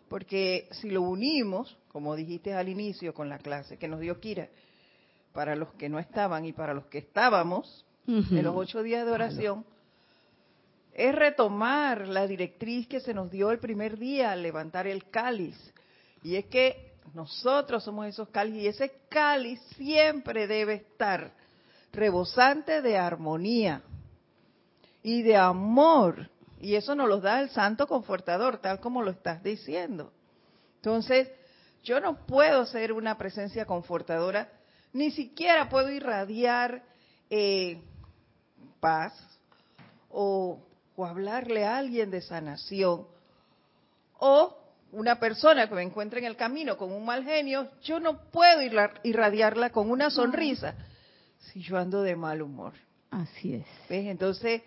porque 0.09 0.69
si 0.73 0.91
lo 0.91 1.03
unimos, 1.03 1.77
como 1.91 2.17
dijiste 2.17 2.53
al 2.53 2.69
inicio 2.69 3.15
con 3.15 3.29
la 3.29 3.39
clase 3.39 3.79
que 3.79 3.89
nos 3.89 4.01
dio 4.01 4.21
Kira, 4.21 4.49
para 5.33 5.57
los 5.57 5.73
que 5.75 5.89
no 5.89 5.99
estaban 5.99 6.45
y 6.45 6.53
para 6.53 6.75
los 6.75 6.87
que 6.87 6.99
estábamos, 6.99 7.85
en 8.07 8.43
los 8.43 8.55
ocho 8.55 8.83
días 8.83 9.07
de 9.07 9.12
oración, 9.12 9.65
es 10.95 11.14
retomar 11.14 12.07
la 12.07 12.26
directriz 12.26 12.86
que 12.86 13.01
se 13.01 13.12
nos 13.12 13.30
dio 13.30 13.51
el 13.51 13.59
primer 13.59 13.99
día, 13.99 14.34
levantar 14.36 14.86
el 14.86 15.11
cáliz. 15.11 15.57
Y 16.22 16.36
es 16.36 16.47
que 16.47 16.95
nosotros 17.12 17.82
somos 17.82 18.07
esos 18.07 18.28
cáliz 18.28 18.62
y 18.62 18.68
ese 18.68 18.92
cáliz 19.09 19.61
siempre 19.76 20.47
debe 20.47 20.74
estar 20.74 21.32
rebosante 21.92 22.80
de 22.80 22.97
armonía 22.97 23.82
y 25.03 25.22
de 25.22 25.36
amor. 25.36 26.30
Y 26.61 26.76
eso 26.76 26.95
nos 26.95 27.09
lo 27.09 27.20
da 27.20 27.40
el 27.40 27.51
Santo 27.51 27.86
Confortador, 27.88 28.59
tal 28.59 28.80
como 28.80 29.03
lo 29.03 29.11
estás 29.11 29.42
diciendo. 29.42 30.12
Entonces, 30.76 31.28
yo 31.82 32.01
no 32.01 32.24
puedo 32.24 32.64
ser 32.66 32.92
una 32.92 33.18
presencia 33.18 33.66
confortadora, 33.66 34.51
ni 34.92 35.11
siquiera 35.11 35.68
puedo 35.68 35.90
irradiar 35.90 36.82
eh, 37.28 37.82
paz 38.80 39.12
o, 40.09 40.61
o 40.97 41.05
hablarle 41.05 41.64
a 41.64 41.78
alguien 41.78 42.11
de 42.11 42.20
sanación 42.20 43.07
o 44.18 44.57
una 44.92 45.18
persona 45.18 45.68
que 45.68 45.74
me 45.74 45.82
encuentre 45.82 46.20
en 46.20 46.26
el 46.26 46.36
camino 46.36 46.76
con 46.76 46.92
un 46.92 47.05
mal 47.05 47.24
genio, 47.24 47.68
yo 47.82 47.99
no 47.99 48.30
puedo 48.30 48.61
irradiarla 49.03 49.70
con 49.70 49.90
una 49.90 50.09
sonrisa 50.11 50.74
si 51.38 51.61
yo 51.61 51.76
ando 51.76 52.03
de 52.03 52.16
mal 52.16 52.40
humor. 52.42 52.72
Así 53.11 53.55
es. 53.55 53.66
Entonces, 53.88 54.62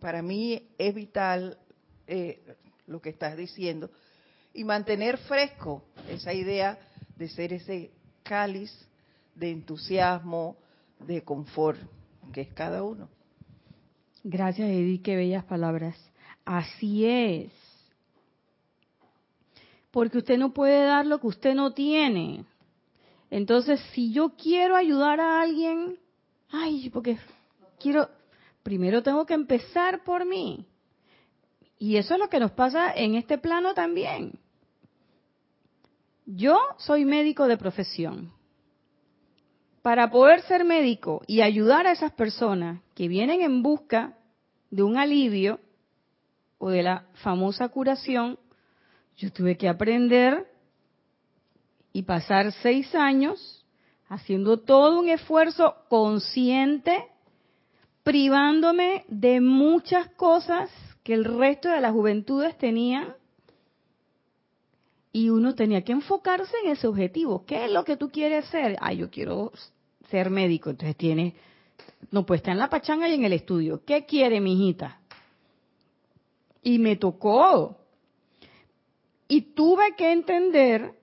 para 0.00 0.22
mí 0.22 0.68
es 0.76 0.94
vital 0.94 1.58
eh, 2.06 2.40
lo 2.86 3.00
que 3.00 3.10
estás 3.10 3.36
diciendo 3.36 3.90
y 4.52 4.64
mantener 4.64 5.18
fresco 5.18 5.84
esa 6.08 6.32
idea 6.32 6.78
de 7.16 7.28
ser 7.28 7.52
ese 7.52 7.90
cáliz 8.22 8.72
de 9.34 9.50
entusiasmo, 9.50 10.56
de 10.98 11.22
confort, 11.22 11.78
que 12.32 12.42
es 12.42 12.52
cada 12.54 12.82
uno. 12.82 13.08
Gracias, 14.28 14.68
Edith, 14.68 15.04
qué 15.04 15.14
bellas 15.14 15.44
palabras. 15.44 15.96
Así 16.44 17.06
es 17.06 17.52
porque 19.92 20.18
usted 20.18 20.36
no 20.36 20.52
puede 20.52 20.84
dar 20.84 21.06
lo 21.06 21.20
que 21.20 21.28
usted 21.28 21.54
no 21.54 21.72
tiene. 21.72 22.44
Entonces, 23.30 23.80
si 23.92 24.12
yo 24.12 24.30
quiero 24.36 24.74
ayudar 24.74 25.20
a 25.20 25.40
alguien, 25.40 25.96
ay, 26.50 26.90
porque 26.90 27.18
quiero, 27.78 28.10
primero 28.64 29.04
tengo 29.04 29.24
que 29.26 29.34
empezar 29.34 30.02
por 30.02 30.26
mí. 30.26 30.66
Y 31.78 31.96
eso 31.96 32.14
es 32.14 32.20
lo 32.20 32.28
que 32.28 32.40
nos 32.40 32.50
pasa 32.50 32.92
en 32.92 33.14
este 33.14 33.38
plano 33.38 33.74
también. 33.74 34.40
Yo 36.26 36.58
soy 36.78 37.04
médico 37.04 37.46
de 37.46 37.56
profesión. 37.56 38.32
Para 39.82 40.10
poder 40.10 40.42
ser 40.42 40.64
médico 40.64 41.22
y 41.28 41.42
ayudar 41.42 41.86
a 41.86 41.92
esas 41.92 42.10
personas 42.10 42.82
que 42.96 43.06
vienen 43.06 43.40
en 43.40 43.62
busca 43.62 44.15
de 44.76 44.82
un 44.82 44.98
alivio 44.98 45.58
o 46.58 46.68
de 46.68 46.82
la 46.82 47.06
famosa 47.22 47.70
curación, 47.70 48.38
yo 49.16 49.32
tuve 49.32 49.56
que 49.56 49.70
aprender 49.70 50.46
y 51.94 52.02
pasar 52.02 52.52
seis 52.52 52.94
años 52.94 53.64
haciendo 54.08 54.58
todo 54.58 55.00
un 55.00 55.08
esfuerzo 55.08 55.76
consciente, 55.88 57.06
privándome 58.02 59.06
de 59.08 59.40
muchas 59.40 60.08
cosas 60.10 60.70
que 61.02 61.14
el 61.14 61.24
resto 61.24 61.70
de 61.70 61.80
las 61.80 61.92
juventudes 61.92 62.56
tenían. 62.58 63.14
Y 65.10 65.30
uno 65.30 65.54
tenía 65.54 65.82
que 65.82 65.92
enfocarse 65.92 66.54
en 66.64 66.72
ese 66.72 66.86
objetivo. 66.86 67.46
¿Qué 67.46 67.64
es 67.64 67.72
lo 67.72 67.82
que 67.84 67.96
tú 67.96 68.10
quieres 68.10 68.44
ser? 68.46 68.76
Ah, 68.80 68.92
yo 68.92 69.10
quiero 69.10 69.50
ser 70.10 70.28
médico. 70.28 70.68
Entonces 70.68 70.96
tienes, 70.96 71.32
no 72.10 72.26
puede 72.26 72.38
estar 72.38 72.52
en 72.52 72.58
la 72.58 72.70
pachanga 72.70 73.08
y 73.08 73.14
en 73.14 73.24
el 73.24 73.32
estudio. 73.32 73.82
¿Qué 73.84 74.06
quiere 74.06 74.40
mi 74.40 74.54
hijita? 74.54 75.00
Y 76.62 76.78
me 76.78 76.96
tocó 76.96 77.78
y 79.28 79.54
tuve 79.54 79.94
que 79.96 80.12
entender 80.12 80.94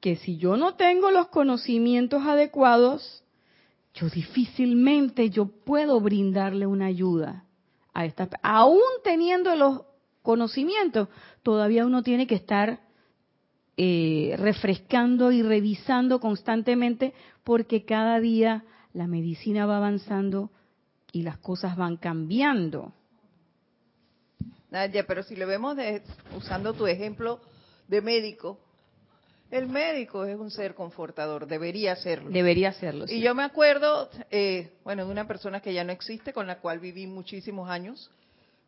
que 0.00 0.16
si 0.16 0.36
yo 0.38 0.56
no 0.56 0.74
tengo 0.74 1.10
los 1.10 1.28
conocimientos 1.28 2.22
adecuados, 2.24 3.22
yo 3.94 4.08
difícilmente 4.08 5.30
yo 5.30 5.46
puedo 5.46 6.00
brindarle 6.00 6.66
una 6.66 6.86
ayuda 6.86 7.44
a 7.92 8.04
esta 8.04 8.28
aún 8.42 8.80
teniendo 9.02 9.54
los 9.56 9.82
conocimientos, 10.22 11.08
todavía 11.42 11.86
uno 11.86 12.02
tiene 12.02 12.26
que 12.26 12.34
estar 12.36 12.80
eh, 13.76 14.34
refrescando 14.38 15.32
y 15.32 15.42
revisando 15.42 16.20
constantemente 16.20 17.14
porque 17.44 17.84
cada 17.84 18.20
día 18.20 18.64
la 18.92 19.06
medicina 19.06 19.66
va 19.66 19.76
avanzando 19.76 20.50
y 21.12 21.22
las 21.22 21.38
cosas 21.38 21.76
van 21.76 21.96
cambiando. 21.96 22.92
Nadia, 24.70 25.06
pero 25.06 25.22
si 25.22 25.36
lo 25.36 25.46
vemos 25.46 25.76
de, 25.76 26.02
usando 26.36 26.72
tu 26.74 26.86
ejemplo 26.86 27.40
de 27.88 28.00
médico, 28.00 28.58
el 29.50 29.66
médico 29.66 30.24
es 30.24 30.38
un 30.38 30.50
ser 30.50 30.74
confortador, 30.74 31.46
debería 31.48 31.96
serlo. 31.96 32.30
Debería 32.30 32.72
serlo. 32.72 33.06
Y 33.08 33.20
yo 33.20 33.34
me 33.34 33.42
acuerdo, 33.42 34.08
eh, 34.30 34.70
bueno, 34.84 35.04
de 35.04 35.10
una 35.10 35.26
persona 35.26 35.60
que 35.60 35.74
ya 35.74 35.82
no 35.82 35.92
existe, 35.92 36.32
con 36.32 36.46
la 36.46 36.60
cual 36.60 36.78
viví 36.78 37.08
muchísimos 37.08 37.68
años, 37.68 38.10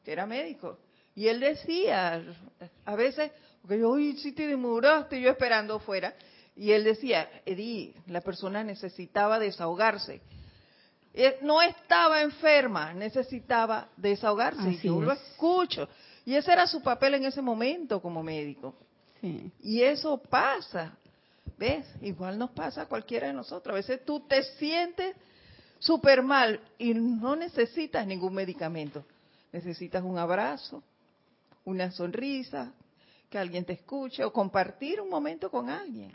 que 0.05 0.11
era 0.13 0.27
médico. 0.27 0.79
Y 1.15 1.29
él 1.29 1.39
decía, 1.39 2.25
a 2.85 2.97
veces, 2.97 3.31
porque 3.61 3.79
yo, 3.79 3.91
uy, 3.91 4.17
si 4.17 4.33
te 4.33 4.49
demoraste, 4.49 5.21
yo 5.21 5.31
esperando 5.31 5.79
fuera. 5.79 6.15
Y 6.57 6.73
él 6.73 6.85
decía, 6.85 7.29
Edi, 7.47 7.95
la 8.07 8.21
persona 8.21 8.63
necesitaba 8.63 9.39
desahogarse. 9.39 10.21
Eh, 11.15 11.39
no 11.43 11.61
estaba 11.61 12.23
enferma, 12.23 12.93
necesitaba 12.93 13.89
desahogarse. 13.97 14.71
y 14.71 14.79
yo 14.79 15.01
lo 15.01 15.13
escucho. 15.13 15.89
Y 16.25 16.35
ese 16.35 16.53
era 16.53 16.67
su 16.67 16.83
papel 16.83 17.15
en 17.15 17.25
ese 17.25 17.43
momento 17.43 18.01
como 18.01 18.23
médico. 18.23 18.75
Y 19.63 19.83
eso 19.83 20.19
pasa. 20.19 20.97
¿Ves? 21.59 21.87
Igual 22.01 22.39
nos 22.39 22.51
pasa 22.51 22.83
a 22.83 22.87
cualquiera 22.87 23.29
de 23.29 23.33
nosotros. 23.33 23.73
A 23.73 23.77
veces 23.77 24.05
tú 24.05 24.21
te 24.21 24.43
sientes 24.43 25.15
súper 25.79 26.23
mal 26.23 26.61
y 26.79 26.95
no 26.95 27.37
necesitas 27.37 28.07
ningún 28.07 28.35
medicamento. 28.35 29.05
Necesitas 29.53 30.03
un 30.03 30.19
abrazo, 30.19 30.83
una 31.65 31.91
sonrisa, 31.91 32.73
que 33.29 33.39
alguien 33.39 33.65
te 33.65 33.73
escuche 33.75 34.25
o 34.25 34.33
compartir 34.33 35.01
un 35.01 35.09
momento 35.09 35.51
con 35.51 35.71
alguien. 35.71 36.13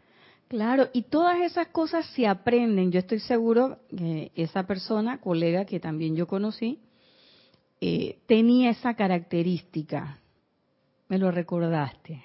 Claro, 0.47 0.89
y 0.93 1.03
todas 1.03 1.41
esas 1.41 1.67
cosas 1.67 2.05
se 2.15 2.25
aprenden. 2.25 2.91
Yo 2.91 2.99
estoy 2.99 3.19
seguro 3.19 3.79
que 3.89 4.31
esa 4.35 4.65
persona, 4.65 5.19
colega 5.19 5.65
que 5.65 5.79
también 5.79 6.15
yo 6.15 6.27
conocí, 6.27 6.79
eh, 7.81 8.19
tenía 8.27 8.69
esa 8.69 8.93
característica. 8.95 10.19
Me 11.09 11.17
lo 11.17 11.31
recordaste 11.31 12.23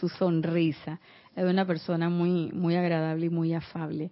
su 0.00 0.08
sonrisa. 0.08 1.00
Era 1.34 1.50
una 1.50 1.66
persona 1.66 2.08
muy, 2.08 2.50
muy 2.52 2.76
agradable 2.76 3.26
y 3.26 3.30
muy 3.30 3.54
afable. 3.54 4.10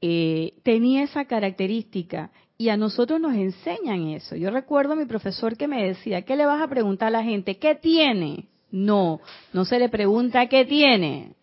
Eh, 0.00 0.54
tenía 0.62 1.02
esa 1.02 1.24
característica 1.24 2.30
y 2.58 2.68
a 2.68 2.76
nosotros 2.76 3.20
nos 3.20 3.34
enseñan 3.34 4.08
eso. 4.08 4.36
Yo 4.36 4.50
recuerdo 4.50 4.92
a 4.92 4.96
mi 4.96 5.06
profesor 5.06 5.56
que 5.56 5.68
me 5.68 5.86
decía, 5.86 6.22
¿qué 6.22 6.36
le 6.36 6.46
vas 6.46 6.62
a 6.62 6.68
preguntar 6.68 7.08
a 7.08 7.18
la 7.18 7.22
gente? 7.22 7.58
¿Qué 7.58 7.74
tiene? 7.74 8.46
No, 8.70 9.20
no 9.52 9.64
se 9.64 9.78
le 9.78 9.88
pregunta 9.88 10.48
qué 10.48 10.64
tiene. 10.64 11.35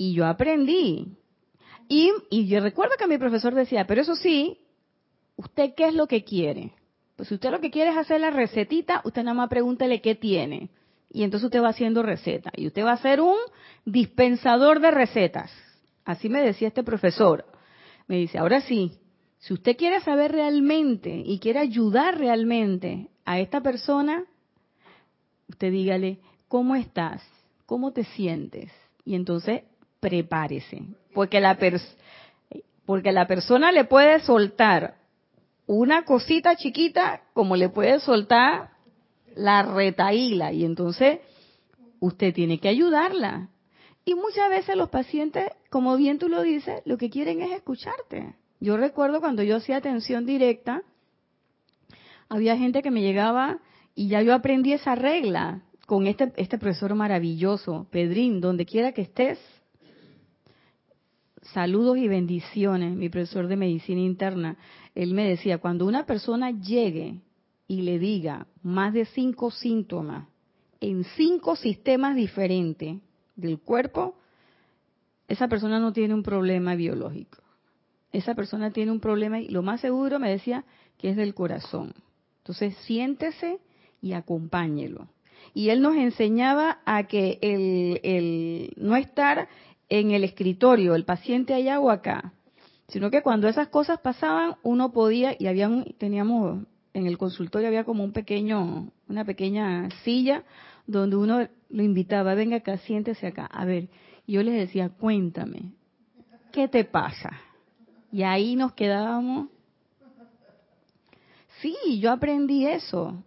Y 0.00 0.14
yo 0.14 0.24
aprendí. 0.24 1.18
Y, 1.86 2.10
y 2.30 2.46
yo 2.46 2.60
recuerdo 2.60 2.94
que 2.98 3.06
mi 3.06 3.18
profesor 3.18 3.54
decía, 3.54 3.86
pero 3.86 4.00
eso 4.00 4.16
sí, 4.16 4.56
¿usted 5.36 5.74
qué 5.76 5.88
es 5.88 5.94
lo 5.94 6.06
que 6.06 6.24
quiere? 6.24 6.72
Pues 7.16 7.28
si 7.28 7.34
usted 7.34 7.50
lo 7.50 7.60
que 7.60 7.70
quiere 7.70 7.90
es 7.90 7.98
hacer 7.98 8.18
la 8.18 8.30
recetita, 8.30 9.02
usted 9.04 9.22
nada 9.22 9.34
más 9.34 9.50
pregúntele 9.50 10.00
qué 10.00 10.14
tiene 10.14 10.70
y 11.10 11.22
entonces 11.22 11.44
usted 11.44 11.62
va 11.62 11.68
haciendo 11.68 12.02
recetas. 12.02 12.50
Y 12.56 12.66
usted 12.66 12.82
va 12.82 12.92
a 12.92 13.02
ser 13.02 13.20
un 13.20 13.36
dispensador 13.84 14.80
de 14.80 14.90
recetas. 14.90 15.52
Así 16.06 16.30
me 16.30 16.40
decía 16.40 16.68
este 16.68 16.82
profesor. 16.82 17.44
Me 18.08 18.16
dice, 18.16 18.38
ahora 18.38 18.62
sí, 18.62 18.92
si 19.38 19.52
usted 19.52 19.76
quiere 19.76 20.00
saber 20.00 20.32
realmente 20.32 21.10
y 21.26 21.40
quiere 21.40 21.58
ayudar 21.58 22.16
realmente 22.16 23.10
a 23.26 23.38
esta 23.38 23.60
persona, 23.60 24.24
usted 25.46 25.70
dígale, 25.70 26.20
¿cómo 26.48 26.74
estás? 26.74 27.22
¿Cómo 27.66 27.92
te 27.92 28.04
sientes? 28.04 28.72
Y 29.04 29.14
entonces 29.14 29.64
prepárese, 30.00 30.82
porque 31.14 31.40
la, 31.40 31.58
porque 32.86 33.12
la 33.12 33.26
persona 33.26 33.72
le 33.72 33.84
puede 33.84 34.20
soltar 34.20 34.94
una 35.66 36.04
cosita 36.04 36.56
chiquita 36.56 37.22
como 37.32 37.54
le 37.54 37.68
puede 37.68 38.00
soltar 38.00 38.70
la 39.36 39.62
retaíla 39.62 40.52
y 40.52 40.64
entonces 40.64 41.20
usted 42.00 42.34
tiene 42.34 42.58
que 42.58 42.68
ayudarla. 42.68 43.48
Y 44.04 44.14
muchas 44.14 44.50
veces 44.50 44.76
los 44.76 44.88
pacientes, 44.88 45.50
como 45.68 45.96
bien 45.96 46.18
tú 46.18 46.28
lo 46.28 46.42
dices, 46.42 46.82
lo 46.84 46.96
que 46.96 47.10
quieren 47.10 47.42
es 47.42 47.52
escucharte. 47.52 48.34
Yo 48.58 48.76
recuerdo 48.76 49.20
cuando 49.20 49.42
yo 49.42 49.56
hacía 49.56 49.76
atención 49.76 50.26
directa, 50.26 50.82
había 52.28 52.56
gente 52.56 52.82
que 52.82 52.90
me 52.90 53.02
llegaba 53.02 53.58
y 53.94 54.08
ya 54.08 54.22
yo 54.22 54.34
aprendí 54.34 54.72
esa 54.72 54.94
regla 54.94 55.62
con 55.86 56.06
este, 56.06 56.32
este 56.36 56.58
profesor 56.58 56.94
maravilloso, 56.94 57.86
Pedrín, 57.90 58.40
donde 58.40 58.66
quiera 58.66 58.92
que 58.92 59.02
estés. 59.02 59.38
Saludos 61.52 61.98
y 61.98 62.06
bendiciones, 62.06 62.96
mi 62.96 63.08
profesor 63.08 63.48
de 63.48 63.56
medicina 63.56 64.00
interna. 64.00 64.56
Él 64.94 65.14
me 65.14 65.28
decía, 65.28 65.58
cuando 65.58 65.86
una 65.86 66.06
persona 66.06 66.50
llegue 66.50 67.20
y 67.66 67.82
le 67.82 67.98
diga 67.98 68.46
más 68.62 68.92
de 68.92 69.04
cinco 69.06 69.50
síntomas 69.50 70.26
en 70.80 71.04
cinco 71.16 71.56
sistemas 71.56 72.16
diferentes 72.16 72.96
del 73.36 73.58
cuerpo, 73.58 74.14
esa 75.28 75.48
persona 75.48 75.78
no 75.78 75.92
tiene 75.92 76.14
un 76.14 76.22
problema 76.22 76.74
biológico. 76.74 77.38
Esa 78.12 78.34
persona 78.34 78.72
tiene 78.72 78.90
un 78.90 79.00
problema 79.00 79.40
y 79.40 79.48
lo 79.48 79.62
más 79.62 79.80
seguro 79.80 80.18
me 80.18 80.30
decía 80.30 80.64
que 80.98 81.10
es 81.10 81.16
del 81.16 81.34
corazón. 81.34 81.94
Entonces 82.38 82.74
siéntese 82.86 83.60
y 84.00 84.14
acompáñelo. 84.14 85.08
Y 85.54 85.70
él 85.70 85.82
nos 85.82 85.96
enseñaba 85.96 86.80
a 86.84 87.06
que 87.06 87.38
el, 87.42 88.72
no 88.76 88.96
estar 88.96 89.48
en 89.90 90.12
el 90.12 90.24
escritorio, 90.24 90.94
el 90.94 91.04
paciente 91.04 91.52
allá 91.52 91.78
o 91.80 91.90
acá, 91.90 92.32
sino 92.88 93.10
que 93.10 93.22
cuando 93.22 93.48
esas 93.48 93.68
cosas 93.68 94.00
pasaban 94.00 94.56
uno 94.62 94.92
podía 94.92 95.36
y 95.38 95.46
había 95.46 95.68
teníamos 95.98 96.64
en 96.94 97.06
el 97.06 97.18
consultorio 97.18 97.68
había 97.68 97.84
como 97.84 98.02
un 98.02 98.12
pequeño 98.12 98.90
una 99.08 99.24
pequeña 99.24 99.90
silla 100.02 100.44
donde 100.86 101.16
uno 101.16 101.48
lo 101.68 101.82
invitaba, 101.82 102.34
venga 102.34 102.56
acá, 102.56 102.78
siéntese 102.78 103.28
acá. 103.28 103.46
A 103.46 103.64
ver, 103.64 103.88
yo 104.26 104.42
les 104.42 104.54
decía, 104.54 104.88
cuéntame, 104.88 105.72
¿qué 106.52 106.68
te 106.68 106.84
pasa? 106.84 107.30
Y 108.12 108.22
ahí 108.22 108.56
nos 108.56 108.72
quedábamos. 108.72 109.48
Sí, 111.60 112.00
yo 112.00 112.10
aprendí 112.10 112.66
eso. 112.66 113.22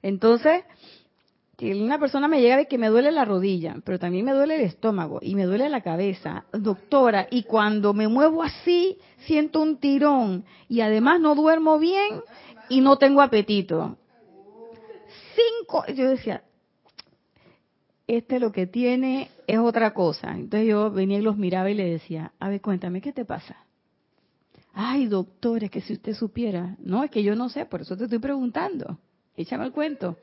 Entonces, 0.00 0.64
una 1.60 1.98
persona 1.98 2.28
me 2.28 2.40
llega 2.40 2.56
de 2.56 2.66
que 2.66 2.78
me 2.78 2.88
duele 2.88 3.12
la 3.12 3.24
rodilla, 3.24 3.76
pero 3.84 3.98
también 3.98 4.24
me 4.24 4.32
duele 4.32 4.56
el 4.56 4.62
estómago 4.62 5.20
y 5.22 5.34
me 5.34 5.44
duele 5.44 5.68
la 5.68 5.82
cabeza, 5.82 6.44
doctora, 6.52 7.28
y 7.30 7.44
cuando 7.44 7.94
me 7.94 8.08
muevo 8.08 8.42
así, 8.42 8.98
siento 9.18 9.62
un 9.62 9.78
tirón 9.78 10.44
y 10.68 10.80
además 10.80 11.20
no 11.20 11.34
duermo 11.34 11.78
bien 11.78 12.20
y 12.68 12.80
no 12.80 12.96
tengo 12.98 13.22
apetito. 13.22 13.96
Cinco, 15.34 15.84
yo 15.94 16.10
decía, 16.10 16.42
este 18.06 18.38
lo 18.40 18.52
que 18.52 18.66
tiene 18.66 19.30
es 19.46 19.58
otra 19.58 19.94
cosa. 19.94 20.32
Entonces 20.32 20.68
yo 20.68 20.90
venía 20.90 21.18
y 21.18 21.22
los 21.22 21.36
miraba 21.36 21.70
y 21.70 21.74
le 21.74 21.88
decía, 21.88 22.32
a 22.38 22.48
ver, 22.48 22.60
cuéntame, 22.60 23.00
¿qué 23.00 23.12
te 23.12 23.24
pasa? 23.24 23.56
Ay, 24.72 25.06
doctor, 25.06 25.62
es 25.62 25.70
que 25.70 25.80
si 25.80 25.92
usted 25.92 26.14
supiera. 26.14 26.76
No, 26.80 27.04
es 27.04 27.10
que 27.10 27.22
yo 27.22 27.36
no 27.36 27.48
sé, 27.48 27.64
por 27.64 27.82
eso 27.82 27.96
te 27.96 28.04
estoy 28.04 28.18
preguntando. 28.18 28.98
Échame 29.36 29.64
el 29.64 29.72
cuento. 29.72 30.18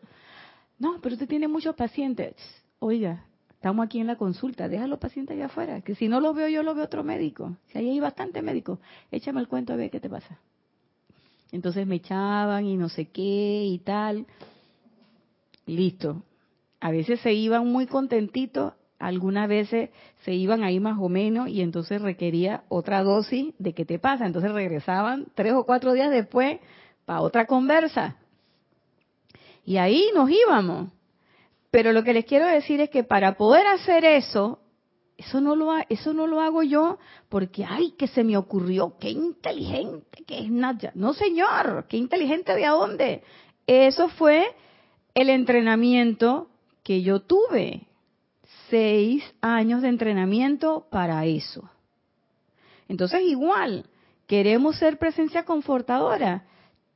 No, 0.81 0.99
pero 0.99 1.13
usted 1.13 1.27
tiene 1.27 1.47
muchos 1.47 1.75
pacientes. 1.75 2.33
Oiga, 2.79 3.23
estamos 3.51 3.85
aquí 3.85 3.99
en 3.99 4.07
la 4.07 4.15
consulta, 4.15 4.67
deja 4.67 4.85
a 4.85 4.87
los 4.87 4.97
pacientes 4.97 5.35
allá 5.35 5.45
afuera, 5.45 5.81
que 5.81 5.93
si 5.93 6.07
no 6.07 6.19
los 6.19 6.35
veo 6.35 6.47
yo, 6.47 6.63
lo 6.63 6.73
veo 6.73 6.85
otro 6.85 7.03
médico. 7.03 7.55
Si 7.67 7.77
ahí 7.77 7.91
hay 7.91 7.99
bastante 7.99 8.41
médico, 8.41 8.79
échame 9.11 9.41
el 9.41 9.47
cuento 9.47 9.73
a 9.73 9.75
ver 9.75 9.91
qué 9.91 9.99
te 9.99 10.09
pasa. 10.09 10.39
Entonces 11.51 11.85
me 11.85 11.97
echaban 11.97 12.65
y 12.65 12.77
no 12.77 12.89
sé 12.89 13.09
qué 13.09 13.63
y 13.63 13.77
tal. 13.77 14.25
Listo. 15.67 16.23
A 16.79 16.89
veces 16.89 17.19
se 17.19 17.31
iban 17.31 17.67
muy 17.67 17.85
contentitos, 17.85 18.73
algunas 18.97 19.47
veces 19.47 19.91
se 20.25 20.33
iban 20.33 20.63
ahí 20.63 20.79
más 20.79 20.97
o 20.99 21.09
menos 21.09 21.47
y 21.47 21.61
entonces 21.61 22.01
requería 22.01 22.63
otra 22.69 23.03
dosis 23.03 23.53
de 23.59 23.75
qué 23.75 23.85
te 23.85 23.99
pasa. 23.99 24.25
Entonces 24.25 24.51
regresaban 24.51 25.27
tres 25.35 25.53
o 25.53 25.63
cuatro 25.63 25.93
días 25.93 26.09
después 26.09 26.59
para 27.05 27.21
otra 27.21 27.45
conversa. 27.45 28.15
Y 29.65 29.77
ahí 29.77 30.09
nos 30.13 30.29
íbamos. 30.29 30.91
Pero 31.69 31.93
lo 31.93 32.03
que 32.03 32.13
les 32.13 32.25
quiero 32.25 32.47
decir 32.47 32.81
es 32.81 32.89
que 32.89 33.03
para 33.03 33.37
poder 33.37 33.65
hacer 33.67 34.03
eso, 34.03 34.59
eso 35.17 35.39
no 35.39 35.55
lo, 35.55 35.71
eso 35.87 36.13
no 36.13 36.27
lo 36.27 36.41
hago 36.41 36.63
yo 36.63 36.97
porque, 37.29 37.63
ay, 37.63 37.91
que 37.91 38.07
se 38.07 38.23
me 38.23 38.37
ocurrió, 38.37 38.97
qué 38.99 39.11
inteligente 39.11 40.23
que 40.25 40.39
es 40.39 40.49
Nadia. 40.49 40.91
No, 40.95 41.13
señor, 41.13 41.85
qué 41.87 41.97
inteligente 41.97 42.53
de 42.55 42.65
a 42.65 42.71
dónde. 42.71 43.23
Eso 43.67 44.09
fue 44.09 44.45
el 45.13 45.29
entrenamiento 45.29 46.49
que 46.83 47.01
yo 47.01 47.21
tuve. 47.21 47.87
Seis 48.69 49.23
años 49.41 49.81
de 49.81 49.89
entrenamiento 49.89 50.87
para 50.89 51.25
eso. 51.25 51.69
Entonces, 52.87 53.21
igual, 53.23 53.85
queremos 54.27 54.77
ser 54.77 54.97
presencia 54.97 55.43
confortadora. 55.43 56.45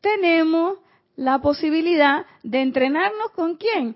Tenemos 0.01 0.79
la 1.15 1.39
posibilidad 1.39 2.25
de 2.43 2.61
entrenarnos 2.61 3.31
con 3.35 3.55
quién? 3.55 3.95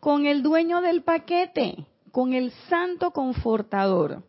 Con 0.00 0.26
el 0.26 0.42
dueño 0.42 0.80
del 0.80 1.02
paquete, 1.02 1.86
con 2.12 2.32
el 2.32 2.50
santo 2.68 3.10
confortador. 3.10 4.22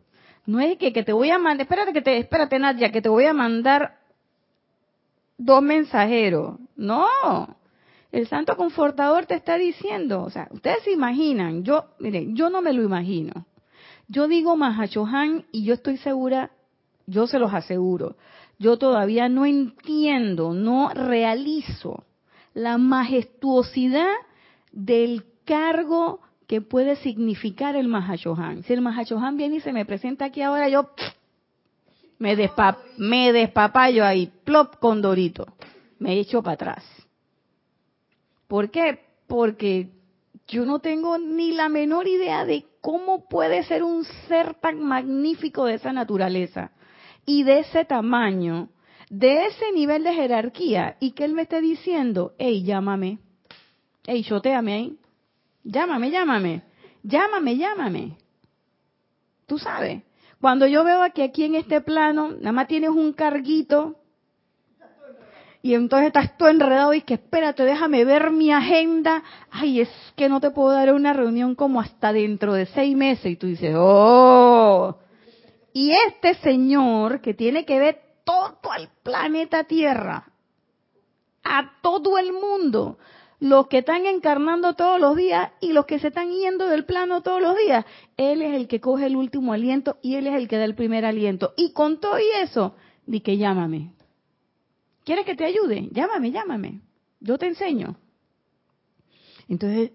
No 0.46 0.60
es 0.60 0.78
que, 0.78 0.92
que 0.92 1.02
te 1.02 1.12
voy 1.12 1.30
a 1.30 1.38
mandar, 1.38 1.62
espérate 1.62 1.92
que 1.92 2.02
te, 2.02 2.18
espérate 2.18 2.58
Nadia, 2.58 2.90
que 2.92 3.02
te 3.02 3.08
voy 3.08 3.24
a 3.26 3.32
mandar 3.32 3.98
dos 5.38 5.62
mensajeros. 5.62 6.58
No, 6.76 7.06
el 8.12 8.26
santo 8.28 8.56
confortador 8.56 9.26
te 9.26 9.34
está 9.34 9.58
diciendo, 9.58 10.22
o 10.22 10.30
sea, 10.30 10.48
ustedes 10.50 10.82
se 10.84 10.92
imaginan, 10.92 11.64
yo, 11.64 11.86
miren, 11.98 12.34
yo 12.34 12.48
no 12.48 12.62
me 12.62 12.72
lo 12.72 12.82
imagino. 12.82 13.46
Yo 14.08 14.28
digo 14.28 14.56
Mahachohan 14.56 15.44
y 15.52 15.64
yo 15.64 15.74
estoy 15.74 15.96
segura, 15.98 16.50
yo 17.06 17.26
se 17.26 17.38
los 17.38 17.52
aseguro, 17.52 18.16
yo 18.58 18.78
todavía 18.78 19.28
no 19.28 19.44
entiendo, 19.44 20.54
no 20.54 20.90
realizo 20.90 22.05
la 22.56 22.78
majestuosidad 22.78 24.14
del 24.72 25.24
cargo 25.44 26.20
que 26.46 26.62
puede 26.62 26.96
significar 26.96 27.76
el 27.76 27.86
Mahashohan. 27.86 28.62
Si 28.62 28.72
el 28.72 28.80
Mahashohan 28.80 29.36
viene 29.36 29.56
y 29.56 29.60
se 29.60 29.74
me 29.74 29.84
presenta 29.84 30.24
aquí 30.24 30.40
ahora, 30.40 30.66
yo 30.70 30.88
me, 32.18 32.34
despa 32.34 32.78
me 32.96 33.30
ahí, 34.02 34.32
plop 34.44 34.76
con 34.76 35.02
Dorito, 35.02 35.46
me 35.98 36.18
echo 36.18 36.42
para 36.42 36.54
atrás. 36.54 36.84
¿Por 38.48 38.70
qué? 38.70 39.00
Porque 39.26 39.90
yo 40.48 40.64
no 40.64 40.78
tengo 40.78 41.18
ni 41.18 41.52
la 41.52 41.68
menor 41.68 42.08
idea 42.08 42.46
de 42.46 42.64
cómo 42.80 43.28
puede 43.28 43.64
ser 43.64 43.82
un 43.82 44.02
ser 44.28 44.54
tan 44.54 44.82
magnífico 44.82 45.66
de 45.66 45.74
esa 45.74 45.92
naturaleza 45.92 46.70
y 47.26 47.42
de 47.42 47.58
ese 47.58 47.84
tamaño 47.84 48.70
de 49.10 49.46
ese 49.46 49.72
nivel 49.72 50.02
de 50.04 50.12
jerarquía 50.12 50.96
y 51.00 51.12
que 51.12 51.24
él 51.24 51.34
me 51.34 51.42
esté 51.42 51.60
diciendo, 51.60 52.34
hey, 52.38 52.64
llámame, 52.64 53.18
hey, 54.04 54.24
choteame 54.24 54.72
ahí, 54.72 54.98
llámame, 55.64 56.10
llámame, 56.10 56.62
llámame, 57.02 57.56
llámame. 57.56 58.18
Tú 59.46 59.58
sabes, 59.58 60.02
cuando 60.40 60.66
yo 60.66 60.84
veo 60.84 61.00
que 61.14 61.22
aquí 61.22 61.44
en 61.44 61.54
este 61.54 61.80
plano 61.80 62.32
nada 62.32 62.52
más 62.52 62.68
tienes 62.68 62.90
un 62.90 63.12
carguito 63.12 63.96
y 65.62 65.74
entonces 65.74 66.08
estás 66.08 66.36
tú 66.36 66.46
enredado 66.46 66.94
y 66.94 67.02
que 67.02 67.14
espérate, 67.14 67.64
déjame 67.64 68.04
ver 68.04 68.30
mi 68.30 68.52
agenda, 68.52 69.24
ay, 69.50 69.80
es 69.80 69.88
que 70.14 70.28
no 70.28 70.40
te 70.40 70.52
puedo 70.52 70.70
dar 70.70 70.92
una 70.94 71.12
reunión 71.12 71.56
como 71.56 71.80
hasta 71.80 72.12
dentro 72.12 72.52
de 72.52 72.66
seis 72.66 72.96
meses. 72.96 73.32
Y 73.32 73.36
tú 73.36 73.48
dices, 73.48 73.74
oh, 73.76 74.96
y 75.72 75.90
este 75.90 76.34
señor 76.34 77.20
que 77.20 77.34
tiene 77.34 77.64
que 77.64 77.80
ver 77.80 78.05
todo 78.26 78.58
el 78.76 78.88
planeta 79.04 79.64
Tierra, 79.64 80.32
a 81.44 81.80
todo 81.80 82.18
el 82.18 82.32
mundo, 82.32 82.98
los 83.38 83.68
que 83.68 83.78
están 83.78 84.04
encarnando 84.04 84.74
todos 84.74 85.00
los 85.00 85.16
días 85.16 85.52
y 85.60 85.72
los 85.72 85.86
que 85.86 86.00
se 86.00 86.08
están 86.08 86.30
yendo 86.30 86.66
del 86.66 86.84
plano 86.84 87.22
todos 87.22 87.40
los 87.40 87.56
días. 87.56 87.84
Él 88.16 88.42
es 88.42 88.54
el 88.54 88.66
que 88.66 88.80
coge 88.80 89.06
el 89.06 89.14
último 89.14 89.52
aliento 89.52 89.98
y 90.02 90.16
él 90.16 90.26
es 90.26 90.34
el 90.34 90.48
que 90.48 90.58
da 90.58 90.64
el 90.64 90.74
primer 90.74 91.04
aliento. 91.04 91.54
Y 91.56 91.72
con 91.72 92.00
todo 92.00 92.18
y 92.18 92.42
eso, 92.42 92.74
di 93.06 93.20
que 93.20 93.36
llámame. 93.36 93.92
¿Quieres 95.04 95.24
que 95.24 95.36
te 95.36 95.44
ayude? 95.44 95.88
Llámame, 95.92 96.32
llámame. 96.32 96.80
Yo 97.20 97.38
te 97.38 97.46
enseño. 97.46 97.96
Entonces, 99.48 99.92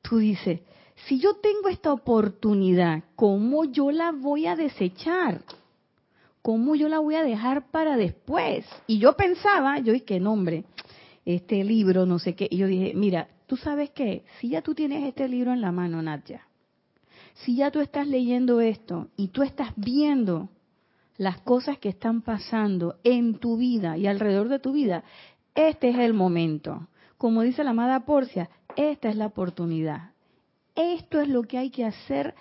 tú 0.00 0.16
dices, 0.16 0.60
si 1.06 1.18
yo 1.18 1.34
tengo 1.34 1.68
esta 1.68 1.92
oportunidad, 1.92 3.04
¿cómo 3.16 3.66
yo 3.66 3.90
la 3.90 4.12
voy 4.12 4.46
a 4.46 4.56
desechar? 4.56 5.42
¿Cómo 6.42 6.74
yo 6.74 6.88
la 6.88 6.98
voy 6.98 7.16
a 7.16 7.24
dejar 7.24 7.70
para 7.70 7.96
después? 7.96 8.66
Y 8.86 8.98
yo 8.98 9.14
pensaba, 9.14 9.78
yo 9.78 9.92
dije, 9.92 10.20
nombre, 10.20 10.64
este 11.24 11.64
libro, 11.64 12.06
no 12.06 12.18
sé 12.18 12.34
qué. 12.34 12.48
Y 12.50 12.58
yo 12.58 12.66
dije, 12.66 12.92
mira, 12.94 13.28
tú 13.46 13.56
sabes 13.56 13.90
qué, 13.90 14.24
si 14.40 14.50
ya 14.50 14.62
tú 14.62 14.74
tienes 14.74 15.06
este 15.06 15.28
libro 15.28 15.52
en 15.52 15.60
la 15.60 15.72
mano, 15.72 16.00
Nadia, 16.02 16.46
si 17.34 17.56
ya 17.56 17.70
tú 17.70 17.80
estás 17.80 18.06
leyendo 18.06 18.60
esto 18.60 19.08
y 19.16 19.28
tú 19.28 19.42
estás 19.42 19.72
viendo 19.76 20.48
las 21.16 21.38
cosas 21.42 21.78
que 21.78 21.90
están 21.90 22.22
pasando 22.22 22.96
en 23.04 23.34
tu 23.34 23.58
vida 23.58 23.98
y 23.98 24.06
alrededor 24.06 24.48
de 24.48 24.58
tu 24.58 24.72
vida, 24.72 25.04
este 25.54 25.90
es 25.90 25.98
el 25.98 26.14
momento. 26.14 26.88
Como 27.18 27.42
dice 27.42 27.64
la 27.64 27.70
amada 27.70 28.06
Porcia, 28.06 28.48
esta 28.76 29.10
es 29.10 29.16
la 29.16 29.26
oportunidad. 29.26 30.12
Esto 30.74 31.20
es 31.20 31.28
lo 31.28 31.42
que 31.42 31.58
hay 31.58 31.70
que 31.70 31.84
hacer 31.84 32.34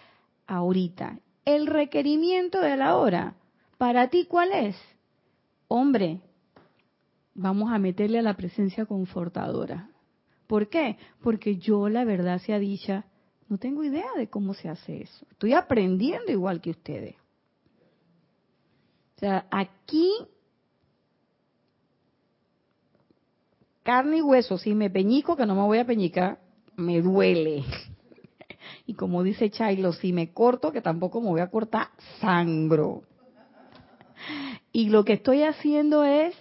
ahorita. 0.47 1.19
El 1.43 1.67
requerimiento 1.67 2.61
de 2.61 2.77
la 2.77 2.95
hora. 2.95 3.35
¿Para 3.79 4.09
ti 4.09 4.25
cuál 4.25 4.51
es? 4.51 4.75
Hombre, 5.69 6.19
vamos 7.33 7.71
a 7.71 7.79
meterle 7.79 8.19
a 8.19 8.21
la 8.21 8.35
presencia 8.35 8.85
confortadora. 8.85 9.89
¿Por 10.47 10.67
qué? 10.67 10.97
Porque 11.23 11.55
yo, 11.55 11.87
la 11.87 12.03
verdad 12.03 12.41
sea 12.41 12.59
dicha, 12.59 13.05
no 13.47 13.57
tengo 13.57 13.85
idea 13.85 14.09
de 14.17 14.29
cómo 14.29 14.53
se 14.53 14.67
hace 14.67 15.03
eso. 15.03 15.25
Estoy 15.31 15.53
aprendiendo 15.53 16.29
igual 16.29 16.59
que 16.59 16.71
ustedes. 16.71 17.15
O 19.15 19.19
sea, 19.21 19.47
aquí 19.49 20.11
carne 23.83 24.17
y 24.17 24.21
hueso, 24.21 24.57
si 24.57 24.75
me 24.75 24.89
peñico, 24.89 25.37
que 25.37 25.45
no 25.45 25.55
me 25.55 25.61
voy 25.61 25.77
a 25.77 25.85
peñicar, 25.85 26.39
me 26.75 27.01
duele. 27.01 27.63
Y 28.85 28.95
como 28.95 29.23
dice 29.23 29.51
Chailo, 29.51 29.93
si 29.93 30.11
me 30.13 30.33
corto, 30.33 30.71
que 30.71 30.81
tampoco 30.81 31.21
me 31.21 31.29
voy 31.29 31.41
a 31.41 31.49
cortar, 31.49 31.89
sangro. 32.19 33.03
Y 34.71 34.89
lo 34.89 35.05
que 35.05 35.13
estoy 35.13 35.43
haciendo 35.43 36.03
es 36.03 36.35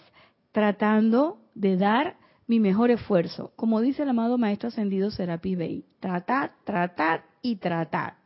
tratando 0.53 1.41
de 1.55 1.76
dar 1.76 2.16
mi 2.47 2.61
mejor 2.61 2.91
esfuerzo. 2.91 3.53
Como 3.57 3.81
dice 3.81 4.03
el 4.03 4.09
amado 4.09 4.39
Maestro 4.39 4.68
Ascendido 4.68 5.11
Serapi 5.11 5.55
Bey, 5.55 5.85
tratar, 6.01 6.55
tratar 6.64 7.24
y 7.43 7.57
tratar. 7.57 8.16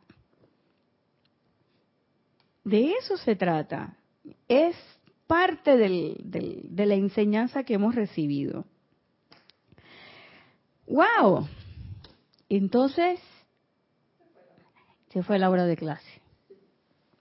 De 2.63 2.91
eso 2.91 3.17
se 3.17 3.35
trata 3.35 3.97
es 4.47 4.75
parte 5.27 5.77
de 5.77 6.85
la 6.85 6.95
enseñanza 6.95 7.63
que 7.63 7.73
hemos 7.73 7.95
recibido. 7.95 8.65
¡Wow! 10.87 11.47
Entonces, 12.49 13.19
se 15.09 15.23
fue 15.23 15.39
la 15.39 15.49
hora 15.49 15.65
de 15.65 15.75
clase. 15.75 16.21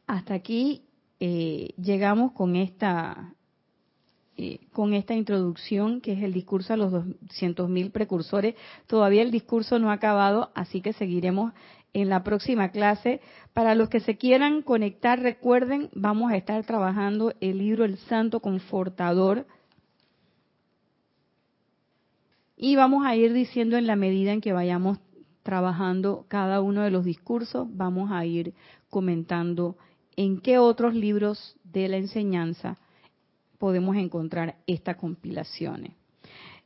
Hasta 0.07 0.35
aquí 0.35 0.85
eh, 1.25 1.75
llegamos 1.81 2.33
con 2.33 2.57
esta, 2.57 3.33
eh, 4.37 4.59
con 4.73 4.93
esta 4.93 5.15
introducción 5.15 6.01
que 6.01 6.15
es 6.15 6.23
el 6.25 6.33
discurso 6.33 6.73
a 6.73 6.77
los 6.77 6.93
200.000 6.93 7.93
precursores. 7.93 8.57
Todavía 8.89 9.23
el 9.23 9.31
discurso 9.31 9.79
no 9.79 9.91
ha 9.91 9.95
acabado, 9.95 10.51
así 10.57 10.81
que 10.81 10.93
seguiremos 10.93 11.53
en 11.93 12.09
la 12.09 12.25
próxima 12.25 12.71
clase. 12.71 13.21
Para 13.53 13.77
los 13.77 13.89
que 13.89 14.01
se 14.01 14.17
quieran 14.17 14.63
conectar, 14.63 15.21
recuerden, 15.21 15.91
vamos 15.95 16.33
a 16.33 16.37
estar 16.37 16.65
trabajando 16.65 17.35
el 17.41 17.59
libro 17.59 17.85
El 17.85 17.99
Santo 17.99 18.41
Confortador. 18.41 19.47
Y 22.57 22.75
vamos 22.75 23.07
a 23.07 23.15
ir 23.15 23.33
diciendo 23.33 23.77
en 23.77 23.87
la 23.87 23.95
medida 23.95 24.33
en 24.33 24.41
que 24.41 24.53
vayamos 24.53 24.99
trabajando 25.45 26.25
cada 26.27 26.61
uno 26.61 26.83
de 26.83 26.91
los 26.91 27.05
discursos, 27.05 27.69
vamos 27.71 28.11
a 28.11 28.27
ir 28.27 28.55
comentando 28.91 29.77
en 30.17 30.41
qué 30.41 30.59
otros 30.59 30.95
libros 30.95 31.57
de 31.65 31.89
la 31.89 31.97
enseñanza 31.97 32.77
podemos 33.59 33.97
encontrar 33.97 34.57
estas 34.67 34.97
compilaciones. 34.97 35.93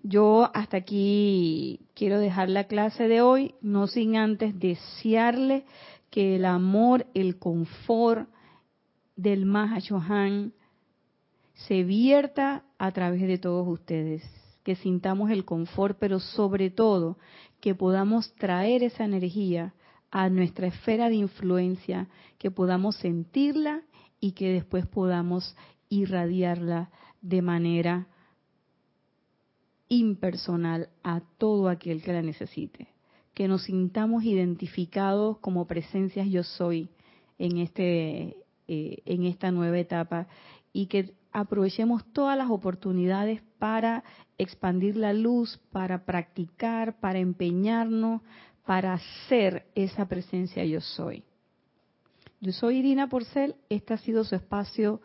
Yo 0.02 0.50
hasta 0.54 0.76
aquí 0.76 1.80
quiero 1.94 2.18
dejar 2.18 2.48
la 2.48 2.64
clase 2.64 3.08
de 3.08 3.22
hoy, 3.22 3.54
no 3.60 3.86
sin 3.86 4.16
antes 4.16 4.58
desearle 4.58 5.64
que 6.10 6.36
el 6.36 6.44
amor, 6.44 7.06
el 7.14 7.38
confort 7.38 8.28
del 9.16 9.46
Mahashohan 9.46 10.52
se 11.54 11.82
vierta 11.82 12.64
a 12.78 12.92
través 12.92 13.22
de 13.22 13.38
todos 13.38 13.66
ustedes, 13.66 14.22
que 14.62 14.76
sintamos 14.76 15.30
el 15.30 15.44
confort, 15.44 15.96
pero 15.98 16.20
sobre 16.20 16.70
todo 16.70 17.18
que 17.60 17.74
podamos 17.74 18.34
traer 18.34 18.82
esa 18.82 19.04
energía 19.04 19.74
a 20.10 20.28
nuestra 20.28 20.68
esfera 20.68 21.08
de 21.08 21.16
influencia, 21.16 22.08
que 22.38 22.50
podamos 22.50 22.96
sentirla 22.96 23.82
y 24.20 24.32
que 24.32 24.52
después 24.52 24.86
podamos 24.86 25.56
irradiarla 25.88 26.90
de 27.20 27.42
manera 27.42 28.06
impersonal 29.88 30.88
a 31.02 31.20
todo 31.38 31.68
aquel 31.68 32.02
que 32.02 32.12
la 32.12 32.22
necesite. 32.22 32.88
Que 33.34 33.48
nos 33.48 33.64
sintamos 33.64 34.24
identificados 34.24 35.38
como 35.38 35.66
presencias 35.66 36.28
yo 36.28 36.42
soy 36.42 36.88
en, 37.38 37.58
este, 37.58 38.36
eh, 38.68 39.02
en 39.04 39.24
esta 39.24 39.50
nueva 39.50 39.78
etapa 39.78 40.26
y 40.72 40.86
que 40.86 41.14
aprovechemos 41.32 42.04
todas 42.12 42.36
las 42.38 42.50
oportunidades 42.50 43.42
para 43.58 44.04
expandir 44.38 44.96
la 44.96 45.12
luz, 45.12 45.60
para 45.70 46.04
practicar, 46.04 46.98
para 46.98 47.18
empeñarnos, 47.18 48.22
para 48.66 48.98
ser 49.28 49.64
esa 49.74 50.06
presencia 50.06 50.64
yo 50.64 50.80
soy. 50.80 51.24
Yo 52.40 52.52
soy 52.52 52.78
Irina 52.78 53.08
Porcel, 53.08 53.54
este 53.70 53.94
ha 53.94 53.98
sido 53.98 54.24
su 54.24 54.34
espacio 54.34 55.00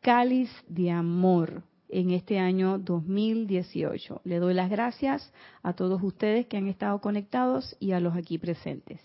cáliz 0.00 0.50
de 0.68 0.90
amor 0.90 1.62
en 1.88 2.10
este 2.10 2.38
año 2.38 2.78
2018. 2.78 4.20
Le 4.24 4.38
doy 4.38 4.52
las 4.52 4.68
gracias 4.68 5.32
a 5.62 5.72
todos 5.72 6.02
ustedes 6.02 6.46
que 6.46 6.56
han 6.56 6.66
estado 6.66 7.00
conectados 7.00 7.76
y 7.80 7.92
a 7.92 8.00
los 8.00 8.14
aquí 8.16 8.36
presentes. 8.36 9.00